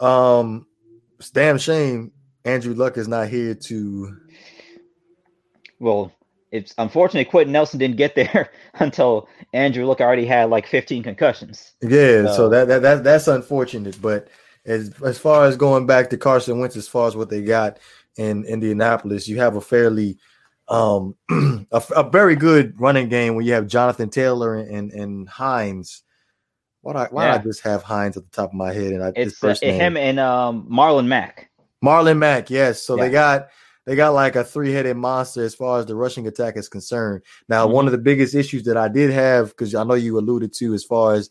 Um, 0.00 0.66
it's 1.18 1.30
damn 1.30 1.58
shame 1.58 2.12
Andrew 2.44 2.74
Luck 2.74 2.96
is 2.96 3.08
not 3.08 3.28
here 3.28 3.54
to. 3.54 4.16
Well, 5.78 6.12
it's 6.50 6.74
unfortunately 6.78 7.30
Quenton 7.30 7.52
Nelson 7.52 7.78
didn't 7.78 7.96
get 7.96 8.14
there 8.14 8.50
until 8.74 9.28
Andrew 9.52 9.84
Luck 9.86 10.00
already 10.00 10.26
had 10.26 10.50
like 10.50 10.66
15 10.66 11.02
concussions. 11.02 11.74
Yeah, 11.82 12.26
so, 12.26 12.34
so 12.34 12.48
that, 12.48 12.68
that 12.68 12.82
that 12.82 13.04
that's 13.04 13.28
unfortunate. 13.28 14.00
But 14.00 14.28
as 14.66 14.92
as 15.04 15.18
far 15.18 15.44
as 15.44 15.56
going 15.56 15.86
back 15.86 16.10
to 16.10 16.18
Carson 16.18 16.58
Wentz, 16.58 16.76
as 16.76 16.88
far 16.88 17.08
as 17.08 17.16
what 17.16 17.30
they 17.30 17.42
got 17.42 17.78
in 18.16 18.44
Indianapolis, 18.44 19.28
you 19.28 19.38
have 19.38 19.56
a 19.56 19.60
fairly 19.60 20.18
um 20.70 21.16
a, 21.72 21.82
a, 21.96 22.08
very 22.08 22.36
good 22.36 22.80
running 22.80 23.08
game 23.08 23.34
when 23.34 23.44
you 23.44 23.52
have 23.52 23.66
Jonathan 23.66 24.08
Taylor 24.08 24.54
and 24.54 24.92
and 24.92 25.28
Hines. 25.28 26.04
Why 26.82 27.08
why 27.10 27.26
yeah. 27.26 27.34
I 27.34 27.38
just 27.38 27.60
have 27.62 27.82
Hines 27.82 28.16
at 28.16 28.22
the 28.22 28.30
top 28.30 28.50
of 28.50 28.54
my 28.54 28.72
head 28.72 28.92
and 28.92 29.02
I 29.02 29.12
it's 29.16 29.42
uh, 29.42 29.54
him 29.60 29.96
and 29.96 30.18
um 30.20 30.68
Marlon 30.70 31.06
Mack. 31.06 31.50
Marlon 31.84 32.18
Mack, 32.18 32.50
yes. 32.50 32.82
So 32.82 32.96
yeah. 32.96 33.04
they 33.04 33.10
got 33.10 33.48
they 33.86 33.96
got 33.96 34.10
like 34.10 34.36
a 34.36 34.44
three-headed 34.44 34.96
monster 34.96 35.42
as 35.42 35.54
far 35.54 35.80
as 35.80 35.86
the 35.86 35.96
rushing 35.96 36.26
attack 36.26 36.56
is 36.56 36.68
concerned. 36.68 37.22
Now, 37.48 37.64
mm-hmm. 37.64 37.74
one 37.74 37.86
of 37.86 37.92
the 37.92 37.98
biggest 37.98 38.34
issues 38.34 38.62
that 38.64 38.76
I 38.76 38.88
did 38.88 39.10
have, 39.10 39.48
because 39.48 39.74
I 39.74 39.82
know 39.84 39.94
you 39.94 40.18
alluded 40.18 40.52
to 40.54 40.74
as 40.74 40.84
far 40.84 41.14
as 41.14 41.30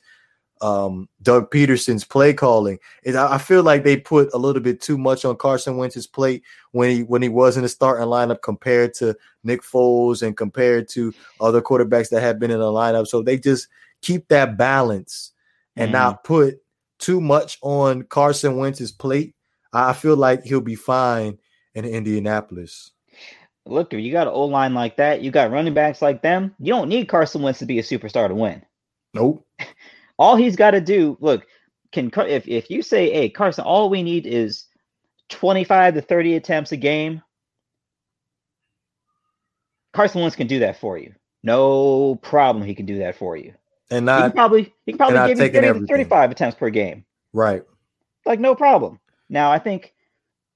um, 0.61 1.07
Doug 1.21 1.51
Pederson's 1.51 2.03
play 2.03 2.33
calling, 2.33 2.79
is 3.03 3.15
I, 3.15 3.37
feel 3.37 3.63
like 3.63 3.83
they 3.83 3.97
put 3.97 4.29
a 4.33 4.37
little 4.37 4.61
bit 4.61 4.81
too 4.81 4.97
much 4.97 5.23
on 5.23 5.37
Carson 5.37 5.77
Wentz's 5.77 6.07
plate 6.07 6.43
when 6.71 6.89
he 6.89 7.03
when 7.03 7.21
he 7.21 7.29
was 7.29 7.55
in 7.55 7.63
the 7.63 7.69
starting 7.69 8.05
lineup 8.07 8.41
compared 8.41 8.93
to 8.95 9.15
Nick 9.43 9.61
Foles 9.61 10.21
and 10.21 10.35
compared 10.35 10.89
to 10.89 11.13
other 11.39 11.61
quarterbacks 11.61 12.09
that 12.09 12.21
have 12.21 12.39
been 12.39 12.51
in 12.51 12.59
the 12.59 12.65
lineup. 12.65 13.07
So 13.07 13.21
they 13.21 13.37
just 13.37 13.67
keep 14.01 14.27
that 14.27 14.57
balance 14.57 15.31
and 15.75 15.87
mm-hmm. 15.87 15.93
not 15.93 16.23
put 16.23 16.61
too 16.97 17.21
much 17.21 17.57
on 17.61 18.03
Carson 18.03 18.57
Wentz's 18.57 18.91
plate 18.91 19.33
I 19.73 19.93
feel 19.93 20.15
like 20.15 20.43
he'll 20.43 20.61
be 20.61 20.75
fine 20.75 21.37
in 21.75 21.85
Indianapolis. 21.85 22.91
Look, 23.65 23.93
if 23.93 23.99
you 23.99 24.11
got 24.11 24.27
an 24.27 24.33
old 24.33 24.51
line 24.51 24.73
like 24.73 24.97
that, 24.97 25.21
you 25.21 25.31
got 25.31 25.51
running 25.51 25.73
backs 25.73 26.01
like 26.01 26.21
them. 26.21 26.55
You 26.59 26.73
don't 26.73 26.89
need 26.89 27.07
Carson 27.07 27.41
Wentz 27.41 27.59
to 27.59 27.65
be 27.65 27.79
a 27.79 27.83
superstar 27.83 28.27
to 28.27 28.35
win. 28.35 28.63
Nope. 29.13 29.45
all 30.19 30.35
he's 30.35 30.57
got 30.57 30.71
to 30.71 30.81
do, 30.81 31.17
look, 31.21 31.47
can 31.91 32.11
if 32.27 32.47
if 32.47 32.69
you 32.69 32.83
say, 32.83 33.11
"Hey, 33.11 33.29
Carson, 33.29 33.63
all 33.63 33.89
we 33.89 34.03
need 34.03 34.27
is 34.27 34.65
25 35.29 35.95
to 35.95 36.01
30 36.01 36.35
attempts 36.35 36.71
a 36.71 36.77
game," 36.77 37.23
Carson 39.93 40.21
Wentz 40.21 40.35
can 40.35 40.45
do 40.45 40.59
that 40.59 40.79
for 40.79 40.97
you. 40.97 41.15
No 41.41 42.15
problem, 42.21 42.65
he 42.65 42.75
can 42.75 42.85
do 42.85 42.99
that 42.99 43.15
for 43.15 43.37
you. 43.37 43.53
And 43.89 44.05
not 44.05 44.17
he 44.17 44.23
can 44.23 44.31
probably 44.33 44.73
he 44.85 44.91
can 44.91 44.97
probably 44.97 45.35
give 45.35 45.39
you 45.39 45.61
30 45.61 45.79
to 45.79 45.87
35 45.87 46.31
attempts 46.31 46.57
per 46.59 46.69
game. 46.69 47.05
Right. 47.33 47.63
Like 48.25 48.39
no 48.39 48.53
problem. 48.53 48.99
Now 49.29 49.51
I 49.51 49.57
think, 49.57 49.93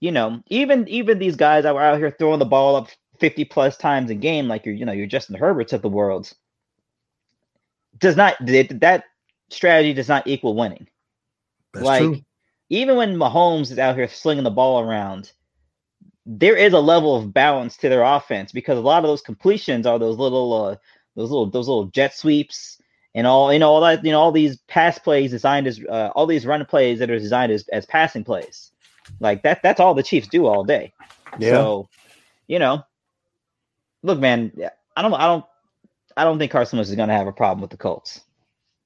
you 0.01 0.11
know, 0.11 0.43
even 0.47 0.87
even 0.89 1.17
these 1.17 1.37
guys 1.37 1.63
that 1.63 1.73
were 1.73 1.81
out 1.81 1.97
here 1.97 2.11
throwing 2.11 2.39
the 2.39 2.45
ball 2.45 2.75
up 2.75 2.89
50 3.19 3.45
plus 3.45 3.77
times 3.77 4.11
a 4.11 4.15
game, 4.15 4.47
like 4.47 4.65
you're, 4.65 4.75
you 4.75 4.85
know, 4.85 4.91
you're 4.91 5.07
Justin 5.07 5.35
Herberts 5.35 5.73
of 5.73 5.81
the 5.81 5.89
world, 5.89 6.31
does 7.97 8.17
not 8.17 8.35
that 8.45 9.05
strategy 9.53 9.93
does 9.93 10.09
not 10.09 10.27
equal 10.27 10.55
winning. 10.55 10.87
That's 11.73 11.85
like 11.85 12.01
true. 12.01 12.21
even 12.69 12.95
when 12.97 13.15
Mahomes 13.15 13.71
is 13.71 13.79
out 13.79 13.95
here 13.95 14.07
slinging 14.07 14.43
the 14.43 14.51
ball 14.51 14.81
around, 14.81 15.31
there 16.25 16.55
is 16.55 16.73
a 16.73 16.79
level 16.79 17.15
of 17.15 17.33
balance 17.33 17.77
to 17.77 17.89
their 17.89 18.03
offense 18.03 18.51
because 18.51 18.77
a 18.77 18.81
lot 18.81 19.03
of 19.03 19.09
those 19.09 19.21
completions 19.21 19.85
are 19.85 19.99
those 19.99 20.17
little 20.17 20.53
uh, 20.53 20.75
those 21.15 21.29
little 21.29 21.49
those 21.49 21.67
little 21.67 21.85
jet 21.85 22.15
sweeps 22.15 22.81
and 23.15 23.27
all 23.27 23.51
you 23.51 23.59
know 23.59 23.69
all 23.69 23.81
that 23.81 24.03
you 24.03 24.11
know 24.11 24.19
all 24.19 24.31
these 24.31 24.57
pass 24.67 24.97
plays 24.97 25.31
designed 25.31 25.67
as 25.67 25.79
uh, 25.89 26.09
all 26.15 26.25
these 26.25 26.45
run 26.45 26.65
plays 26.65 26.99
that 26.99 27.09
are 27.09 27.19
designed 27.19 27.51
as, 27.51 27.67
as 27.69 27.85
passing 27.85 28.23
plays 28.23 28.71
like 29.19 29.43
that 29.43 29.61
that's 29.61 29.79
all 29.79 29.93
the 29.93 30.03
chiefs 30.03 30.27
do 30.27 30.45
all 30.45 30.63
day 30.63 30.93
yeah. 31.39 31.51
so 31.51 31.89
you 32.47 32.59
know 32.59 32.83
look 34.01 34.19
man 34.19 34.51
i 34.95 35.01
don't 35.01 35.13
i 35.13 35.25
don't 35.25 35.45
i 36.15 36.23
don't 36.23 36.39
think 36.39 36.51
carson 36.51 36.77
Wentz 36.77 36.89
is 36.89 36.95
going 36.95 37.09
to 37.09 37.15
have 37.15 37.27
a 37.27 37.33
problem 37.33 37.61
with 37.61 37.69
the 37.71 37.77
colts 37.77 38.21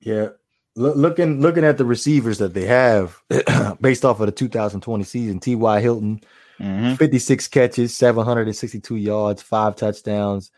yeah 0.01 0.29
looking 0.77 1.41
looking 1.41 1.63
at 1.63 1.77
the 1.77 1.85
receivers 1.85 2.37
that 2.37 2.53
they 2.53 2.65
have 2.65 3.19
based 3.81 4.05
off 4.05 4.19
of 4.19 4.27
the 4.27 4.31
2020 4.31 5.03
season, 5.03 5.39
T.Y. 5.39 5.81
Hilton, 5.81 6.21
mm-hmm. 6.59 6.95
56 6.95 7.47
catches, 7.47 7.95
762 7.95 8.95
yards, 8.95 9.41
five 9.41 9.75
touchdowns. 9.75 10.51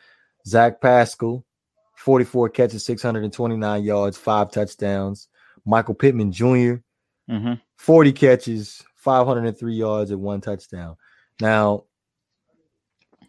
Zach 0.45 0.81
Pascal, 0.81 1.45
44 1.95 2.49
catches, 2.49 2.85
629 2.85 3.83
yards, 3.83 4.17
five 4.17 4.51
touchdowns. 4.51 5.27
Michael 5.65 5.93
Pittman 5.93 6.31
junior 6.31 6.83
mm-hmm. 7.29 7.53
40 7.77 8.13
catches, 8.13 8.83
503 8.95 9.73
yards, 9.73 10.11
and 10.11 10.21
one 10.21 10.41
touchdown. 10.41 10.95
Now, 11.39 11.85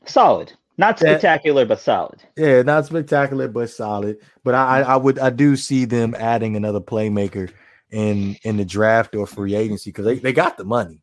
solid. 0.07 0.53
Not 0.81 0.99
spectacular, 0.99 1.65
that, 1.65 1.69
but 1.69 1.81
solid. 1.81 2.23
Yeah, 2.39 2.63
not 2.63 2.87
spectacular, 2.87 3.49
but 3.49 3.69
solid. 3.69 4.17
But 4.43 4.55
I, 4.55 4.81
I 4.81 4.97
would, 4.97 5.19
I 5.19 5.29
do 5.29 5.55
see 5.55 5.85
them 5.85 6.15
adding 6.19 6.57
another 6.57 6.81
playmaker 6.81 7.53
in 7.91 8.39
in 8.45 8.57
the 8.57 8.65
draft 8.65 9.15
or 9.15 9.27
free 9.27 9.55
agency 9.55 9.91
because 9.91 10.07
they, 10.07 10.19
they 10.19 10.33
got 10.33 10.57
the 10.57 10.65
money. 10.65 11.03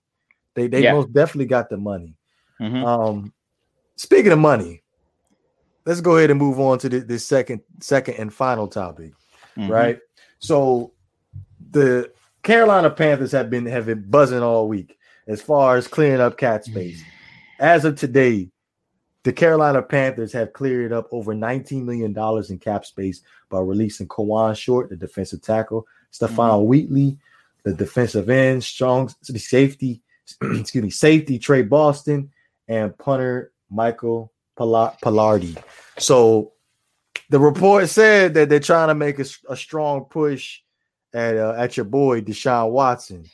They 0.55 0.67
they 0.67 0.81
yeah. 0.81 0.93
most 0.93 1.13
definitely 1.13 1.45
got 1.45 1.69
the 1.69 1.77
money. 1.77 2.15
Mm-hmm. 2.59 2.83
Um, 2.83 3.33
speaking 3.97 4.31
of 4.31 4.39
money, 4.39 4.81
let's 5.85 6.01
go 6.01 6.17
ahead 6.17 6.31
and 6.31 6.39
move 6.39 6.59
on 6.59 6.79
to 6.79 6.89
the, 6.89 7.01
the 7.01 7.19
second 7.19 7.61
second 7.79 8.15
and 8.15 8.33
final 8.33 8.67
topic, 8.67 9.11
mm-hmm. 9.55 9.71
right? 9.71 9.99
So 10.39 10.93
the 11.69 12.11
Carolina 12.41 12.89
Panthers 12.89 13.31
have 13.31 13.51
been 13.51 13.67
have 13.67 13.85
been 13.85 14.09
buzzing 14.09 14.41
all 14.41 14.67
week 14.67 14.97
as 15.27 15.39
far 15.39 15.77
as 15.77 15.87
clearing 15.87 16.19
up 16.19 16.35
cap 16.35 16.63
space. 16.63 16.99
As 17.59 17.85
of 17.85 17.95
today, 17.95 18.51
the 19.23 19.33
Carolina 19.33 19.81
Panthers 19.81 20.31
have 20.33 20.53
cleared 20.53 20.93
up 20.93 21.07
over 21.11 21.33
$19 21.33 21.83
million 21.83 22.15
in 22.49 22.59
cap 22.59 22.85
space 22.85 23.21
by 23.49 23.59
releasing 23.59 24.07
Kawann 24.07 24.55
Short, 24.55 24.89
the 24.89 24.95
defensive 24.95 25.41
tackle, 25.41 25.85
Stephon 26.13 26.35
mm-hmm. 26.35 26.67
Weatherly, 26.67 27.17
the 27.63 27.73
defensive 27.73 28.29
end, 28.29 28.63
strong 28.63 29.09
safety, 29.21 30.01
excuse 30.41 30.83
me, 30.83 30.89
safety 30.89 31.39
Tre 31.39 31.61
Boston, 31.63 32.31
and 32.67 32.97
punter 32.97 33.51
Michael 33.69 34.31
Palardy. 34.57 35.61
So 35.97 36.53
the 37.29 37.39
report 37.39 37.89
said 37.89 38.33
that 38.35 38.49
they're 38.49 38.59
trying 38.59 38.87
to 38.87 38.95
make 38.95 39.19
a, 39.19 39.25
a 39.49 39.57
strong 39.57 40.05
push 40.05 40.61
at 41.13 41.37
uh, 41.37 41.55
at 41.57 41.77
your 41.77 41.85
boy 41.85 42.21
Deshaun 42.21 42.71
Watson. 42.71 43.25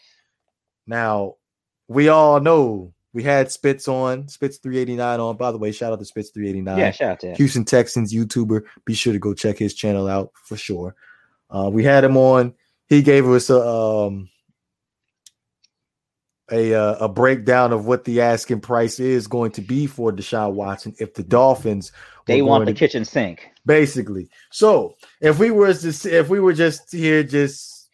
Now, 0.87 1.35
we 1.87 2.09
all 2.09 2.39
know 2.39 2.92
we 3.13 3.23
had 3.23 3.51
Spitz 3.51 3.87
on, 3.87 4.27
Spitz 4.27 4.57
389 4.57 5.19
on. 5.19 5.37
By 5.37 5.51
the 5.51 5.57
way, 5.57 5.71
shout 5.71 5.93
out 5.93 5.99
to 5.99 6.05
Spitz 6.05 6.31
389. 6.31 6.77
Yeah, 6.77 6.91
shout 6.91 7.11
out 7.11 7.19
to 7.21 7.27
him. 7.27 7.35
Houston 7.35 7.65
Texans 7.65 8.13
YouTuber. 8.13 8.63
Be 8.85 8.93
sure 8.93 9.13
to 9.13 9.19
go 9.19 9.33
check 9.33 9.57
his 9.57 9.73
channel 9.73 10.07
out 10.07 10.31
for 10.33 10.57
sure. 10.57 10.95
Uh, 11.49 11.69
we 11.71 11.83
had 11.83 12.03
him 12.03 12.17
on. 12.17 12.53
He 12.87 13.01
gave 13.01 13.27
us 13.27 13.49
a 13.49 13.61
um, 13.61 14.29
a 16.51 16.73
uh, 16.73 17.05
a 17.05 17.09
breakdown 17.09 17.71
of 17.71 17.85
what 17.85 18.03
the 18.03 18.21
asking 18.21 18.61
price 18.61 18.99
is 18.99 19.27
going 19.27 19.51
to 19.51 19.61
be 19.61 19.87
for 19.87 20.11
Deshaun 20.11 20.53
Watson 20.53 20.93
if 20.99 21.13
the 21.13 21.23
Dolphins 21.23 21.91
they 22.25 22.41
want 22.41 22.65
the 22.65 22.73
to, 22.73 22.79
kitchen 22.79 23.05
sink 23.05 23.49
basically. 23.65 24.29
So 24.51 24.95
if 25.21 25.39
we 25.39 25.51
were 25.51 25.73
just 25.73 26.05
if 26.05 26.29
we 26.29 26.39
were 26.39 26.53
just 26.53 26.91
here 26.91 27.23
just 27.23 27.89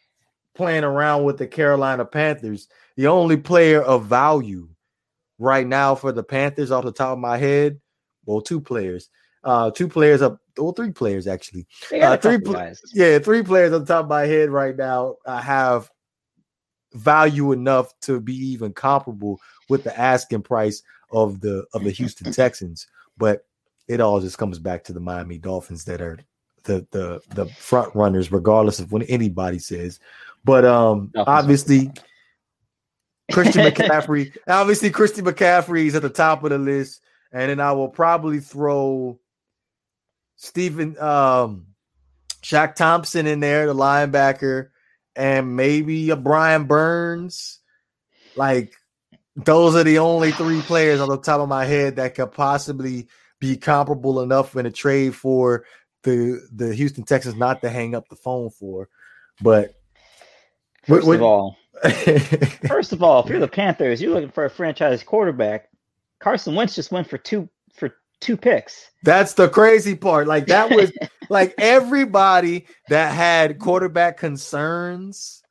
playing 0.55 0.83
around 0.83 1.23
with 1.23 1.37
the 1.37 1.47
Carolina 1.47 2.05
Panthers, 2.05 2.67
the 2.95 3.07
only 3.07 3.37
player 3.37 3.81
of 3.81 4.05
value 4.05 4.69
right 5.39 5.65
now 5.65 5.95
for 5.95 6.11
the 6.11 6.23
Panthers 6.23 6.69
off 6.69 6.83
the 6.83 6.91
top 6.91 7.13
of 7.13 7.19
my 7.19 7.37
head. 7.37 7.79
Well, 8.25 8.41
two 8.41 8.61
players. 8.61 9.09
Uh, 9.43 9.71
two 9.71 9.87
players 9.87 10.21
up, 10.21 10.37
well, 10.57 10.73
three 10.73 10.91
players 10.91 11.25
actually. 11.25 11.65
Uh, 11.93 12.17
three, 12.17 12.37
pl- 12.37 12.73
yeah, 12.93 13.19
three 13.19 13.41
players 13.41 13.71
on 13.71 13.85
top 13.85 14.03
of 14.03 14.09
my 14.09 14.25
head 14.25 14.49
right 14.49 14.75
now. 14.75 15.15
I 15.25 15.41
have 15.41 15.89
value 16.93 17.53
enough 17.53 17.97
to 18.01 18.19
be 18.19 18.35
even 18.35 18.73
comparable 18.73 19.39
with 19.69 19.83
the 19.83 19.97
asking 19.97 20.41
price 20.41 20.83
of 21.11 21.39
the 21.39 21.65
of 21.73 21.85
the 21.85 21.91
Houston 21.91 22.31
Texans, 22.33 22.87
but 23.17 23.45
it 23.87 24.01
all 24.01 24.19
just 24.19 24.37
comes 24.37 24.59
back 24.59 24.83
to 24.83 24.93
the 24.93 24.99
Miami 24.99 25.37
Dolphins 25.37 25.85
that 25.85 26.01
are 26.01 26.19
the 26.63 26.85
the 26.91 27.21
the 27.33 27.45
front 27.53 27.95
runners, 27.95 28.31
regardless 28.31 28.79
of 28.79 28.91
what 28.91 29.03
anybody 29.07 29.59
says. 29.59 29.99
But 30.43 30.65
um, 30.65 31.11
obviously, 31.15 31.91
Christian 33.31 33.65
McCaffrey. 33.65 34.35
Obviously, 34.47 34.89
Christian 34.89 35.25
McCaffrey 35.25 35.85
is 35.85 35.95
at 35.95 36.01
the 36.01 36.09
top 36.09 36.43
of 36.43 36.49
the 36.49 36.57
list, 36.57 37.01
and 37.31 37.49
then 37.49 37.59
I 37.59 37.71
will 37.73 37.89
probably 37.89 38.39
throw 38.39 39.19
Stephen 40.35 40.97
um 40.99 41.67
Shaq 42.41 42.75
Thompson 42.75 43.27
in 43.27 43.39
there, 43.39 43.67
the 43.67 43.75
linebacker, 43.75 44.69
and 45.15 45.55
maybe 45.55 46.09
a 46.09 46.15
Brian 46.15 46.65
Burns. 46.65 47.59
Like 48.35 48.73
those 49.35 49.75
are 49.75 49.83
the 49.83 49.99
only 49.99 50.31
three 50.31 50.61
players 50.61 50.99
on 50.99 51.09
the 51.09 51.17
top 51.17 51.41
of 51.41 51.49
my 51.49 51.65
head 51.65 51.97
that 51.97 52.15
could 52.15 52.31
possibly 52.31 53.07
be 53.39 53.55
comparable 53.57 54.21
enough 54.21 54.55
in 54.55 54.65
a 54.65 54.71
trade 54.71 55.15
for 55.15 55.65
the 56.03 56.41
the 56.53 56.73
Houston 56.73 57.03
Texans 57.03 57.35
not 57.35 57.61
to 57.61 57.69
hang 57.69 57.95
up 57.95 58.07
the 58.09 58.15
phone 58.15 58.49
for. 58.49 58.89
But 59.41 59.75
first 60.87 61.07
what, 61.07 61.17
of 61.17 61.21
all, 61.21 61.57
First 62.67 62.91
of 62.91 63.01
all, 63.03 63.23
if 63.23 63.29
you're 63.29 63.39
the 63.39 63.47
Panthers, 63.47 64.01
you're 64.01 64.13
looking 64.13 64.31
for 64.31 64.45
a 64.45 64.49
franchise 64.49 65.03
quarterback. 65.03 65.69
Carson 66.19 66.55
Wentz 66.55 66.75
just 66.75 66.91
went 66.91 67.09
for 67.09 67.17
two 67.17 67.49
for 67.73 67.95
two 68.19 68.35
picks. 68.35 68.89
That's 69.03 69.33
the 69.33 69.49
crazy 69.49 69.95
part. 69.95 70.27
Like 70.27 70.47
that 70.47 70.69
was 70.69 70.91
like 71.29 71.53
everybody 71.57 72.65
that 72.89 73.13
had 73.13 73.59
quarterback 73.59 74.17
concerns 74.17 75.41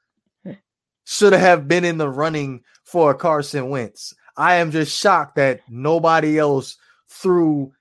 should 1.05 1.33
have 1.33 1.67
been 1.67 1.85
in 1.85 1.97
the 1.97 2.09
running 2.09 2.63
for 2.85 3.15
Carson 3.15 3.71
Wentz. 3.71 4.15
I 4.37 4.57
am 4.57 4.71
just 4.71 4.97
shocked 4.97 5.37
that 5.37 5.61
nobody 5.69 6.39
else 6.39 6.77
threw 7.09 7.73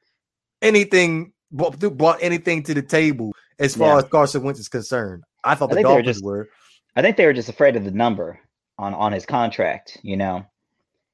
anything 0.62 1.34
brought 1.52 2.18
anything 2.22 2.64
to 2.64 2.74
the 2.74 2.82
table 2.82 3.34
as 3.60 3.76
far 3.76 3.94
yeah. 3.94 3.98
as 3.98 4.10
Carson 4.10 4.44
Wentz 4.44 4.60
is 4.60 4.70
concerned. 4.70 5.24
I 5.44 5.56
thought 5.56 5.72
I 5.72 5.76
the 5.76 5.84
Dolphins 5.84 6.08
just, 6.08 6.24
were. 6.24 6.50
I 6.98 7.04
think 7.04 7.16
they 7.16 7.28
were 7.28 7.34
just 7.34 7.48
afraid 7.48 7.76
of 7.76 7.86
the 7.86 7.92
number 7.92 8.40
on 8.80 8.96
on 8.96 9.12
his 9.12 9.26
contract. 9.26 10.00
You 10.02 10.18
know. 10.18 10.46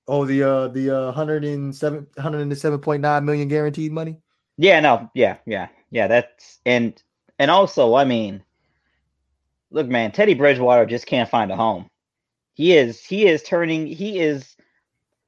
Oh, 0.08 0.26
the 0.26 0.42
uh 0.44 0.68
the 0.70 0.90
uh 0.90 1.06
107 1.08 2.08
107.9 2.18 3.24
million 3.24 3.48
guaranteed 3.50 3.92
money. 3.92 4.18
Yeah, 4.58 4.80
no, 4.80 5.12
yeah, 5.14 5.38
yeah, 5.46 5.68
yeah. 5.92 6.08
That's 6.08 6.60
and 6.66 7.02
and 7.38 7.52
also, 7.52 7.96
I 7.96 8.06
mean, 8.06 8.44
look, 9.72 9.88
man, 9.88 10.14
Teddy 10.14 10.36
Bridgewater 10.36 10.86
just 10.86 11.06
can't 11.06 11.30
find 11.30 11.52
a 11.52 11.56
home. 11.58 11.88
He 12.54 12.78
is 12.78 13.04
he 13.04 13.28
is 13.28 13.44
turning 13.44 13.86
he 13.86 14.20
is 14.20 14.56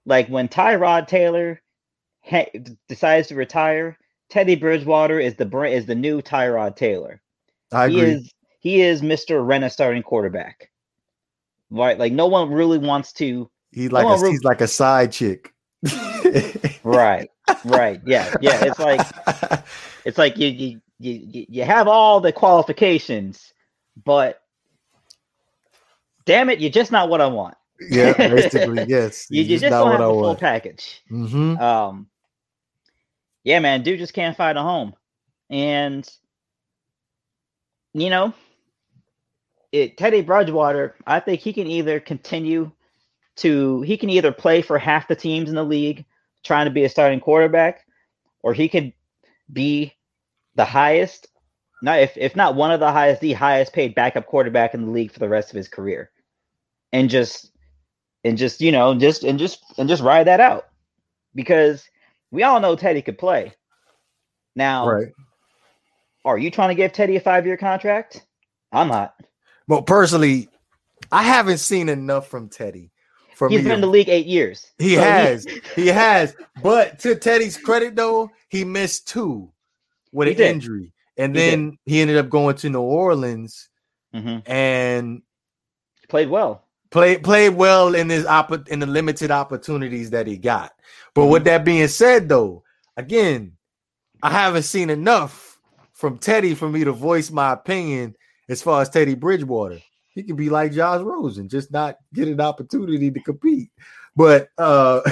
like 0.06 0.30
when 0.30 0.48
Tyrod 0.48 1.08
Taylor 1.08 1.62
decides 2.88 3.28
to 3.28 3.36
retire. 3.36 3.98
Teddy 4.30 4.56
Bridgewater 4.56 5.20
is 5.20 5.36
the 5.36 5.64
is 5.64 5.86
the 5.86 5.96
new 5.96 6.22
Tyrod 6.22 6.78
Taylor. 6.78 7.22
I 7.74 7.90
he 7.90 8.00
agree. 8.00 8.12
is 8.14 8.34
he 8.66 8.82
is 8.82 9.04
Mr. 9.04 9.48
Rena 9.48 9.70
starting 9.70 10.02
quarterback. 10.02 10.72
Right? 11.70 12.00
Like 12.00 12.14
no 12.14 12.26
one 12.26 12.50
really 12.50 12.80
wants 12.80 13.14
to 13.14 13.48
He's 13.72 13.92
like 13.92 14.08
no 14.08 14.16
a, 14.16 14.32
he's 14.32 14.44
like 14.44 14.60
a 14.60 14.68
side 14.68 15.12
chick. 15.12 15.54
right. 16.84 17.30
Right. 17.64 18.02
Yeah. 18.08 18.34
Yeah. 18.42 18.66
It's 18.66 18.80
like 18.80 19.08
it's 20.04 20.18
like 20.18 20.38
you 20.38 20.48
you 20.48 20.82
you 20.98 21.46
you 21.48 21.64
have 21.64 21.88
all 21.88 22.20
the 22.20 22.34
qualifications, 22.34 23.54
but 24.04 24.42
damn 26.26 26.50
it, 26.50 26.60
you're 26.60 26.72
just 26.72 26.92
not 26.92 27.08
what 27.08 27.22
I 27.22 27.28
want. 27.28 27.56
Yeah, 27.92 28.14
basically, 28.14 28.84
yes. 28.88 29.28
you, 29.30 29.44
you 29.44 29.60
just, 29.60 29.70
don't 29.70 29.92
have 29.92 30.00
the 30.00 30.06
full 30.06 30.22
want. 30.22 30.40
package. 30.40 31.04
Mm-hmm. 31.12 31.62
Um, 31.62 32.08
yeah, 33.44 33.60
man, 33.60 33.84
dude 33.84 34.00
just 34.00 34.14
can't 34.14 34.36
find 34.36 34.58
a 34.58 34.64
home, 34.64 34.96
and 35.52 36.10
you 37.94 38.10
know, 38.10 38.34
it, 39.72 39.98
Teddy 39.98 40.22
Bridgewater, 40.22 40.96
I 41.06 41.20
think 41.20 41.42
he 41.42 41.54
can 41.54 41.68
either 41.68 42.00
continue 42.00 42.72
to 43.38 43.82
he 43.82 43.98
can 43.98 44.10
either 44.10 44.32
play 44.32 44.62
for 44.62 44.78
half 44.78 45.08
the 45.08 45.16
teams 45.16 45.50
in 45.50 45.56
the 45.56 45.64
league 45.64 46.06
trying 46.44 46.66
to 46.66 46.72
be 46.72 46.86
a 46.86 46.90
starting 46.90 47.20
quarterback, 47.20 47.86
or 48.42 48.54
he 48.54 48.70
could 48.70 48.94
be 49.52 49.94
the 50.56 50.66
highest, 50.66 51.28
not 51.82 52.00
if 52.00 52.16
if 52.16 52.36
not 52.36 52.56
one 52.56 52.72
of 52.72 52.80
the 52.80 52.92
highest, 52.92 53.22
the 53.22 53.34
highest 53.34 53.74
paid 53.74 53.96
backup 53.96 54.26
quarterback 54.26 54.74
in 54.74 54.86
the 54.86 54.92
league 54.92 55.12
for 55.12 55.20
the 55.20 55.30
rest 55.30 55.50
of 55.50 55.58
his 55.58 55.68
career. 55.68 56.12
And 56.94 57.10
just 57.10 57.52
and 58.24 58.38
just, 58.38 58.62
you 58.62 58.72
know, 58.72 58.96
just 58.98 59.24
and 59.24 59.38
just 59.38 59.62
and 59.78 59.90
just 59.90 60.04
ride 60.04 60.28
that 60.28 60.40
out. 60.40 60.68
Because 61.34 61.84
we 62.32 62.44
all 62.44 62.60
know 62.62 62.76
Teddy 62.76 63.02
could 63.02 63.18
play. 63.18 63.54
Now, 64.56 64.90
right. 64.90 65.08
are 66.24 66.38
you 66.38 66.50
trying 66.50 66.70
to 66.70 66.76
give 66.76 66.94
Teddy 66.94 67.18
a 67.18 67.20
five 67.20 67.46
year 67.46 67.58
contract? 67.58 68.26
I'm 68.72 68.88
not. 68.88 69.16
Well, 69.68 69.82
personally, 69.82 70.50
I 71.12 71.24
haven't 71.24 71.58
seen 71.60 71.90
enough 71.90 72.28
from 72.28 72.50
Teddy. 72.50 72.92
For 73.36 73.50
He's 73.50 73.64
been 73.64 73.74
in 73.74 73.82
the 73.82 73.88
league 73.88 74.10
eight 74.10 74.28
years. 74.28 74.72
He 74.78 74.96
so 74.96 75.02
has. 75.02 75.46
He, 75.46 75.62
he 75.76 75.88
has. 75.88 76.36
But 76.64 77.00
to 77.00 77.16
Teddy's 77.16 77.58
credit, 77.58 77.96
though, 77.96 78.30
he 78.48 78.64
missed 78.64 79.10
two 79.10 79.52
with 80.14 80.28
he 80.28 80.34
an 80.34 80.38
did. 80.38 80.52
injury. 80.52 80.94
And 81.18 81.36
he 81.36 81.42
then 81.42 81.70
did. 81.72 81.80
he 81.86 82.02
ended 82.02 82.18
up 82.18 82.30
going 82.30 82.56
to 82.58 82.70
New 82.70 82.82
Orleans 82.82 83.70
mm-hmm. 84.14 84.50
and 84.50 85.22
played 86.08 86.30
well. 86.30 86.64
Played 86.92 87.24
played 87.24 87.50
well 87.50 87.94
in 87.94 88.10
his 88.10 88.26
opp- 88.26 88.70
in 88.70 88.80
the 88.80 88.86
limited 88.86 89.32
opportunities 89.32 90.12
that 90.12 90.28
he 90.28 90.38
got. 90.38 90.72
But 91.14 91.24
mm-hmm. 91.24 91.32
with 91.32 91.44
that 91.46 91.66
being 91.66 91.88
said, 91.90 92.30
though, 92.30 92.64
again, 92.96 93.58
I 94.24 94.30
haven't 94.30 94.64
seen 94.64 94.90
enough 94.90 95.60
from 95.92 96.20
Teddy 96.20 96.56
for 96.56 96.70
me 96.70 96.86
to 96.86 96.94
voice 96.94 97.32
my 97.32 97.52
opinion 97.52 98.16
as 98.50 98.62
far 98.62 98.82
as 98.82 98.90
Teddy 98.90 99.16
Bridgewater. 99.16 99.80
He 100.14 100.24
could 100.24 100.38
be 100.38 100.50
like 100.50 100.72
Josh 100.72 101.02
Rosen, 101.02 101.50
just 101.50 101.72
not 101.72 101.98
get 102.14 102.28
an 102.28 102.40
opportunity 102.40 103.12
to 103.12 103.20
compete. 103.20 103.70
But 104.16 104.50
uh 104.58 105.02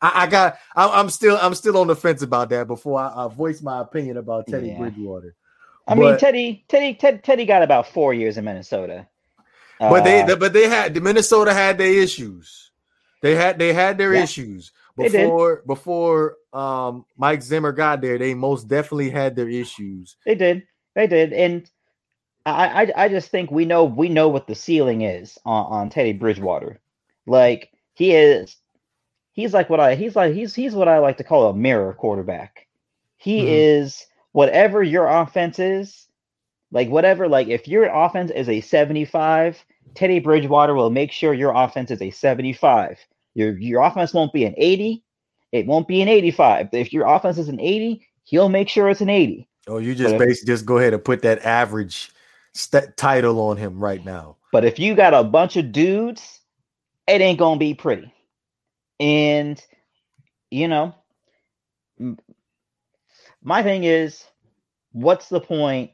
I, 0.00 0.24
I, 0.24 0.26
got 0.26 0.58
I, 0.74 1.00
am 1.00 1.10
still 1.10 1.38
I'm 1.40 1.54
still 1.54 1.76
on 1.76 1.86
the 1.86 1.96
fence 1.96 2.22
about 2.22 2.50
that 2.50 2.66
before 2.66 3.00
I, 3.00 3.24
I 3.24 3.28
voice 3.28 3.62
my 3.62 3.80
opinion 3.80 4.16
about 4.16 4.46
Teddy 4.46 4.68
yeah. 4.68 4.78
Bridgewater. 4.78 5.34
I 5.86 5.94
but, 5.94 6.00
mean 6.00 6.18
Teddy 6.18 6.64
Teddy 6.68 6.94
Ted, 6.94 7.22
Teddy 7.22 7.44
got 7.44 7.62
about 7.62 7.88
four 7.88 8.14
years 8.14 8.38
in 8.38 8.44
Minnesota. 8.44 9.06
But 9.78 10.02
uh, 10.02 10.04
they 10.04 10.34
but 10.36 10.52
they 10.52 10.68
had 10.68 10.94
the 10.94 11.00
Minnesota 11.00 11.52
had 11.52 11.78
their 11.78 11.92
issues. 11.92 12.70
They 13.20 13.34
had 13.34 13.58
they 13.58 13.72
had 13.72 13.98
their 13.98 14.14
yeah, 14.14 14.22
issues 14.22 14.72
before 14.96 15.62
before 15.66 16.36
um 16.52 17.04
Mike 17.16 17.42
Zimmer 17.42 17.72
got 17.72 18.00
there. 18.00 18.18
They 18.18 18.34
most 18.34 18.68
definitely 18.68 19.10
had 19.10 19.36
their 19.36 19.48
issues. 19.48 20.16
They 20.24 20.34
did. 20.34 20.64
They 20.94 21.06
did. 21.06 21.32
And 21.32 21.68
I, 22.46 22.84
I, 22.84 23.04
I 23.04 23.08
just 23.08 23.30
think 23.30 23.50
we 23.50 23.64
know 23.64 23.84
we 23.84 24.08
know 24.08 24.28
what 24.28 24.46
the 24.46 24.54
ceiling 24.54 25.02
is 25.02 25.38
on, 25.44 25.66
on 25.66 25.90
Teddy 25.90 26.12
Bridgewater. 26.12 26.80
Like 27.26 27.70
he 27.94 28.12
is, 28.12 28.56
he's 29.32 29.54
like 29.54 29.70
what 29.70 29.80
I 29.80 29.94
he's 29.94 30.14
like 30.14 30.34
he's 30.34 30.54
he's 30.54 30.74
what 30.74 30.88
I 30.88 30.98
like 30.98 31.16
to 31.18 31.24
call 31.24 31.48
a 31.48 31.54
mirror 31.54 31.94
quarterback. 31.94 32.66
He 33.16 33.38
mm-hmm. 33.38 33.48
is 33.48 34.06
whatever 34.32 34.82
your 34.82 35.06
offense 35.06 35.58
is, 35.58 36.06
like 36.70 36.90
whatever. 36.90 37.28
Like 37.28 37.48
if 37.48 37.66
your 37.66 37.86
offense 37.86 38.30
is 38.30 38.48
a 38.48 38.60
seventy-five, 38.60 39.64
Teddy 39.94 40.20
Bridgewater 40.20 40.74
will 40.74 40.90
make 40.90 41.12
sure 41.12 41.32
your 41.32 41.54
offense 41.54 41.90
is 41.90 42.02
a 42.02 42.10
seventy-five. 42.10 42.98
Your 43.34 43.56
your 43.58 43.82
offense 43.82 44.12
won't 44.12 44.32
be 44.32 44.44
an 44.44 44.54
eighty. 44.58 45.02
It 45.50 45.66
won't 45.66 45.88
be 45.88 46.02
an 46.02 46.08
eighty-five. 46.08 46.68
If 46.72 46.92
your 46.92 47.06
offense 47.06 47.38
is 47.38 47.48
an 47.48 47.60
eighty, 47.60 48.06
he'll 48.24 48.50
make 48.50 48.68
sure 48.68 48.90
it's 48.90 49.00
an 49.00 49.08
eighty. 49.08 49.48
Oh, 49.66 49.78
you 49.78 49.94
just 49.94 50.18
basically 50.18 50.52
just 50.52 50.66
go 50.66 50.78
ahead 50.78 50.92
and 50.92 51.04
put 51.04 51.22
that 51.22 51.44
average 51.44 52.10
st- 52.54 52.96
title 52.96 53.40
on 53.40 53.56
him 53.56 53.78
right 53.78 54.04
now. 54.04 54.36
But 54.52 54.64
if 54.64 54.78
you 54.78 54.94
got 54.94 55.14
a 55.14 55.24
bunch 55.24 55.56
of 55.56 55.72
dudes, 55.72 56.40
it 57.06 57.20
ain't 57.20 57.38
gonna 57.38 57.58
be 57.58 57.74
pretty. 57.74 58.12
And 59.00 59.62
you 60.50 60.68
know, 60.68 60.94
my 63.42 63.62
thing 63.62 63.84
is, 63.84 64.24
what's 64.92 65.28
the 65.28 65.40
point? 65.40 65.90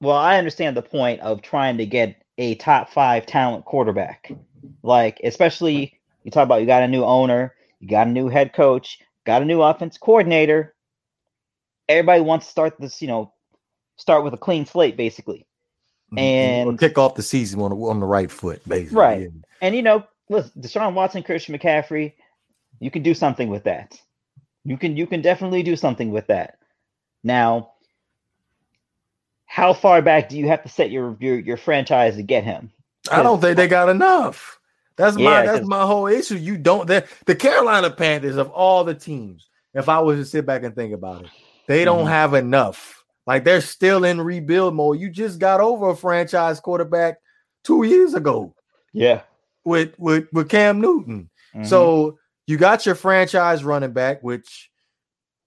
Well, 0.00 0.16
I 0.16 0.38
understand 0.38 0.76
the 0.76 0.82
point 0.82 1.20
of 1.20 1.42
trying 1.42 1.78
to 1.78 1.86
get 1.86 2.22
a 2.38 2.54
top 2.56 2.90
five 2.90 3.26
talent 3.26 3.64
quarterback. 3.64 4.30
Like, 4.82 5.20
especially 5.24 5.98
you 6.24 6.30
talk 6.30 6.44
about 6.44 6.60
you 6.60 6.66
got 6.66 6.82
a 6.82 6.88
new 6.88 7.04
owner, 7.04 7.54
you 7.80 7.88
got 7.88 8.08
a 8.08 8.10
new 8.10 8.28
head 8.28 8.52
coach, 8.52 8.98
got 9.24 9.42
a 9.42 9.44
new 9.44 9.62
offense 9.62 9.96
coordinator. 9.96 10.74
Everybody 11.88 12.20
wants 12.20 12.46
to 12.46 12.52
start 12.52 12.74
this, 12.78 13.00
you 13.00 13.08
know, 13.08 13.32
start 13.96 14.24
with 14.24 14.34
a 14.34 14.38
clean 14.38 14.66
slate, 14.66 14.96
basically, 14.96 15.46
mm-hmm. 16.12 16.18
and 16.18 16.78
kick 16.78 16.98
off 16.98 17.14
the 17.14 17.22
season 17.22 17.60
on 17.60 17.70
the, 17.70 17.76
on 17.76 18.00
the 18.00 18.06
right 18.06 18.30
foot, 18.30 18.66
basically. 18.68 18.96
Right. 18.96 19.20
Yeah. 19.22 19.28
And 19.62 19.74
you 19.74 19.82
know, 19.82 20.04
listen, 20.28 20.52
Deshaun 20.60 20.94
Watson, 20.94 21.22
Christian 21.22 21.56
McCaffrey, 21.56 22.12
you 22.80 22.90
can 22.90 23.02
do 23.02 23.14
something 23.14 23.48
with 23.48 23.64
that. 23.64 23.98
You 24.64 24.76
can 24.76 24.96
you 24.96 25.06
can 25.06 25.22
definitely 25.22 25.62
do 25.62 25.76
something 25.76 26.10
with 26.10 26.26
that. 26.26 26.58
Now, 27.22 27.72
how 29.46 29.72
far 29.72 30.02
back 30.02 30.28
do 30.28 30.36
you 30.36 30.48
have 30.48 30.62
to 30.64 30.68
set 30.68 30.90
your 30.90 31.16
your, 31.20 31.38
your 31.38 31.56
franchise 31.56 32.16
to 32.16 32.22
get 32.22 32.44
him? 32.44 32.72
I 33.10 33.22
don't 33.22 33.40
think 33.40 33.56
they 33.56 33.68
got 33.68 33.88
enough. 33.88 34.58
That's 34.96 35.16
yeah, 35.16 35.24
my 35.24 35.46
that's 35.46 35.66
my 35.66 35.82
whole 35.82 36.06
issue. 36.06 36.36
You 36.36 36.56
don't 36.56 36.86
the 36.86 37.36
Carolina 37.38 37.90
Panthers 37.90 38.36
of 38.36 38.50
all 38.50 38.84
the 38.84 38.94
teams. 38.94 39.48
If 39.74 39.88
I 39.88 40.00
was 40.00 40.18
to 40.18 40.24
sit 40.24 40.46
back 40.46 40.62
and 40.62 40.74
think 40.74 40.94
about 40.94 41.24
it, 41.24 41.30
they 41.66 41.84
don't 41.84 42.00
mm-hmm. 42.00 42.08
have 42.08 42.34
enough 42.34 42.96
like 43.26 43.42
they're 43.44 43.60
still 43.60 44.04
in 44.04 44.20
rebuild 44.20 44.74
mode. 44.74 45.00
You 45.00 45.10
just 45.10 45.38
got 45.38 45.60
over 45.60 45.90
a 45.90 45.96
franchise 45.96 46.60
quarterback 46.60 47.18
two 47.64 47.82
years 47.82 48.14
ago. 48.14 48.54
Yeah. 48.92 49.22
With 49.64 49.98
with 49.98 50.28
with 50.32 50.48
Cam 50.48 50.80
Newton. 50.80 51.28
Mm-hmm. 51.54 51.64
So 51.64 52.18
you 52.46 52.56
got 52.56 52.86
your 52.86 52.94
franchise 52.94 53.64
running 53.64 53.92
back, 53.92 54.22
which 54.22 54.70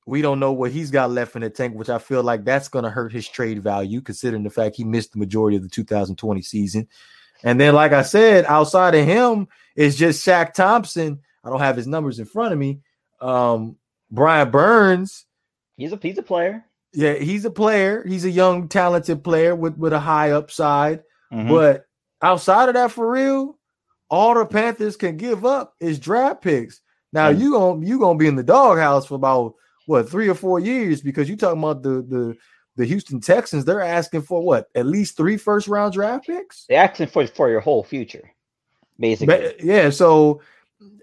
we 0.06 0.22
don't 0.22 0.40
know 0.40 0.52
what 0.52 0.72
he's 0.72 0.92
got 0.92 1.12
left 1.12 1.36
in 1.36 1.42
the 1.42 1.50
tank, 1.50 1.76
which 1.76 1.90
I 1.90 2.00
feel 2.00 2.22
like 2.22 2.44
that's 2.44 2.68
going 2.68 2.84
to 2.84 2.90
hurt 2.90 3.14
his 3.14 3.28
trade 3.28 3.64
value, 3.64 4.02
considering 4.02 4.44
the 4.44 4.50
fact 4.50 4.76
he 4.76 4.84
missed 4.84 5.14
the 5.14 5.20
majority 5.20 5.56
of 5.56 5.64
the 5.64 5.70
2020 5.70 6.42
season. 6.42 6.88
And 7.44 7.62
then, 7.62 7.74
like 7.74 7.94
I 7.94 8.02
said, 8.02 8.44
outside 8.46 8.96
of 8.96 9.06
him 9.06 9.48
is 9.76 9.96
just 9.96 10.26
Shaq 10.26 10.54
Thompson. 10.54 11.20
I 11.44 11.50
don't 11.50 11.62
have 11.62 11.78
his 11.78 11.88
numbers 11.88 12.20
in 12.20 12.26
front 12.26 12.52
of 12.52 12.60
me. 12.60 12.82
Um, 13.22 13.78
Brian 14.12 14.52
Burns. 14.52 15.26
He's 15.80 15.94
a 15.94 16.00
he's 16.02 16.18
a 16.18 16.24
player. 16.24 16.66
Yeah, 16.94 17.14
he's 17.14 17.46
a 17.46 17.50
player. 17.50 18.06
He's 18.06 18.26
a 18.26 18.30
young, 18.30 18.68
talented 18.68 19.24
player 19.24 19.56
with 19.56 19.78
with 19.78 19.94
a 19.94 20.00
high 20.00 20.32
upside. 20.32 21.04
Mm-hmm. 21.32 21.50
But 21.50 21.86
outside 22.22 22.68
of 22.68 22.76
that, 22.76 22.92
for 22.92 23.10
real, 23.10 23.58
all 24.10 24.34
the 24.34 24.46
Panthers 24.46 24.98
can 24.98 25.16
give 25.16 25.46
up 25.46 25.76
is 25.80 25.98
draft 25.98 26.42
picks. 26.42 26.82
Now 27.14 27.32
mm-hmm. 27.32 27.42
you 27.42 27.52
gonna 27.54 27.86
you 27.86 27.98
gonna 27.98 28.20
be 28.20 28.28
in 28.28 28.36
the 28.36 28.44
doghouse 28.44 29.06
for 29.06 29.16
about 29.16 29.56
what 29.86 30.10
three 30.10 30.28
or 30.28 30.36
four 30.36 30.60
years 30.60 31.02
because 31.02 31.30
you 31.30 31.38
talking 31.38 31.64
about 31.64 31.82
the 31.82 32.02
the 32.02 32.38
the 32.76 32.86
Houston 32.86 33.22
Texans. 33.22 33.64
They're 33.64 33.82
asking 33.82 34.24
for 34.24 34.44
what 34.44 34.68
at 34.76 34.86
least 34.86 35.16
three 35.16 35.38
first 35.38 35.70
round 35.70 35.94
draft 35.94 36.28
picks. 36.28 36.66
They're 36.68 36.84
asking 36.84 37.08
for 37.08 37.26
for 37.26 37.50
your 37.50 37.62
whole 37.62 37.86
future, 37.86 38.30
basically. 39.00 39.28
But, 39.28 39.64
yeah. 39.64 39.92
So 39.92 40.42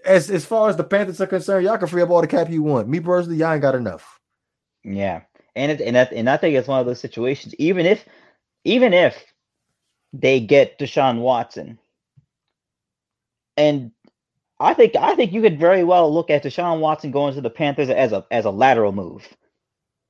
as 0.05 0.29
as 0.29 0.45
far 0.45 0.69
as 0.69 0.75
the 0.75 0.83
Panthers 0.83 1.19
are 1.19 1.25
concerned, 1.25 1.65
y'all 1.65 1.79
can 1.79 1.87
free 1.87 2.03
up 2.03 2.11
all 2.11 2.21
the 2.21 2.27
cap 2.27 2.49
you 2.51 2.61
want. 2.61 2.87
Me 2.87 2.99
personally, 2.99 3.37
y'all 3.37 3.53
ain't 3.53 3.61
got 3.63 3.73
enough. 3.73 4.16
Yeah 4.83 5.21
and 5.57 5.71
it, 5.71 5.81
and 5.81 5.95
that, 5.95 6.13
and 6.13 6.29
I 6.29 6.37
think 6.37 6.55
it's 6.55 6.67
one 6.67 6.79
of 6.79 6.85
those 6.85 6.99
situations. 6.99 7.55
Even 7.57 7.85
if 7.85 8.05
even 8.63 8.93
if 8.93 9.17
they 10.13 10.39
get 10.39 10.77
Deshaun 10.77 11.19
Watson, 11.19 11.79
and 13.57 13.91
I 14.59 14.75
think 14.75 14.95
I 14.95 15.15
think 15.15 15.33
you 15.33 15.41
could 15.41 15.59
very 15.59 15.83
well 15.83 16.13
look 16.13 16.29
at 16.29 16.43
Deshaun 16.43 16.79
Watson 16.79 17.11
going 17.11 17.33
to 17.33 17.41
the 17.41 17.49
Panthers 17.49 17.89
as 17.89 18.11
a 18.11 18.25
as 18.29 18.45
a 18.45 18.51
lateral 18.51 18.91
move. 18.91 19.27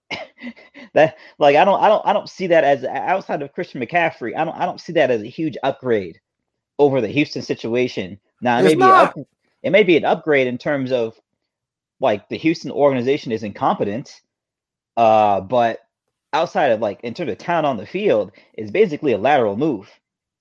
that 0.94 1.18
like 1.40 1.56
I 1.56 1.64
don't 1.64 1.82
I 1.82 1.88
don't 1.88 2.06
I 2.06 2.12
don't 2.12 2.30
see 2.30 2.48
that 2.48 2.66
as 2.66 2.84
outside 2.84 3.42
of 3.42 3.54
Christian 3.54 3.82
McCaffrey. 3.82 4.36
I 4.36 4.44
don't 4.44 4.56
I 4.56 4.66
don't 4.66 4.82
see 4.82 4.94
that 4.94 5.12
as 5.12 5.22
a 5.22 5.28
huge 5.28 5.56
upgrade 5.64 6.20
over 6.78 7.00
the 7.00 7.08
Houston 7.08 7.42
situation. 7.42 8.20
Now 8.42 8.60
it 8.60 8.64
may 8.64 8.76
be 8.76 8.84
up, 8.84 9.16
it 9.64 9.70
may 9.70 9.84
be 9.84 9.96
an 9.96 10.06
upgrade 10.06 10.48
in 10.48 10.58
terms 10.58 10.92
of 10.92 11.18
like 12.02 12.28
the 12.28 12.38
Houston 12.38 12.70
organization 12.70 13.32
is 13.32 13.44
incompetent 13.44 14.22
uh, 14.98 15.40
but 15.42 15.80
outside 16.34 16.72
of 16.72 16.82
like 16.82 17.00
in 17.04 17.14
terms 17.14 17.32
of 17.32 17.38
talent 17.38 17.66
on 17.66 17.78
the 17.78 17.86
field, 17.86 18.32
it's 18.54 18.72
basically 18.72 19.14
a 19.14 19.18
lateral 19.18 19.56
move. 19.56 19.90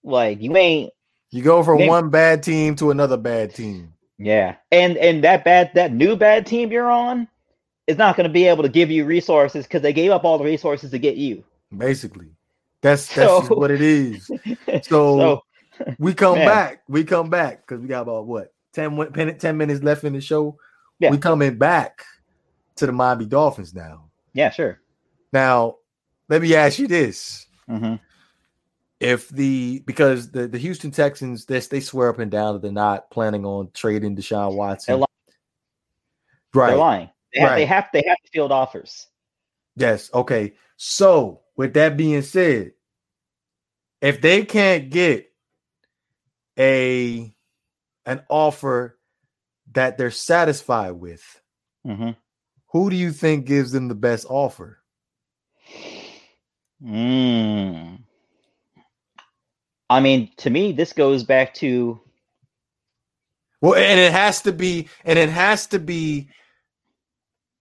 Like 0.02 0.40
you 0.40 0.56
ain't 0.56 0.92
you 1.30 1.42
go 1.42 1.62
from 1.62 1.86
one 1.86 2.10
bad 2.10 2.42
team 2.42 2.74
to 2.76 2.90
another 2.90 3.16
bad 3.16 3.54
team. 3.54 3.92
Yeah, 4.18 4.56
and 4.72 4.96
and 4.96 5.22
that 5.24 5.44
bad 5.44 5.70
that 5.74 5.92
new 5.92 6.16
bad 6.16 6.46
team 6.46 6.72
you're 6.72 6.90
on 6.90 7.28
is 7.86 7.98
not 7.98 8.16
going 8.16 8.26
to 8.26 8.32
be 8.32 8.46
able 8.46 8.62
to 8.62 8.68
give 8.68 8.90
you 8.90 9.04
resources 9.04 9.64
because 9.64 9.82
they 9.82 9.92
gave 9.92 10.10
up 10.10 10.24
all 10.24 10.38
the 10.38 10.44
resources 10.44 10.90
to 10.90 10.98
get 10.98 11.16
you. 11.16 11.44
Basically, 11.76 12.30
that's 12.80 13.06
that's 13.14 13.48
so, 13.48 13.54
what 13.54 13.70
it 13.70 13.82
is. 13.82 14.30
So, 14.82 15.18
so 15.18 15.42
we 15.98 16.14
come 16.14 16.38
man. 16.38 16.46
back. 16.46 16.82
We 16.88 17.04
come 17.04 17.28
back 17.28 17.66
because 17.66 17.82
we 17.82 17.88
got 17.88 18.02
about 18.02 18.26
what 18.26 18.54
10, 18.72 19.38
10 19.38 19.56
minutes 19.56 19.82
left 19.82 20.04
in 20.04 20.14
the 20.14 20.20
show. 20.20 20.56
Yeah. 20.98 21.10
We 21.10 21.18
coming 21.18 21.58
back 21.58 22.02
to 22.76 22.86
the 22.86 22.92
Miami 22.92 23.26
Dolphins 23.26 23.74
now. 23.74 24.06
Yeah, 24.36 24.50
sure. 24.50 24.78
Now, 25.32 25.76
let 26.28 26.42
me 26.42 26.54
ask 26.54 26.78
you 26.78 26.86
this. 26.86 27.46
Mm-hmm. 27.70 27.94
If 29.00 29.30
the 29.30 29.82
because 29.86 30.30
the, 30.30 30.46
the 30.46 30.58
Houston 30.58 30.90
Texans 30.90 31.46
this 31.46 31.68
they 31.68 31.80
swear 31.80 32.10
up 32.10 32.18
and 32.18 32.30
down 32.30 32.54
that 32.54 32.62
they're 32.62 32.70
not 32.70 33.10
planning 33.10 33.44
on 33.44 33.70
trading 33.72 34.14
Deshaun 34.14 34.54
Watson. 34.54 35.00
They're 35.00 35.06
right. 36.54 36.68
They're 36.68 36.76
lying. 36.76 37.10
They 37.34 37.40
have, 37.40 37.50
right. 37.50 37.56
they 37.56 37.66
have 37.66 37.88
they 37.92 38.04
have 38.06 38.16
to 38.24 38.30
field 38.30 38.52
offers. 38.52 39.06
Yes. 39.74 40.10
Okay. 40.12 40.54
So 40.76 41.40
with 41.56 41.74
that 41.74 41.96
being 41.96 42.22
said, 42.22 42.72
if 44.02 44.20
they 44.20 44.44
can't 44.44 44.90
get 44.90 45.30
a 46.58 47.34
an 48.04 48.22
offer 48.28 48.98
that 49.72 49.98
they're 49.98 50.10
satisfied 50.10 50.92
with, 50.92 51.40
mm-hmm. 51.86 52.10
Who 52.76 52.90
do 52.90 52.96
you 52.96 53.10
think 53.10 53.46
gives 53.46 53.72
them 53.72 53.88
the 53.88 53.94
best 53.94 54.26
offer? 54.28 54.78
Mm. 56.84 58.00
I 59.88 60.00
mean, 60.00 60.30
to 60.36 60.50
me, 60.50 60.72
this 60.72 60.92
goes 60.92 61.24
back 61.24 61.54
to. 61.54 61.98
Well, 63.62 63.76
and 63.76 63.98
it 63.98 64.12
has 64.12 64.42
to 64.42 64.52
be, 64.52 64.90
and 65.06 65.18
it 65.18 65.30
has 65.30 65.66
to 65.68 65.78
be 65.78 66.28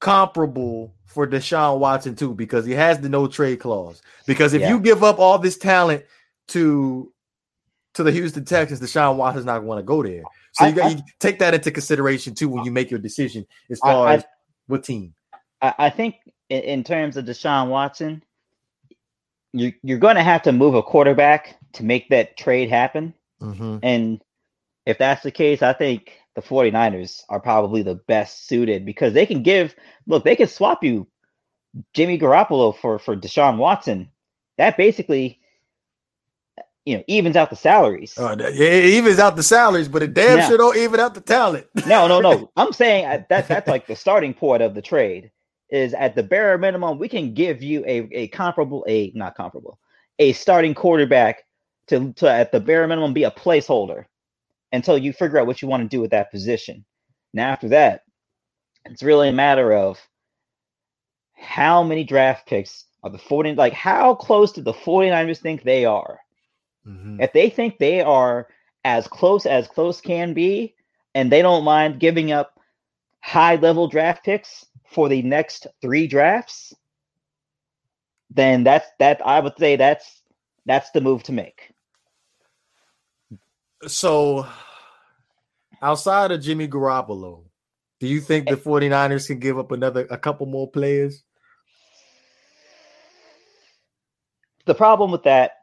comparable 0.02 0.94
for 1.06 1.26
Deshaun 1.26 1.80
Watson 1.80 2.18
too, 2.18 2.34
because 2.34 2.66
he 2.66 2.74
has 2.74 3.00
the 3.00 3.08
no 3.08 3.26
trade 3.26 3.62
clause. 3.62 4.02
Because 4.28 4.54
if 4.54 4.64
yeah. 4.64 4.70
you 4.70 4.82
give 4.82 5.02
up 5.02 5.18
all 5.18 5.40
this 5.40 5.58
talent 5.58 6.04
to 6.50 7.10
to 7.94 8.04
the 8.04 8.12
Houston 8.12 8.44
Texans, 8.44 8.82
Deshaun 8.82 9.16
Watson's 9.16 9.46
not 9.46 9.60
going 9.60 9.78
to 9.78 9.84
go 9.84 10.04
there. 10.04 10.24
So 10.56 10.66
I, 10.66 10.68
you 10.68 10.76
got 10.76 10.92
you 10.92 11.04
take 11.22 11.40
that 11.40 11.54
into 11.54 11.72
consideration 11.72 12.36
too 12.36 12.50
when 12.50 12.66
you 12.66 12.72
make 12.72 12.92
your 12.92 13.00
decision 13.00 13.48
as 13.70 13.80
far 13.80 14.10
I, 14.10 14.14
as 14.16 14.26
what 14.68 14.84
team. 14.84 15.14
I, 15.62 15.90
think 15.90 16.16
in, 16.50 16.62
in, 16.62 16.84
terms 16.84 17.18
of 17.18 17.26
Deshaun 17.26 17.70
Watson, 17.70 18.24
you 19.54 19.74
you're 19.82 19.98
going 19.98 20.16
to 20.16 20.24
have 20.24 20.44
to 20.44 20.52
move 20.52 20.76
a 20.76 20.84
quarterback 20.84 21.58
to 21.74 21.84
make 21.84 22.10
that 22.10 22.38
trade 22.38 22.70
happen. 22.70 23.14
Mm-hmm. 23.42 23.78
And 23.82 24.22
if 24.86 24.98
that's 24.98 25.24
the 25.24 25.32
case, 25.32 25.62
I 25.62 25.74
think 25.74 26.20
the 26.36 26.42
49ers 26.42 27.24
are 27.30 27.40
probably 27.40 27.82
the 27.82 27.96
best 27.96 28.48
suited 28.48 28.86
because 28.86 29.14
they 29.14 29.26
can 29.26 29.44
give 29.44 29.76
look, 30.08 30.24
they 30.24 30.36
can 30.36 30.48
swap 30.48 30.84
you 30.84 31.08
Jimmy 31.94 32.20
Garoppolo 32.20 32.76
for 32.76 33.00
for 33.00 33.16
Deshaun 33.16 33.58
Watson. 33.58 34.10
That 34.58 34.78
basically 34.78 35.40
you 36.86 36.96
know 36.96 37.04
evens 37.08 37.36
out 37.36 37.50
the 37.50 37.56
salaries. 37.56 38.18
Uh, 38.18 38.36
it 38.40 38.86
evens 38.86 39.20
out 39.20 39.36
the 39.36 39.44
salaries, 39.44 39.88
but 39.88 40.04
it 40.04 40.14
damn 40.14 40.38
now, 40.38 40.48
sure 40.48 40.58
don't 40.58 40.78
even 40.78 41.00
out 41.00 41.14
the 41.14 41.22
talent. 41.22 41.68
no, 41.88 42.08
no, 42.08 42.22
no. 42.22 42.52
I'm 42.58 42.74
saying 42.74 43.06
uh, 43.06 43.24
that 43.30 43.48
that's 43.48 43.68
like 43.68 43.88
the 43.88 43.96
starting 43.96 44.34
point 44.34 44.62
of 44.62 44.76
the 44.76 44.82
trade. 44.82 45.32
Is 45.72 45.96
at 45.96 46.16
the 46.16 46.22
bare 46.22 46.60
minimum 46.60 47.00
we 47.00 47.10
can 47.10 47.34
give 47.34 47.64
you 47.64 47.84
a 47.88 48.08
a 48.12 48.28
comparable 48.28 48.86
a 48.88 49.12
not 49.16 49.36
comparable 49.36 49.80
a 50.20 50.32
starting 50.34 50.76
quarterback 50.76 51.44
to 51.88 52.14
to 52.14 52.32
at 52.32 52.52
the 52.52 52.60
bare 52.60 52.88
minimum 52.88 53.14
be 53.14 53.24
a 53.24 53.32
placeholder 53.32 54.06
until 54.72 54.98
you 54.98 55.12
figure 55.12 55.40
out 55.40 55.48
what 55.48 55.64
you 55.64 55.68
want 55.68 55.82
to 55.82 55.90
do 55.90 56.00
with 56.00 56.12
that 56.12 56.30
position. 56.30 56.86
Now 57.34 57.50
after 57.50 57.70
that, 57.70 58.02
it's 58.86 59.02
really 59.02 59.30
a 59.30 59.34
matter 59.34 59.74
of 59.74 60.00
how 61.34 61.84
many 61.84 62.04
draft 62.04 62.48
picks 62.48 62.86
are 63.04 63.10
the 63.10 63.18
40 63.18 63.56
like 63.56 63.74
how 63.74 64.16
close 64.16 64.52
do 64.52 64.62
the 64.62 64.74
49ers 64.74 65.40
think 65.40 65.64
they 65.64 65.86
are 65.86 66.20
Mm-hmm. 66.88 67.22
If 67.22 67.34
they 67.34 67.50
think 67.50 67.78
they 67.78 68.02
are 68.02 68.48
as 68.84 69.08
close 69.08 69.46
as 69.46 69.68
close 69.68 70.02
can 70.02 70.34
be, 70.34 70.76
and 71.14 71.32
they 71.32 71.42
don't 71.42 71.64
mind 71.64 72.00
giving 72.00 72.32
up 72.32 72.60
high 73.22 73.56
level 73.56 73.88
draft 73.88 74.24
picks 74.24 74.66
for 74.88 75.10
the 75.10 75.22
next 75.24 75.66
three 75.82 76.08
drafts, 76.08 76.74
then 78.30 78.64
that's 78.64 78.88
that 79.00 79.26
I 79.26 79.40
would 79.40 79.58
say 79.58 79.76
that's 79.76 80.22
that's 80.66 80.92
the 80.92 81.02
move 81.02 81.24
to 81.24 81.32
make. 81.32 81.72
So 83.88 84.46
outside 85.82 86.32
of 86.32 86.42
Jimmy 86.42 86.68
Garoppolo, 86.68 87.44
do 88.00 88.08
you 88.08 88.20
think 88.20 88.50
the 88.50 88.58
49ers 88.58 89.28
can 89.28 89.40
give 89.40 89.58
up 89.58 89.72
another 89.72 90.08
a 90.10 90.18
couple 90.18 90.46
more 90.46 90.70
players? 90.70 91.24
The 94.66 94.76
problem 94.76 95.12
with 95.12 95.24
that 95.24 95.58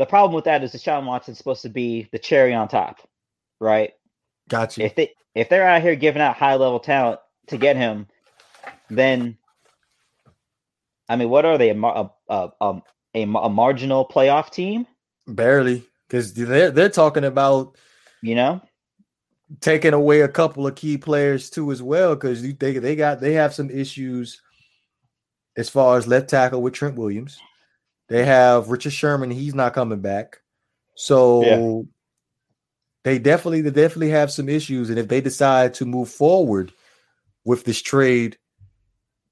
the 0.00 0.06
problem 0.06 0.34
with 0.34 0.46
that 0.46 0.64
is 0.64 0.72
Deshaun 0.72 1.04
Watson's 1.04 1.36
supposed 1.36 1.60
to 1.60 1.68
be 1.68 2.08
the 2.10 2.18
cherry 2.18 2.54
on 2.54 2.68
top, 2.68 3.06
right? 3.60 3.92
Gotcha. 4.48 4.82
If 4.82 4.94
they 4.94 5.12
if 5.34 5.50
they're 5.50 5.68
out 5.68 5.82
here 5.82 5.94
giving 5.94 6.22
out 6.22 6.36
high 6.36 6.54
level 6.54 6.80
talent 6.80 7.20
to 7.48 7.58
get 7.58 7.76
him, 7.76 8.06
then 8.88 9.36
I 11.06 11.16
mean, 11.16 11.28
what 11.28 11.44
are 11.44 11.58
they? 11.58 11.68
A 11.68 11.76
a, 11.78 12.10
a, 12.30 12.50
a, 12.62 12.82
a 13.14 13.26
marginal 13.26 14.08
playoff 14.08 14.50
team? 14.50 14.86
Barely, 15.26 15.84
because 16.08 16.32
they're 16.32 16.70
they're 16.70 16.88
talking 16.88 17.24
about 17.24 17.76
you 18.22 18.34
know 18.34 18.62
taking 19.60 19.92
away 19.92 20.22
a 20.22 20.28
couple 20.28 20.66
of 20.66 20.76
key 20.76 20.96
players 20.96 21.50
too 21.50 21.70
as 21.72 21.82
well 21.82 22.14
because 22.14 22.40
they 22.40 22.78
they 22.78 22.96
got 22.96 23.20
they 23.20 23.34
have 23.34 23.52
some 23.52 23.68
issues 23.68 24.40
as 25.58 25.68
far 25.68 25.98
as 25.98 26.06
left 26.06 26.30
tackle 26.30 26.62
with 26.62 26.72
Trent 26.72 26.96
Williams. 26.96 27.38
They 28.10 28.24
have 28.24 28.68
Richard 28.68 28.92
Sherman. 28.92 29.30
He's 29.30 29.54
not 29.54 29.72
coming 29.72 30.00
back. 30.00 30.40
So 30.96 31.44
yeah. 31.44 31.82
they 33.04 33.18
definitely 33.20 33.62
they 33.62 33.70
definitely 33.70 34.10
have 34.10 34.32
some 34.32 34.48
issues. 34.48 34.90
And 34.90 34.98
if 34.98 35.06
they 35.06 35.20
decide 35.20 35.74
to 35.74 35.86
move 35.86 36.10
forward 36.10 36.72
with 37.44 37.64
this 37.64 37.80
trade 37.80 38.36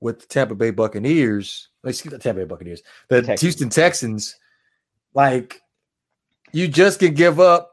with 0.01 0.21
the 0.21 0.27
Tampa 0.27 0.55
Bay 0.55 0.71
Buccaneers, 0.71 1.69
excuse 1.85 2.13
the 2.13 2.21
Tampa 2.21 2.43
Bay 2.43 2.47
Buccaneers, 2.47 2.83
the 3.09 3.17
Texans. 3.17 3.41
Houston 3.41 3.69
Texans, 3.69 4.37
like 5.13 5.61
you 6.53 6.69
just 6.69 7.01
can 7.01 7.15
give 7.15 7.41
up 7.41 7.73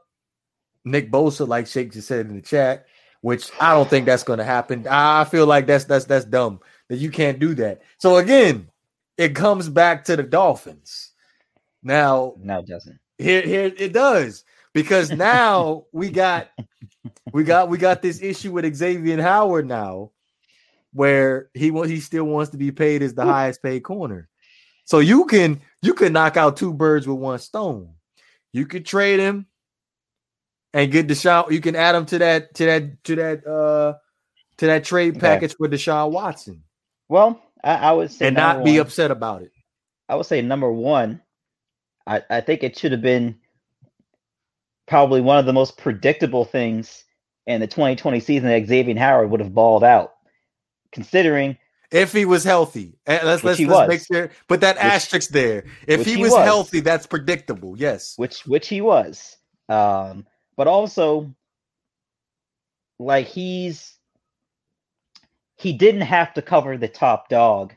Nick 0.85 1.11
Bosa, 1.11 1.47
like 1.47 1.67
Shake 1.67 1.93
just 1.93 2.07
said 2.07 2.25
in 2.25 2.35
the 2.35 2.41
chat, 2.41 2.87
which 3.21 3.51
I 3.61 3.73
don't 3.73 3.87
think 3.87 4.07
that's 4.07 4.23
going 4.23 4.39
to 4.39 4.43
happen. 4.43 4.87
I 4.89 5.23
feel 5.25 5.45
like 5.45 5.67
that's 5.67 5.85
that's 5.85 6.05
that's 6.05 6.25
dumb 6.25 6.61
that 6.89 6.97
you 6.97 7.11
can't 7.11 7.37
do 7.37 7.53
that. 7.55 7.83
So 7.99 8.17
again, 8.17 8.69
it 9.17 9.35
comes 9.35 9.69
back 9.69 10.05
to 10.05 10.15
the 10.15 10.23
Dolphins. 10.23 11.11
Now, 11.83 12.33
no, 12.37 12.59
it 12.59 12.67
doesn't. 12.67 12.99
Here, 13.17 13.41
here 13.41 13.71
it 13.77 13.93
does 13.93 14.43
because 14.73 15.11
now 15.11 15.85
we 15.91 16.09
got, 16.09 16.49
we 17.31 17.43
got, 17.43 17.69
we 17.69 17.77
got 17.77 18.01
this 18.01 18.21
issue 18.21 18.51
with 18.51 18.75
Xavier 18.75 19.21
Howard 19.21 19.67
now, 19.67 20.11
where 20.93 21.49
he 21.53 21.71
he 21.71 21.99
still 21.99 22.25
wants 22.25 22.51
to 22.51 22.57
be 22.57 22.71
paid 22.71 23.01
as 23.01 23.13
the 23.13 23.23
Ooh. 23.23 23.29
highest 23.29 23.61
paid 23.61 23.81
corner. 23.81 24.29
So 24.85 24.99
you 24.99 25.25
can 25.25 25.61
you 25.81 25.93
can 25.93 26.13
knock 26.13 26.37
out 26.37 26.57
two 26.57 26.73
birds 26.73 27.07
with 27.07 27.17
one 27.17 27.39
stone. 27.39 27.95
You 28.53 28.65
could 28.65 28.85
trade 28.85 29.19
him 29.19 29.47
and 30.73 30.91
get 30.91 31.07
Deshaun. 31.07 31.51
You 31.51 31.59
can 31.59 31.75
add 31.75 31.95
him 31.95 32.05
to 32.07 32.19
that 32.19 32.53
to 32.55 32.65
that 32.65 33.03
to 33.05 33.15
that 33.15 33.47
uh 33.47 33.93
to 34.57 34.65
that 34.67 34.83
trade 34.83 35.19
package 35.19 35.51
okay. 35.51 35.57
for 35.57 35.67
Deshaun 35.67 36.11
Watson. 36.11 36.63
Well, 37.09 37.41
I, 37.65 37.75
I 37.75 37.91
would 37.91 38.11
say 38.11 38.27
and 38.27 38.35
not 38.35 38.63
be 38.63 38.73
one, 38.73 38.81
upset 38.81 39.11
about 39.11 39.41
it. 39.41 39.51
I 40.07 40.15
would 40.15 40.27
say 40.27 40.41
number 40.41 40.71
one, 40.71 41.21
I, 42.05 42.21
I 42.29 42.41
think 42.41 42.63
it 42.63 42.77
should 42.77 42.91
have 42.91 43.01
been 43.01 43.39
probably 44.87 45.19
one 45.19 45.39
of 45.39 45.47
the 45.47 45.53
most 45.53 45.77
predictable 45.77 46.45
things 46.45 47.03
in 47.47 47.59
the 47.59 47.67
2020 47.67 48.19
season 48.19 48.47
that 48.47 48.67
Xavier 48.67 48.97
Howard 48.99 49.31
would 49.31 49.39
have 49.39 49.53
balled 49.53 49.83
out, 49.83 50.13
considering 50.91 51.57
if 51.91 52.13
he 52.13 52.25
was 52.25 52.43
healthy. 52.43 52.97
Eh, 53.07 53.19
let's 53.23 53.43
let's, 53.43 53.59
let's 53.59 53.89
make 53.89 54.05
sure 54.05 54.29
put 54.47 54.61
that 54.61 54.75
which, 54.75 54.85
asterisk 54.85 55.31
there. 55.31 55.65
If 55.87 56.05
he, 56.05 56.15
he 56.15 56.21
was, 56.21 56.31
was, 56.31 56.45
healthy, 56.45 56.81
that's 56.81 57.07
predictable. 57.07 57.75
Yes, 57.77 58.13
which 58.17 58.45
which 58.45 58.67
he 58.67 58.81
was. 58.81 59.37
Um, 59.69 60.27
but 60.55 60.67
also, 60.67 61.33
like 62.99 63.25
he's 63.27 63.94
he 65.57 65.73
didn't 65.73 66.01
have 66.01 66.33
to 66.33 66.41
cover 66.41 66.77
the 66.77 66.87
top 66.87 67.29
dog, 67.29 67.73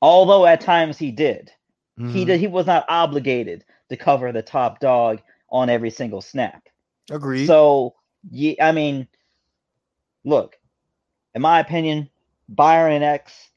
although 0.00 0.46
at 0.46 0.60
times 0.60 0.98
he 0.98 1.10
did. 1.10 1.50
Mm-hmm. 1.98 2.12
He 2.12 2.24
did. 2.24 2.40
He 2.40 2.46
was 2.46 2.66
not 2.66 2.84
obligated 2.88 3.64
to 3.88 3.96
cover 3.96 4.32
the 4.32 4.42
top 4.42 4.80
dog 4.80 5.20
on 5.50 5.68
every 5.68 5.90
single 5.90 6.20
snap. 6.20 6.68
Agreed. 7.10 7.46
So, 7.46 7.94
yeah, 8.30 8.54
I 8.60 8.72
mean, 8.72 9.08
look, 10.24 10.56
in 11.34 11.42
my 11.42 11.60
opinion, 11.60 12.08
Byron 12.48 13.02
X, 13.02 13.50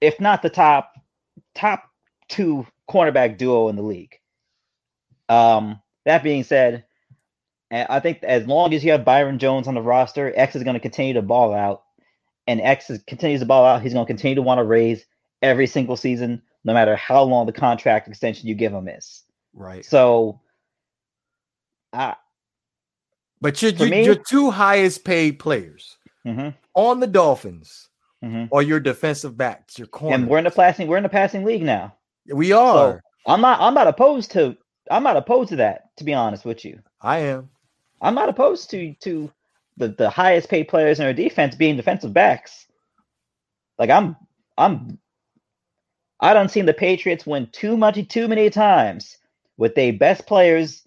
if 0.00 0.18
not 0.20 0.42
the 0.42 0.50
top 0.50 0.94
top 1.54 1.84
two 2.28 2.66
cornerback 2.88 3.36
duo 3.36 3.68
in 3.68 3.76
the 3.76 3.82
league. 3.82 4.18
Um, 5.28 5.80
that 6.04 6.22
being 6.22 6.42
said, 6.42 6.84
I 7.70 8.00
think 8.00 8.22
as 8.24 8.46
long 8.46 8.74
as 8.74 8.84
you 8.84 8.90
have 8.90 9.04
Byron 9.04 9.38
Jones 9.38 9.68
on 9.68 9.74
the 9.74 9.82
roster, 9.82 10.32
X 10.34 10.56
is 10.56 10.64
going 10.64 10.74
to 10.74 10.80
continue 10.80 11.14
to 11.14 11.22
ball 11.22 11.54
out. 11.54 11.84
And 12.46 12.60
X 12.60 12.90
is, 12.90 13.00
continues 13.06 13.40
to 13.40 13.46
ball 13.46 13.64
out. 13.64 13.82
He's 13.82 13.92
going 13.92 14.04
to 14.04 14.10
continue 14.10 14.34
to 14.34 14.42
want 14.42 14.58
to 14.58 14.64
raise 14.64 15.04
every 15.40 15.68
single 15.68 15.96
season, 15.96 16.42
no 16.64 16.74
matter 16.74 16.96
how 16.96 17.22
long 17.22 17.46
the 17.46 17.52
contract 17.52 18.08
extension 18.08 18.48
you 18.48 18.54
give 18.54 18.72
him 18.72 18.88
is. 18.88 19.22
Right. 19.54 19.84
So, 19.84 20.40
I. 21.92 22.16
But 23.40 23.62
your, 23.62 23.72
me, 23.88 24.04
your 24.04 24.16
two 24.16 24.50
highest 24.50 25.04
paid 25.04 25.38
players 25.38 25.96
mm-hmm. 26.26 26.48
on 26.74 26.98
the 26.98 27.06
Dolphins 27.06 27.88
mm-hmm. 28.24 28.52
are 28.52 28.62
your 28.62 28.80
defensive 28.80 29.36
backs, 29.36 29.78
your 29.78 29.86
corners. 29.86 30.20
And 30.20 30.28
we're 30.28 30.38
in 30.38 30.44
the 30.44 30.50
passing. 30.50 30.88
We're 30.88 30.96
in 30.96 31.04
the 31.04 31.08
passing 31.08 31.44
league 31.44 31.62
now. 31.62 31.94
We 32.26 32.52
are. 32.52 33.00
So 33.26 33.32
I'm 33.32 33.40
not. 33.40 33.60
I'm 33.60 33.74
not 33.74 33.86
opposed 33.86 34.32
to. 34.32 34.56
I'm 34.90 35.04
not 35.04 35.16
opposed 35.16 35.50
to 35.50 35.56
that. 35.56 35.96
To 35.98 36.04
be 36.04 36.14
honest 36.14 36.44
with 36.44 36.64
you, 36.64 36.80
I 37.00 37.18
am. 37.18 37.48
I'm 38.00 38.14
not 38.14 38.28
opposed 38.28 38.70
to 38.70 38.94
to 39.00 39.32
the, 39.76 39.88
the 39.88 40.10
highest 40.10 40.48
paid 40.48 40.68
players 40.68 41.00
in 41.00 41.06
our 41.06 41.12
defense 41.12 41.54
being 41.54 41.76
defensive 41.76 42.12
backs. 42.12 42.66
Like 43.78 43.90
I'm 43.90 44.16
I'm 44.56 44.98
I 46.20 46.34
don't 46.34 46.50
seen 46.50 46.66
the 46.66 46.74
Patriots 46.74 47.26
win 47.26 47.48
too 47.52 47.76
much 47.76 48.06
too 48.08 48.28
many 48.28 48.50
times 48.50 49.16
with 49.56 49.74
their 49.74 49.92
best 49.92 50.26
players, 50.26 50.86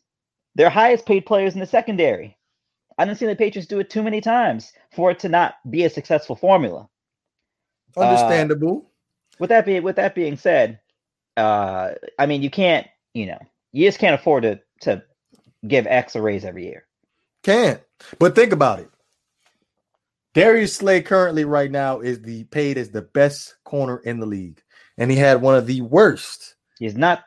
their 0.55 0.70
highest 0.70 1.05
paid 1.05 1.26
players 1.26 1.53
in 1.53 1.59
the 1.59 1.66
secondary. 1.66 2.38
I 2.97 3.05
don't 3.05 3.16
see 3.16 3.26
the 3.26 3.36
Patriots 3.36 3.68
do 3.68 3.80
it 3.80 3.89
too 3.89 4.03
many 4.03 4.22
times 4.22 4.72
for 4.91 5.09
it 5.11 5.20
to 5.20 5.30
not 5.30 5.55
be 5.70 5.84
a 5.84 5.89
successful 5.89 6.36
formula. 6.36 6.88
Understandable. 7.97 8.86
Uh, 8.86 8.89
with 9.39 9.49
that 9.49 9.66
being 9.66 9.84
with 9.84 9.95
that 9.95 10.14
being 10.16 10.38
said, 10.38 10.80
uh, 11.38 11.93
I 12.20 12.26
mean 12.28 12.43
you 12.43 12.51
can't, 12.51 12.88
you 13.14 13.26
know, 13.26 13.39
you 13.72 13.88
just 13.88 13.99
can't 13.99 14.20
afford 14.20 14.43
to 14.43 14.59
to 14.82 15.03
give 15.68 15.88
X 15.88 16.16
a 16.16 16.22
raise 16.22 16.45
every 16.45 16.66
year. 16.66 16.86
Can't. 17.44 17.82
But 18.20 18.36
think 18.36 18.54
about 18.54 18.80
it. 18.80 18.89
Darius 20.34 20.76
Slay 20.76 21.02
currently 21.02 21.46
right 21.46 21.70
now 21.70 22.00
is 22.00 22.22
the 22.22 22.46
paid 22.46 22.78
as 22.78 22.89
the 22.89 23.04
best 23.04 23.56
corner 23.64 23.98
in 24.00 24.20
the 24.20 24.26
league, 24.26 24.62
and 24.98 25.12
he 25.12 25.18
had 25.18 25.41
one 25.41 25.56
of 25.56 25.68
the 25.68 25.82
worst. 25.82 26.56
He's 26.80 26.96
not. 26.96 27.24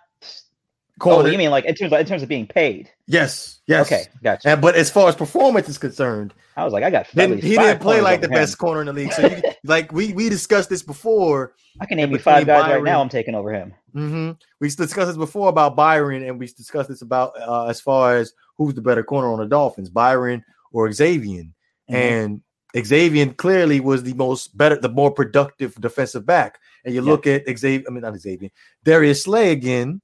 Corner. 0.98 1.28
Oh, 1.28 1.30
you 1.30 1.36
mean 1.36 1.50
like 1.50 1.66
in 1.66 1.74
terms 1.74 1.92
of, 1.92 2.00
in 2.00 2.06
terms 2.06 2.22
of 2.22 2.28
being 2.28 2.46
paid? 2.46 2.90
Yes, 3.06 3.60
yes. 3.66 3.86
Okay, 3.86 4.04
gotcha. 4.24 4.48
And, 4.48 4.62
but 4.62 4.76
as 4.76 4.90
far 4.90 5.10
as 5.10 5.14
performance 5.14 5.68
is 5.68 5.76
concerned, 5.76 6.32
I 6.56 6.64
was 6.64 6.72
like, 6.72 6.82
I 6.82 6.90
got. 6.90 7.06
Then, 7.12 7.34
he 7.36 7.50
didn't 7.50 7.80
play 7.80 8.00
like 8.00 8.22
the 8.22 8.28
him. 8.28 8.32
best 8.32 8.56
corner 8.56 8.80
in 8.80 8.86
the 8.86 8.94
league. 8.94 9.12
So, 9.12 9.26
you, 9.26 9.42
like 9.64 9.92
we 9.92 10.14
we 10.14 10.30
discussed 10.30 10.70
this 10.70 10.82
before. 10.82 11.54
I 11.80 11.84
can 11.84 11.98
name 11.98 12.12
you 12.12 12.18
five 12.18 12.46
guys 12.46 12.62
Byron. 12.62 12.82
right 12.82 12.90
now. 12.90 13.02
I'm 13.02 13.10
taking 13.10 13.34
over 13.34 13.52
him. 13.52 13.74
Mm-hmm. 13.94 14.32
We 14.60 14.68
discussed 14.70 15.08
this 15.08 15.18
before 15.18 15.50
about 15.50 15.76
Byron, 15.76 16.22
and 16.22 16.38
we 16.38 16.46
discussed 16.46 16.88
this 16.88 17.02
about 17.02 17.32
uh, 17.40 17.66
as 17.66 17.78
far 17.78 18.16
as 18.16 18.32
who's 18.58 18.74
the 18.74 18.80
better 18.80 19.02
corner 19.02 19.32
on 19.32 19.38
the 19.38 19.46
Dolphins, 19.46 19.90
Byron 19.90 20.44
or 20.72 20.90
Xavier. 20.92 21.42
Mm-hmm. 21.42 21.94
And 21.94 22.42
Xavier 22.84 23.32
clearly 23.32 23.80
was 23.80 24.02
the 24.02 24.14
most 24.14 24.56
better, 24.56 24.76
the 24.76 24.88
more 24.88 25.10
productive 25.10 25.74
defensive 25.80 26.26
back. 26.26 26.58
And 26.84 26.94
you 26.94 27.00
look 27.00 27.26
at 27.26 27.44
Xavier, 27.58 27.86
I 27.88 27.90
mean 27.90 28.02
not 28.02 28.16
Xavier, 28.16 28.50
Darius 28.84 29.24
Slay 29.24 29.52
again 29.52 30.00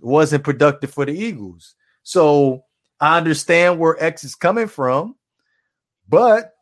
wasn't 0.00 0.44
productive 0.44 0.92
for 0.92 1.04
the 1.04 1.12
Eagles. 1.12 1.74
So 2.02 2.64
I 3.00 3.16
understand 3.16 3.78
where 3.78 4.02
X 4.02 4.24
is 4.24 4.34
coming 4.34 4.68
from, 4.68 5.16
but 6.08 6.52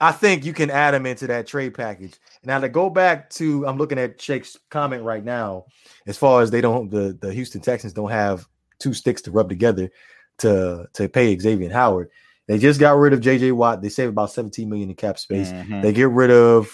I 0.00 0.12
think 0.12 0.44
you 0.44 0.54
can 0.54 0.70
add 0.70 0.94
him 0.94 1.04
into 1.04 1.26
that 1.26 1.46
trade 1.46 1.74
package. 1.74 2.14
Now 2.42 2.58
to 2.58 2.68
go 2.68 2.88
back 2.88 3.28
to, 3.30 3.66
I'm 3.66 3.76
looking 3.76 3.98
at 3.98 4.20
Shake's 4.20 4.56
comment 4.70 5.04
right 5.04 5.22
now, 5.22 5.66
as 6.06 6.16
far 6.16 6.40
as 6.40 6.50
they 6.50 6.60
don't, 6.60 6.90
the 6.90 7.18
the 7.20 7.32
Houston 7.32 7.60
Texans 7.60 7.92
don't 7.92 8.10
have 8.10 8.46
two 8.78 8.94
sticks 8.94 9.22
to 9.22 9.30
rub 9.30 9.48
together 9.48 9.90
to 10.38 10.86
to 10.94 11.08
pay 11.08 11.38
Xavier 11.38 11.70
Howard. 11.70 12.10
They 12.48 12.58
just 12.58 12.80
got 12.80 12.96
rid 12.96 13.12
of 13.12 13.20
JJ 13.20 13.52
Watt. 13.52 13.82
They 13.82 13.90
save 13.90 14.08
about 14.08 14.32
17 14.32 14.68
million 14.68 14.90
in 14.90 14.96
cap 14.96 15.18
space. 15.18 15.52
Mm-hmm. 15.52 15.82
They 15.82 15.92
get 15.92 16.08
rid 16.08 16.30
of 16.30 16.68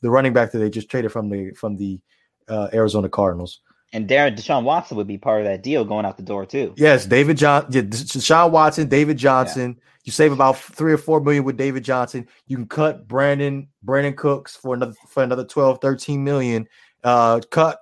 the 0.00 0.08
running 0.08 0.32
back 0.32 0.52
that 0.52 0.58
they 0.58 0.70
just 0.70 0.88
traded 0.88 1.12
from 1.12 1.28
the 1.28 1.50
from 1.52 1.76
the 1.76 2.00
uh, 2.48 2.68
Arizona 2.72 3.08
Cardinals. 3.08 3.60
And 3.94 4.08
Darren 4.08 4.36
Deshaun 4.36 4.64
Watson 4.64 4.96
would 4.96 5.06
be 5.06 5.18
part 5.18 5.40
of 5.40 5.46
that 5.46 5.62
deal 5.62 5.84
going 5.84 6.04
out 6.04 6.16
the 6.16 6.24
door 6.24 6.44
too. 6.44 6.74
Yes, 6.76 7.06
David 7.06 7.36
John, 7.36 7.66
yeah, 7.70 7.82
Deshaun 7.82 8.50
Watson, 8.50 8.88
David 8.88 9.16
Johnson. 9.16 9.76
Yeah. 9.78 9.84
You 10.02 10.12
save 10.12 10.32
about 10.32 10.58
three 10.58 10.92
or 10.92 10.98
four 10.98 11.20
million 11.20 11.44
with 11.44 11.56
David 11.56 11.84
Johnson. 11.84 12.26
You 12.48 12.56
can 12.56 12.66
cut 12.66 13.06
Brandin 13.06 13.68
Brandin 13.86 14.16
Cooks 14.16 14.56
for 14.56 14.74
another 14.74 14.94
for 15.08 15.22
another 15.22 15.44
12, 15.44 15.80
13 15.80 16.24
million. 16.24 16.68
Uh, 17.04 17.40
cut 17.50 17.78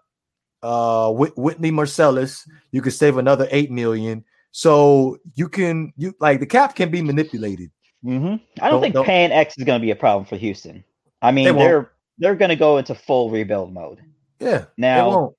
uh 0.63 1.11
Whit- 1.11 1.37
Whitney 1.37 1.73
Mercilus. 1.73 2.47
You 2.73 2.83
can 2.83 2.93
save 2.93 3.17
another 3.17 3.49
eight 3.51 3.71
million. 3.71 4.23
So 4.51 5.17
you 5.35 5.49
can 5.49 5.95
you 5.97 6.15
like 6.21 6.41
the 6.41 6.47
cap 6.47 6.77
can 6.77 6.91
be 6.91 7.01
manipulated. 7.01 7.71
Mm-hmm. 8.05 8.35
I 8.61 8.69
don't, 8.69 8.71
don't 8.71 8.81
think 8.83 8.95
don't, 8.95 9.07
paying 9.07 9.33
X 9.33 9.57
is 9.57 9.65
going 9.65 9.81
to 9.81 9.85
be 9.85 9.93
a 9.93 9.97
problem 9.97 10.27
for 10.27 10.37
Houston. 10.37 10.85
I 11.23 11.33
mean, 11.33 11.47
they 11.47 11.53
they're 11.53 11.93
they're 12.19 12.37
going 12.37 12.51
to 12.51 12.57
go 12.57 12.77
into 12.77 12.95
full 12.95 13.31
rebuild 13.31 13.73
mode. 13.73 14.01
Yeah. 14.39 14.67
Now, 14.77 15.35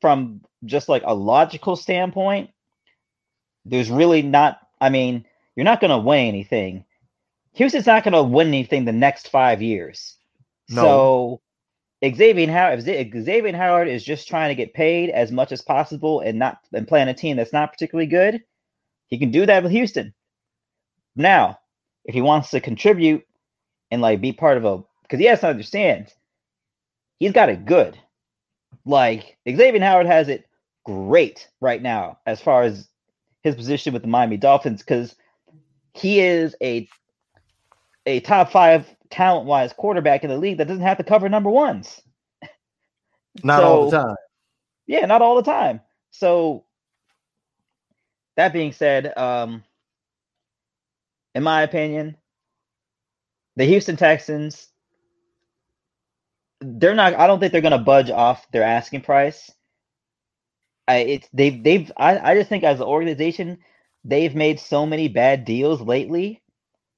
from 0.00 0.42
just 0.64 0.88
like 0.88 1.02
a 1.04 1.14
logical 1.14 1.76
standpoint, 1.76 2.50
there's 3.64 3.90
really 3.90 4.22
not. 4.22 4.60
I 4.80 4.90
mean, 4.90 5.24
you're 5.54 5.64
not 5.64 5.80
going 5.80 5.90
to 5.90 5.98
win 5.98 6.26
anything. 6.26 6.84
Houston's 7.54 7.86
not 7.86 8.04
going 8.04 8.12
to 8.12 8.22
win 8.22 8.48
anything 8.48 8.84
the 8.84 8.92
next 8.92 9.28
five 9.28 9.62
years. 9.62 10.16
No. 10.68 10.82
So 10.82 11.40
Xavier 12.04 12.50
Howard, 12.50 12.86
if 12.86 13.24
Xavier 13.24 13.56
Howard 13.56 13.88
is 13.88 14.04
just 14.04 14.28
trying 14.28 14.50
to 14.50 14.54
get 14.54 14.74
paid 14.74 15.10
as 15.10 15.32
much 15.32 15.52
as 15.52 15.62
possible 15.62 16.20
and 16.20 16.38
not 16.38 16.58
and 16.72 16.86
play 16.86 16.98
playing 16.98 17.08
a 17.08 17.14
team 17.14 17.36
that's 17.36 17.52
not 17.52 17.72
particularly 17.72 18.06
good, 18.06 18.42
he 19.06 19.18
can 19.18 19.30
do 19.30 19.46
that 19.46 19.62
with 19.62 19.72
Houston. 19.72 20.12
Now, 21.14 21.58
if 22.04 22.14
he 22.14 22.20
wants 22.20 22.50
to 22.50 22.60
contribute 22.60 23.26
and 23.90 24.02
like 24.02 24.20
be 24.20 24.32
part 24.32 24.58
of 24.58 24.64
a 24.64 24.82
because 25.02 25.20
he 25.20 25.26
has 25.26 25.40
to 25.40 25.48
understand 25.48 26.12
he's 27.18 27.32
got 27.32 27.48
it 27.48 27.64
good. 27.64 27.98
Like 28.84 29.36
Xavier 29.48 29.80
Howard 29.82 30.06
has 30.06 30.28
it 30.28 30.48
great 30.84 31.48
right 31.60 31.82
now 31.82 32.18
as 32.26 32.40
far 32.40 32.62
as 32.62 32.88
his 33.42 33.54
position 33.54 33.92
with 33.92 34.02
the 34.02 34.08
Miami 34.08 34.36
Dolphins 34.36 34.82
because 34.82 35.16
he 35.94 36.20
is 36.20 36.54
a 36.62 36.88
a 38.06 38.20
top 38.20 38.50
five 38.50 38.86
talent 39.10 39.46
wise 39.46 39.72
quarterback 39.72 40.22
in 40.22 40.30
the 40.30 40.38
league 40.38 40.58
that 40.58 40.68
doesn't 40.68 40.82
have 40.82 40.98
to 40.98 41.04
cover 41.04 41.28
number 41.28 41.50
ones. 41.50 42.00
Not 43.42 43.60
so, 43.60 43.64
all 43.64 43.90
the 43.90 43.98
time. 43.98 44.16
Yeah, 44.86 45.06
not 45.06 45.22
all 45.22 45.36
the 45.36 45.42
time. 45.42 45.80
So 46.10 46.64
that 48.36 48.52
being 48.52 48.72
said, 48.72 49.16
um, 49.16 49.64
in 51.34 51.42
my 51.42 51.62
opinion, 51.62 52.16
the 53.56 53.64
Houston 53.64 53.96
Texans, 53.96 54.68
they're 56.60 56.94
not. 56.94 57.14
I 57.14 57.26
don't 57.26 57.40
think 57.40 57.52
they're 57.52 57.60
going 57.60 57.72
to 57.72 57.78
budge 57.78 58.10
off 58.10 58.46
their 58.52 58.62
asking 58.62 59.02
price. 59.02 59.50
I 60.88 60.98
it's 60.98 61.28
they've 61.32 61.62
they've. 61.62 61.90
I, 61.96 62.32
I 62.32 62.34
just 62.34 62.48
think 62.48 62.64
as 62.64 62.80
an 62.80 62.86
organization, 62.86 63.58
they've 64.04 64.34
made 64.34 64.60
so 64.60 64.86
many 64.86 65.08
bad 65.08 65.44
deals 65.44 65.80
lately. 65.80 66.42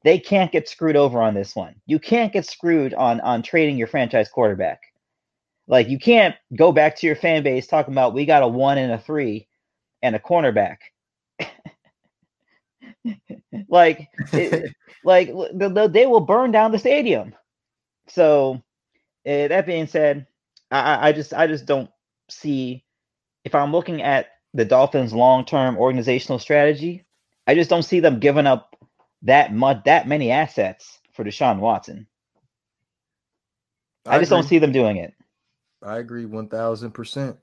They 0.05 0.19
can't 0.19 0.53
get 0.53 0.69
screwed 0.69 0.97
over 0.97 1.21
on 1.21 1.35
this 1.35 1.57
one. 1.57 1.75
You 1.87 1.99
can't 1.99 2.33
get 2.33 2.47
screwed 2.47 2.95
on 2.95 3.21
on 3.21 3.43
trading 3.43 3.77
your 3.77 3.89
franchise 3.89 4.29
quarterback. 4.29 4.81
Like 5.67 5.89
you 5.89 5.99
can't 5.99 6.35
go 6.57 6.73
back 6.73 6.97
to 6.97 7.07
your 7.07 7.17
fan 7.17 7.43
base 7.43 7.67
talking 7.67 7.95
about 7.95 8.15
we 8.15 8.27
got 8.27 8.43
a 8.43 8.49
one 8.49 8.79
and 8.79 8.93
a 8.93 8.99
three 8.99 9.49
and 10.03 10.17
a 10.17 10.19
cornerback. 10.19 10.79
like 13.69 14.09
it, 14.33 14.73
like 15.05 15.29
the, 15.29 15.71
the, 15.75 15.89
they 15.89 16.07
will 16.07 16.21
burn 16.21 16.53
down 16.53 16.73
the 16.73 16.79
stadium. 16.79 17.35
So 18.09 18.63
uh, 19.27 19.49
that 19.49 19.67
being 19.67 19.87
said, 19.87 20.27
I, 20.71 21.09
I 21.09 21.13
just 21.13 21.33
I 21.33 21.47
just 21.47 21.67
don't 21.67 21.91
see 22.29 22.85
if 23.45 23.55
I'm 23.55 23.73
looking 23.73 24.03
at 24.03 24.29
the 24.55 24.65
Dolphins' 24.65 25.13
long-term 25.13 25.77
organizational 25.77 26.39
strategy, 26.39 27.05
I 27.47 27.55
just 27.55 27.71
don't 27.71 27.83
see 27.83 28.01
them 28.01 28.21
giving 28.21 28.47
up 28.47 28.77
that 29.23 29.53
much, 29.53 29.85
that 29.85 30.09
many 30.09 30.31
assets 30.31 30.99
for 31.13 31.25
Deshaun 31.25 31.59
Watson. 31.59 32.07
I, 34.07 34.17
I 34.17 34.19
just 34.19 34.31
agree. 34.31 34.41
don't 34.41 34.49
see 34.49 34.59
them 34.59 34.73
doing 34.73 34.97
it. 34.97 35.15
I 35.83 35.99
agree 35.99 36.25
one 36.25 36.49
thousand 36.49 36.93
percent. 36.93 37.39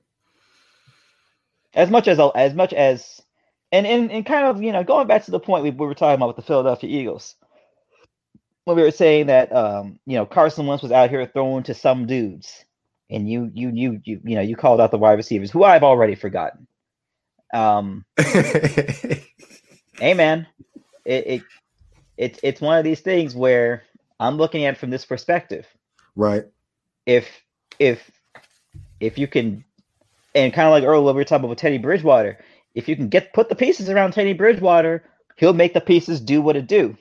As 1.74 1.90
much 1.90 2.08
as 2.08 2.20
as 2.36 2.54
much 2.54 2.74
as, 2.74 3.22
and, 3.72 3.86
and 3.86 4.12
and 4.12 4.26
kind 4.26 4.46
of 4.46 4.62
you 4.62 4.72
know 4.72 4.84
going 4.84 5.08
back 5.08 5.26
to 5.26 5.32
the 5.32 5.40
point 5.40 5.64
we, 5.64 5.72
we 5.72 5.86
were 5.86 5.96
talking 5.96 6.16
about 6.16 6.28
with 6.28 6.38
the 6.38 6.42
Philadelphia 6.42 6.90
Eagles, 6.90 7.36
when 8.66 8.76
we 8.78 8.84
were 8.84 8.92
saying 8.92 9.28
that 9.28 9.56
um 9.56 10.00
you 10.06 10.18
know 10.18 10.26
Carson 10.26 10.68
Wentz 10.68 10.84
was 10.84 10.92
out 10.92 11.10
here 11.10 11.26
throwing 11.26 11.64
to 11.64 11.74
some 11.74 12.06
dudes, 12.06 12.66
and 13.10 13.30
you 13.30 13.50
you 13.54 13.70
you 13.70 14.02
you 14.04 14.22
you 14.24 14.36
know 14.36 14.42
you 14.42 14.56
called 14.56 14.82
out 14.82 14.92
the 14.92 14.98
wide 14.98 15.14
receivers 15.14 15.50
who 15.50 15.64
I've 15.64 15.84
already 15.84 16.16
forgotten. 16.16 16.68
Um, 17.54 18.06
hey 18.18 20.14
man, 20.14 20.48
it, 21.06 21.28
it 21.28 21.42
it's 22.18 22.40
it's 22.44 22.62
one 22.62 22.78
of 22.78 22.84
these 22.84 23.02
things 23.02 23.36
where 23.36 23.84
I'm 24.20 24.38
looking 24.38 24.66
at 24.66 24.74
it 24.76 24.78
from 24.78 24.90
this 24.90 25.06
perspective. 25.06 25.66
Right. 26.16 26.46
If 27.06 27.28
if 27.80 28.12
if 29.00 29.18
you 29.18 29.28
can 29.28 29.64
and 30.34 30.54
kind 30.54 30.68
of 30.68 30.72
like 30.72 30.84
earlier 30.84 31.14
we 31.14 31.14
were 31.14 31.24
talking 31.24 31.46
about 31.46 31.58
Teddy 31.58 31.78
Bridgewater, 31.78 32.40
if 32.74 32.90
you 32.90 32.96
can 32.96 33.10
get 33.10 33.34
put 33.34 33.50
the 33.50 33.56
pieces 33.56 33.90
around 33.90 34.12
Teddy 34.12 34.34
Bridgewater, 34.34 35.04
he'll 35.36 35.54
make 35.54 35.74
the 35.74 35.82
pieces 35.82 36.20
do 36.20 36.42
what 36.42 36.56
it 36.56 36.68
do. 36.68 36.98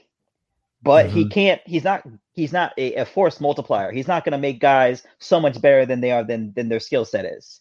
But 0.85 1.07
mm-hmm. 1.07 1.16
he 1.16 1.28
can't 1.28 1.61
he's 1.64 1.82
not 1.82 2.07
he's 2.32 2.53
not 2.53 2.74
a, 2.76 2.95
a 2.95 3.05
force 3.07 3.41
multiplier. 3.41 3.91
He's 3.91 4.07
not 4.07 4.24
gonna 4.24 4.39
make 4.39 4.61
guys 4.61 5.03
so 5.18 5.41
much 5.41 5.61
better 5.61 5.87
than 5.87 6.01
they 6.01 6.12
are 6.12 6.22
than 6.22 6.53
than 6.53 6.68
their 6.68 6.80
skill 6.80 7.05
set 7.05 7.24
is. 7.24 7.61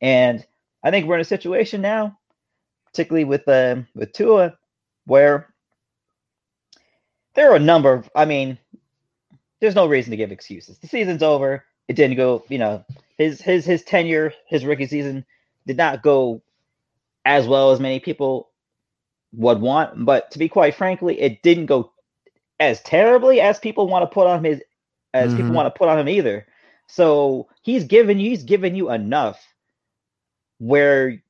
And 0.00 0.44
I 0.82 0.90
think 0.90 1.06
we're 1.06 1.16
in 1.16 1.20
a 1.20 1.24
situation 1.24 1.82
now, 1.82 2.18
particularly 2.86 3.24
with 3.24 3.46
uh, 3.46 3.76
with 3.94 4.12
Tua, 4.12 4.56
where 5.04 5.52
there 7.34 7.52
are 7.52 7.56
a 7.56 7.60
number 7.60 7.92
of, 7.92 8.10
I 8.14 8.24
mean, 8.24 8.58
there's 9.60 9.74
no 9.74 9.86
reason 9.86 10.10
to 10.10 10.16
give 10.16 10.32
excuses. 10.32 10.78
The 10.78 10.88
season's 10.88 11.22
over. 11.22 11.64
It 11.88 11.94
didn't 11.94 12.16
go, 12.16 12.44
you 12.48 12.58
know, 12.58 12.84
his 13.18 13.40
his 13.40 13.64
his 13.64 13.84
tenure, 13.84 14.32
his 14.46 14.64
rookie 14.64 14.86
season 14.86 15.24
did 15.66 15.76
not 15.76 16.02
go 16.02 16.42
as 17.24 17.46
well 17.46 17.72
as 17.72 17.80
many 17.80 18.00
people 18.00 18.50
would 19.32 19.60
want. 19.60 20.04
But 20.04 20.30
to 20.32 20.38
be 20.38 20.48
quite 20.48 20.74
frankly, 20.74 21.20
it 21.20 21.42
didn't 21.42 21.66
go 21.66 21.92
as 22.58 22.80
terribly 22.82 23.40
as 23.40 23.58
people 23.58 23.86
want 23.86 24.02
to 24.02 24.12
put 24.12 24.26
on 24.26 24.44
his 24.44 24.60
as 25.14 25.28
mm-hmm. 25.28 25.38
people 25.38 25.52
want 25.52 25.72
to 25.72 25.78
put 25.78 25.88
on 25.88 25.98
him 25.98 26.08
either. 26.08 26.46
So 26.88 27.48
he's 27.62 27.84
given 27.84 28.18
you 28.18 28.30
he's 28.30 28.44
given 28.44 28.74
you 28.74 28.90
enough 28.90 29.42
where 30.58 31.22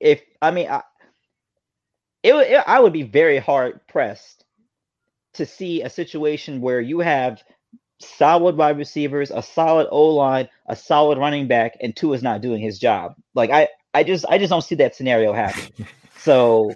if 0.00 0.22
I 0.40 0.50
mean 0.50 0.68
I, 0.68 0.82
it, 2.22 2.34
it 2.34 2.64
I 2.66 2.80
would 2.80 2.92
be 2.92 3.02
very 3.02 3.38
hard 3.38 3.80
pressed 3.86 4.44
to 5.34 5.46
see 5.46 5.82
a 5.82 5.90
situation 5.90 6.60
where 6.60 6.80
you 6.80 7.00
have 7.00 7.42
solid 8.00 8.56
wide 8.56 8.76
receivers, 8.76 9.30
a 9.30 9.42
solid 9.42 9.88
O 9.90 10.08
line, 10.08 10.48
a 10.66 10.76
solid 10.76 11.18
running 11.18 11.46
back, 11.46 11.76
and 11.80 11.94
Tua 11.94 12.14
is 12.14 12.22
not 12.22 12.40
doing 12.40 12.60
his 12.60 12.78
job. 12.78 13.14
Like 13.34 13.50
I, 13.50 13.68
I 13.94 14.04
just, 14.04 14.24
I 14.28 14.38
just 14.38 14.50
don't 14.50 14.62
see 14.62 14.74
that 14.76 14.94
scenario 14.94 15.32
happen. 15.32 15.86
so 16.18 16.74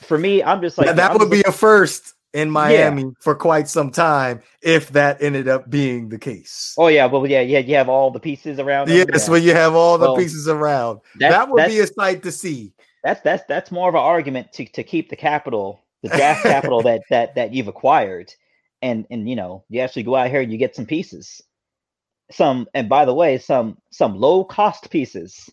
for 0.00 0.18
me, 0.18 0.42
I'm 0.42 0.60
just 0.60 0.78
like 0.78 0.86
that, 0.86 0.96
that 0.96 1.18
would 1.18 1.30
be 1.30 1.38
like, 1.38 1.46
a 1.46 1.52
first 1.52 2.14
in 2.34 2.50
Miami 2.50 3.02
yeah. 3.02 3.08
for 3.20 3.34
quite 3.34 3.68
some 3.68 3.90
time 3.90 4.42
if 4.60 4.90
that 4.90 5.22
ended 5.22 5.48
up 5.48 5.70
being 5.70 6.08
the 6.08 6.18
case. 6.18 6.74
Oh 6.76 6.88
yeah, 6.88 7.06
well 7.06 7.26
yeah, 7.26 7.40
yeah, 7.40 7.60
you 7.60 7.76
have 7.76 7.88
all 7.88 8.10
the 8.10 8.20
pieces 8.20 8.58
around. 8.58 8.90
Yes, 8.90 9.06
yeah. 9.08 9.30
when 9.30 9.42
you 9.42 9.52
have 9.52 9.74
all 9.74 9.96
the 9.96 10.08
well, 10.08 10.16
pieces 10.16 10.48
around, 10.48 11.00
that 11.20 11.48
would 11.48 11.66
be 11.66 11.78
a 11.78 11.86
sight 11.86 12.22
to 12.24 12.32
see. 12.32 12.74
That's 13.04 13.20
that's 13.22 13.44
that's 13.48 13.70
more 13.70 13.88
of 13.88 13.94
an 13.94 14.00
argument 14.00 14.52
to 14.54 14.66
to 14.66 14.82
keep 14.82 15.08
the 15.08 15.16
capital, 15.16 15.80
the 16.02 16.08
draft 16.08 16.42
capital 16.42 16.82
that 16.82 17.02
that 17.10 17.36
that 17.36 17.54
you've 17.54 17.68
acquired, 17.68 18.34
and 18.82 19.06
and 19.10 19.28
you 19.28 19.36
know 19.36 19.64
you 19.68 19.80
actually 19.80 20.02
go 20.02 20.16
out 20.16 20.28
here 20.28 20.40
and 20.40 20.50
you 20.50 20.58
get 20.58 20.74
some 20.74 20.86
pieces, 20.86 21.40
some 22.32 22.66
and 22.74 22.88
by 22.88 23.04
the 23.04 23.14
way 23.14 23.38
some 23.38 23.78
some 23.90 24.16
low 24.16 24.42
cost 24.44 24.90
pieces 24.90 25.48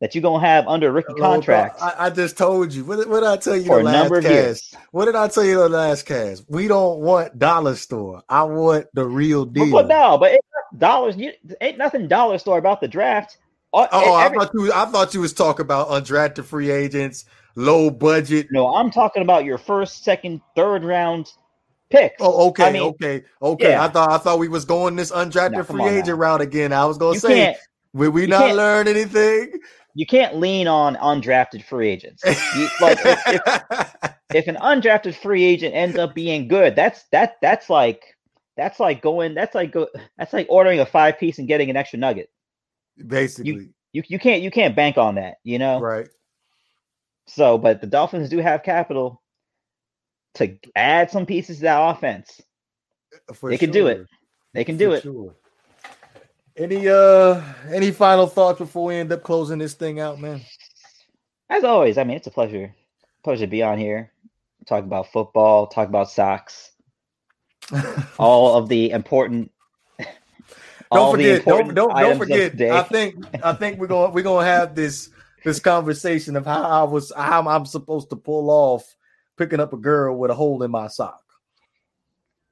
that 0.00 0.14
you're 0.14 0.22
gonna 0.22 0.46
have 0.46 0.66
under 0.68 0.92
rookie 0.92 1.14
contract. 1.14 1.80
I, 1.80 1.94
I, 2.06 2.10
just 2.10 2.36
told 2.36 2.72
you. 2.72 2.84
What, 2.84 3.08
what, 3.08 3.20
did 3.20 3.28
I 3.28 3.36
tell 3.36 3.56
you 3.56 3.64
for 3.64 3.78
the 3.78 3.84
last 3.84 4.22
cast? 4.22 4.76
What 4.90 5.06
did 5.06 5.14
I 5.14 5.28
tell 5.28 5.44
you 5.44 5.56
the 5.58 5.68
last 5.68 6.04
cast? 6.04 6.44
We 6.48 6.68
don't 6.68 7.00
want 7.00 7.38
dollar 7.38 7.74
store. 7.76 8.22
I 8.28 8.42
want 8.42 8.86
the 8.94 9.06
real 9.06 9.44
deal. 9.44 9.72
But, 9.72 9.88
no, 9.88 10.18
but 10.18 10.38
dollars. 10.76 11.16
You, 11.16 11.32
ain't 11.60 11.78
nothing 11.78 12.08
dollar 12.08 12.38
store 12.38 12.58
about 12.58 12.80
the 12.80 12.88
draft. 12.88 13.38
Uh, 13.72 13.86
oh, 13.92 14.02
oh 14.12 14.18
every, 14.18 14.38
I 14.38 14.40
thought 14.40 14.54
you. 14.54 14.72
I 14.72 14.84
thought 14.86 15.14
you 15.14 15.20
was 15.20 15.32
talking 15.32 15.64
about 15.64 15.88
undrafted 15.88 16.44
free 16.44 16.70
agents, 16.70 17.24
low 17.54 17.90
budget. 17.90 18.48
No, 18.50 18.74
I'm 18.74 18.90
talking 18.90 19.22
about 19.22 19.44
your 19.44 19.58
first, 19.58 20.04
second, 20.04 20.40
third 20.54 20.84
round 20.84 21.32
picks. 21.90 22.16
Oh, 22.20 22.48
okay, 22.48 22.64
I 22.64 22.72
mean, 22.72 22.82
okay, 22.82 23.24
okay. 23.40 23.70
Yeah. 23.70 23.84
I 23.84 23.88
thought 23.88 24.10
I 24.10 24.18
thought 24.18 24.38
we 24.38 24.48
was 24.48 24.64
going 24.64 24.96
this 24.96 25.10
undrafted 25.10 25.66
free 25.66 25.84
agent 25.84 26.08
now. 26.08 26.14
route 26.14 26.40
again. 26.42 26.72
I 26.72 26.84
was 26.84 26.98
gonna 26.98 27.14
you 27.14 27.20
say, 27.20 27.56
will 27.92 28.10
we 28.10 28.26
not 28.26 28.54
learn 28.54 28.88
anything? 28.88 29.52
You 29.96 30.04
can't 30.04 30.36
lean 30.36 30.68
on 30.68 30.94
undrafted 30.96 31.64
free 31.64 31.88
agents. 31.88 32.22
You, 32.54 32.68
like 32.82 32.98
if, 33.02 33.22
if, 33.26 33.96
if, 34.34 34.46
an 34.46 34.56
undrafted 34.56 35.14
free 35.14 35.42
agent 35.42 35.74
ends 35.74 35.96
up 35.96 36.14
being 36.14 36.48
good, 36.48 36.76
that's 36.76 37.04
that 37.12 37.36
that's 37.40 37.70
like 37.70 38.04
that's 38.58 38.78
like 38.78 39.00
going 39.00 39.32
that's 39.32 39.54
like 39.54 39.72
go 39.72 39.88
that's 40.18 40.34
like 40.34 40.46
ordering 40.50 40.80
a 40.80 40.86
five 40.86 41.18
piece 41.18 41.38
and 41.38 41.48
getting 41.48 41.70
an 41.70 41.76
extra 41.76 41.98
nugget. 41.98 42.28
Basically, 43.06 43.50
you, 43.50 43.68
you 43.94 44.02
you 44.06 44.18
can't 44.18 44.42
you 44.42 44.50
can't 44.50 44.76
bank 44.76 44.98
on 44.98 45.14
that, 45.14 45.36
you 45.44 45.58
know. 45.58 45.80
Right. 45.80 46.08
So, 47.26 47.56
but 47.56 47.80
the 47.80 47.86
Dolphins 47.86 48.28
do 48.28 48.36
have 48.38 48.62
capital 48.62 49.22
to 50.34 50.58
add 50.76 51.10
some 51.10 51.24
pieces 51.24 51.56
to 51.56 51.62
that 51.62 51.80
offense. 51.80 52.38
Uh, 53.30 53.32
for 53.32 53.48
they 53.48 53.56
sure. 53.56 53.60
can 53.60 53.70
do 53.70 53.86
it. 53.86 54.06
They 54.52 54.64
can 54.64 54.76
do 54.76 54.90
For 54.90 54.96
it. 54.96 55.02
Sure. 55.04 55.34
Any 56.56 56.88
uh 56.88 57.42
any 57.70 57.90
final 57.90 58.26
thoughts 58.26 58.58
before 58.58 58.86
we 58.86 58.94
end 58.94 59.12
up 59.12 59.22
closing 59.22 59.58
this 59.58 59.74
thing 59.74 60.00
out, 60.00 60.18
man? 60.18 60.40
As 61.50 61.64
always, 61.64 61.98
I 61.98 62.04
mean 62.04 62.16
it's 62.16 62.26
a 62.26 62.30
pleasure. 62.30 62.74
Pleasure 63.22 63.44
to 63.44 63.50
be 63.50 63.62
on 63.62 63.78
here. 63.78 64.10
Talk 64.66 64.84
about 64.84 65.12
football, 65.12 65.66
talk 65.66 65.88
about 65.88 66.10
socks. 66.10 66.72
all 68.18 68.56
of 68.56 68.68
the 68.68 68.90
important 68.90 69.50
don't 70.92 71.16
forget, 71.16 71.44
don't 71.44 71.74
don't, 71.74 71.94
don't 71.94 72.18
forget. 72.18 72.60
I 72.60 72.82
think 72.82 73.16
I 73.44 73.52
think 73.52 73.78
we're 73.78 73.88
gonna 73.88 74.12
we're 74.12 74.22
gonna 74.22 74.46
have 74.46 74.74
this 74.74 75.10
this 75.44 75.60
conversation 75.60 76.36
of 76.36 76.46
how 76.46 76.62
I 76.62 76.84
was 76.84 77.12
how 77.14 77.46
I'm 77.46 77.66
supposed 77.66 78.08
to 78.10 78.16
pull 78.16 78.50
off 78.50 78.96
picking 79.36 79.60
up 79.60 79.74
a 79.74 79.76
girl 79.76 80.16
with 80.16 80.30
a 80.30 80.34
hole 80.34 80.62
in 80.62 80.70
my 80.70 80.88
sock. 80.88 81.22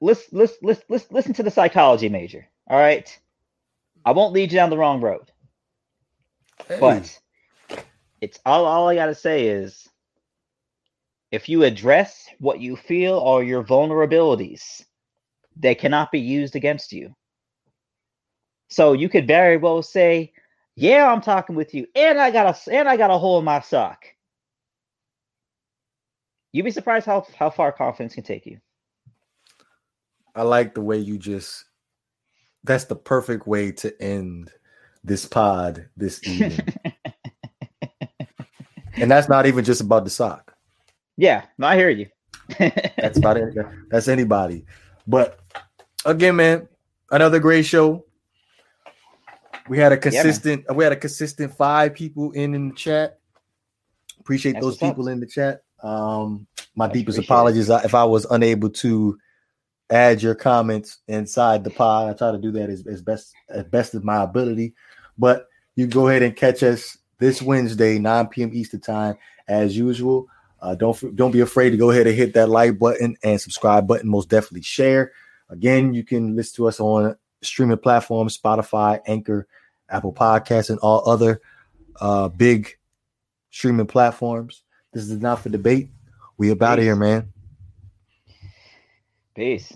Let's 0.01 0.31
let's 0.31 0.55
let's 0.61 0.83
let's 0.91 1.11
listen 1.11 1.33
to 1.35 1.43
the 1.43 1.51
psychology 1.51 2.11
major. 2.11 2.47
All 2.69 2.79
right. 2.79 3.19
I 4.05 4.13
won't 4.13 4.33
lead 4.33 4.53
you 4.53 4.57
down 4.57 4.71
the 4.71 4.79
wrong 4.79 5.01
road. 5.01 5.31
Hey. 6.69 6.79
But 6.81 7.19
it's 8.21 8.39
all, 8.45 8.65
all 8.67 8.89
I 8.89 8.95
gotta 8.95 9.15
say 9.15 9.47
is 9.49 9.89
if 11.31 11.49
you 11.49 11.65
address 11.65 12.29
what 12.39 12.61
you 12.61 12.77
feel 12.77 13.19
are 13.21 13.43
your 13.43 13.65
vulnerabilities, 13.65 14.85
they 15.57 15.75
cannot 15.75 16.13
be 16.13 16.21
used 16.21 16.57
against 16.57 16.93
you. 16.93 17.15
So 18.69 18.93
you 18.93 19.09
could 19.09 19.27
very 19.27 19.57
well 19.57 19.83
say, 19.83 20.33
Yeah, 20.75 21.11
I'm 21.11 21.21
talking 21.21 21.57
with 21.57 21.75
you, 21.75 21.87
and 21.95 22.19
I 22.19 22.31
got 22.31 22.69
a 22.69 22.73
and 22.73 22.89
I 22.89 22.97
got 22.97 23.11
a 23.11 23.19
hole 23.19 23.39
in 23.39 23.45
my 23.45 23.61
sock. 23.61 24.05
You'd 26.53 26.65
be 26.65 26.71
surprised 26.71 27.07
how, 27.07 27.27
how 27.37 27.51
far 27.51 27.73
confidence 27.73 28.15
can 28.15 28.23
take 28.23 28.47
you. 28.47 28.59
I 30.37 30.43
like 30.43 30.73
the 30.73 30.83
way 30.83 30.99
you 30.99 31.19
just 31.19 31.65
that's 32.65 32.85
the 32.85 32.97
perfect 32.97 33.47
way 33.47 33.71
to 33.73 34.03
end 34.03 34.51
this 35.05 35.27
pod 35.27 35.89
this 35.97 36.27
evening. 36.27 36.59
and 38.95 39.11
that's 39.11 39.29
not 39.29 39.47
even 39.47 39.65
just 39.65 39.83
about 39.83 40.05
the 40.05 40.11
sock. 40.11 40.57
Yeah, 41.17 41.45
no, 41.59 41.69
I 41.69 41.77
hear 41.77 41.91
you. 41.91 42.07
that's 42.59 43.19
about 43.19 43.37
it. 43.37 43.55
That's 43.91 44.09
anybody. 44.09 44.65
But 45.07 45.39
again, 46.05 46.37
man, 46.37 46.69
another 47.11 47.39
great 47.39 47.67
show. 47.67 48.05
We 49.69 49.79
had 49.79 49.93
a 49.93 49.97
consistent, 49.97 50.65
yeah, 50.69 50.75
we 50.75 50.85
had 50.85 50.93
a 50.93 50.97
consistent 50.97 51.55
five 51.55 51.95
people 51.95 52.33
in 52.33 52.55
in 52.55 52.71
the 52.71 52.75
chat. 52.75 53.19
Appreciate 54.21 54.55
that's 54.55 54.65
those 54.65 54.77
people 54.77 55.07
up. 55.07 55.13
in 55.13 55.21
the 55.21 55.27
chat. 55.27 55.63
Um, 55.83 56.47
my 56.75 56.89
deepest 56.89 57.19
apologies 57.19 57.69
it. 57.69 57.85
if 57.85 57.95
I 57.95 58.05
was 58.05 58.25
unable 58.27 58.71
to 58.71 59.19
add 59.91 60.23
your 60.23 60.35
comments 60.35 60.99
inside 61.09 61.65
the 61.65 61.71
pod. 61.71 62.11
I 62.11 62.15
try 62.15 62.33
to 62.33 62.39
do 62.39 62.53
that 62.53 62.71
as, 62.71 62.87
as 62.87 63.03
best 63.03 63.33
as 63.49 63.65
best 63.65 63.95
as 63.95 64.03
my 64.03 64.23
ability. 64.23 64.75
But 65.19 65.49
you 65.77 65.87
go 65.87 66.09
ahead 66.09 66.23
and 66.23 66.37
catch 66.37 66.63
us 66.63 66.99
this 67.19 67.41
Wednesday, 67.43 67.99
9 67.99 68.29
p.m. 68.29 68.51
Eastern 68.53 68.81
time, 68.81 69.17
as 69.49 69.77
usual. 69.77 70.27
Uh, 70.61 70.75
don't 70.75 71.15
don't 71.15 71.31
be 71.31 71.41
afraid 71.41 71.71
to 71.71 71.77
go 71.77 71.91
ahead 71.91 72.07
and 72.07 72.17
hit 72.17 72.35
that 72.35 72.49
like 72.49 72.79
button 72.79 73.17
and 73.23 73.41
subscribe 73.41 73.87
button. 73.87 74.09
Most 74.09 74.31
definitely 74.31 74.63
share. 74.63 75.13
Again, 75.51 75.93
you 75.93 76.05
can 76.05 76.35
listen 76.35 76.57
to 76.57 76.69
us 76.69 76.81
on 76.81 77.17
streaming 77.43 77.77
platforms, 77.79 78.39
Spotify, 78.39 79.01
Anchor, 79.07 79.47
Apple 79.91 80.13
Podcasts, 80.13 80.71
and 80.71 80.79
all 80.79 81.09
other 81.09 81.43
uh, 82.01 82.29
big 82.29 82.77
streaming 83.51 83.87
platforms. 83.87 84.63
This 84.93 85.11
is 85.11 85.21
not 85.21 85.41
for 85.41 85.51
debate. 85.51 85.91
We 86.39 86.51
about 86.51 86.79
here, 86.79 86.97
man. 86.97 87.33
Peace. 89.37 89.73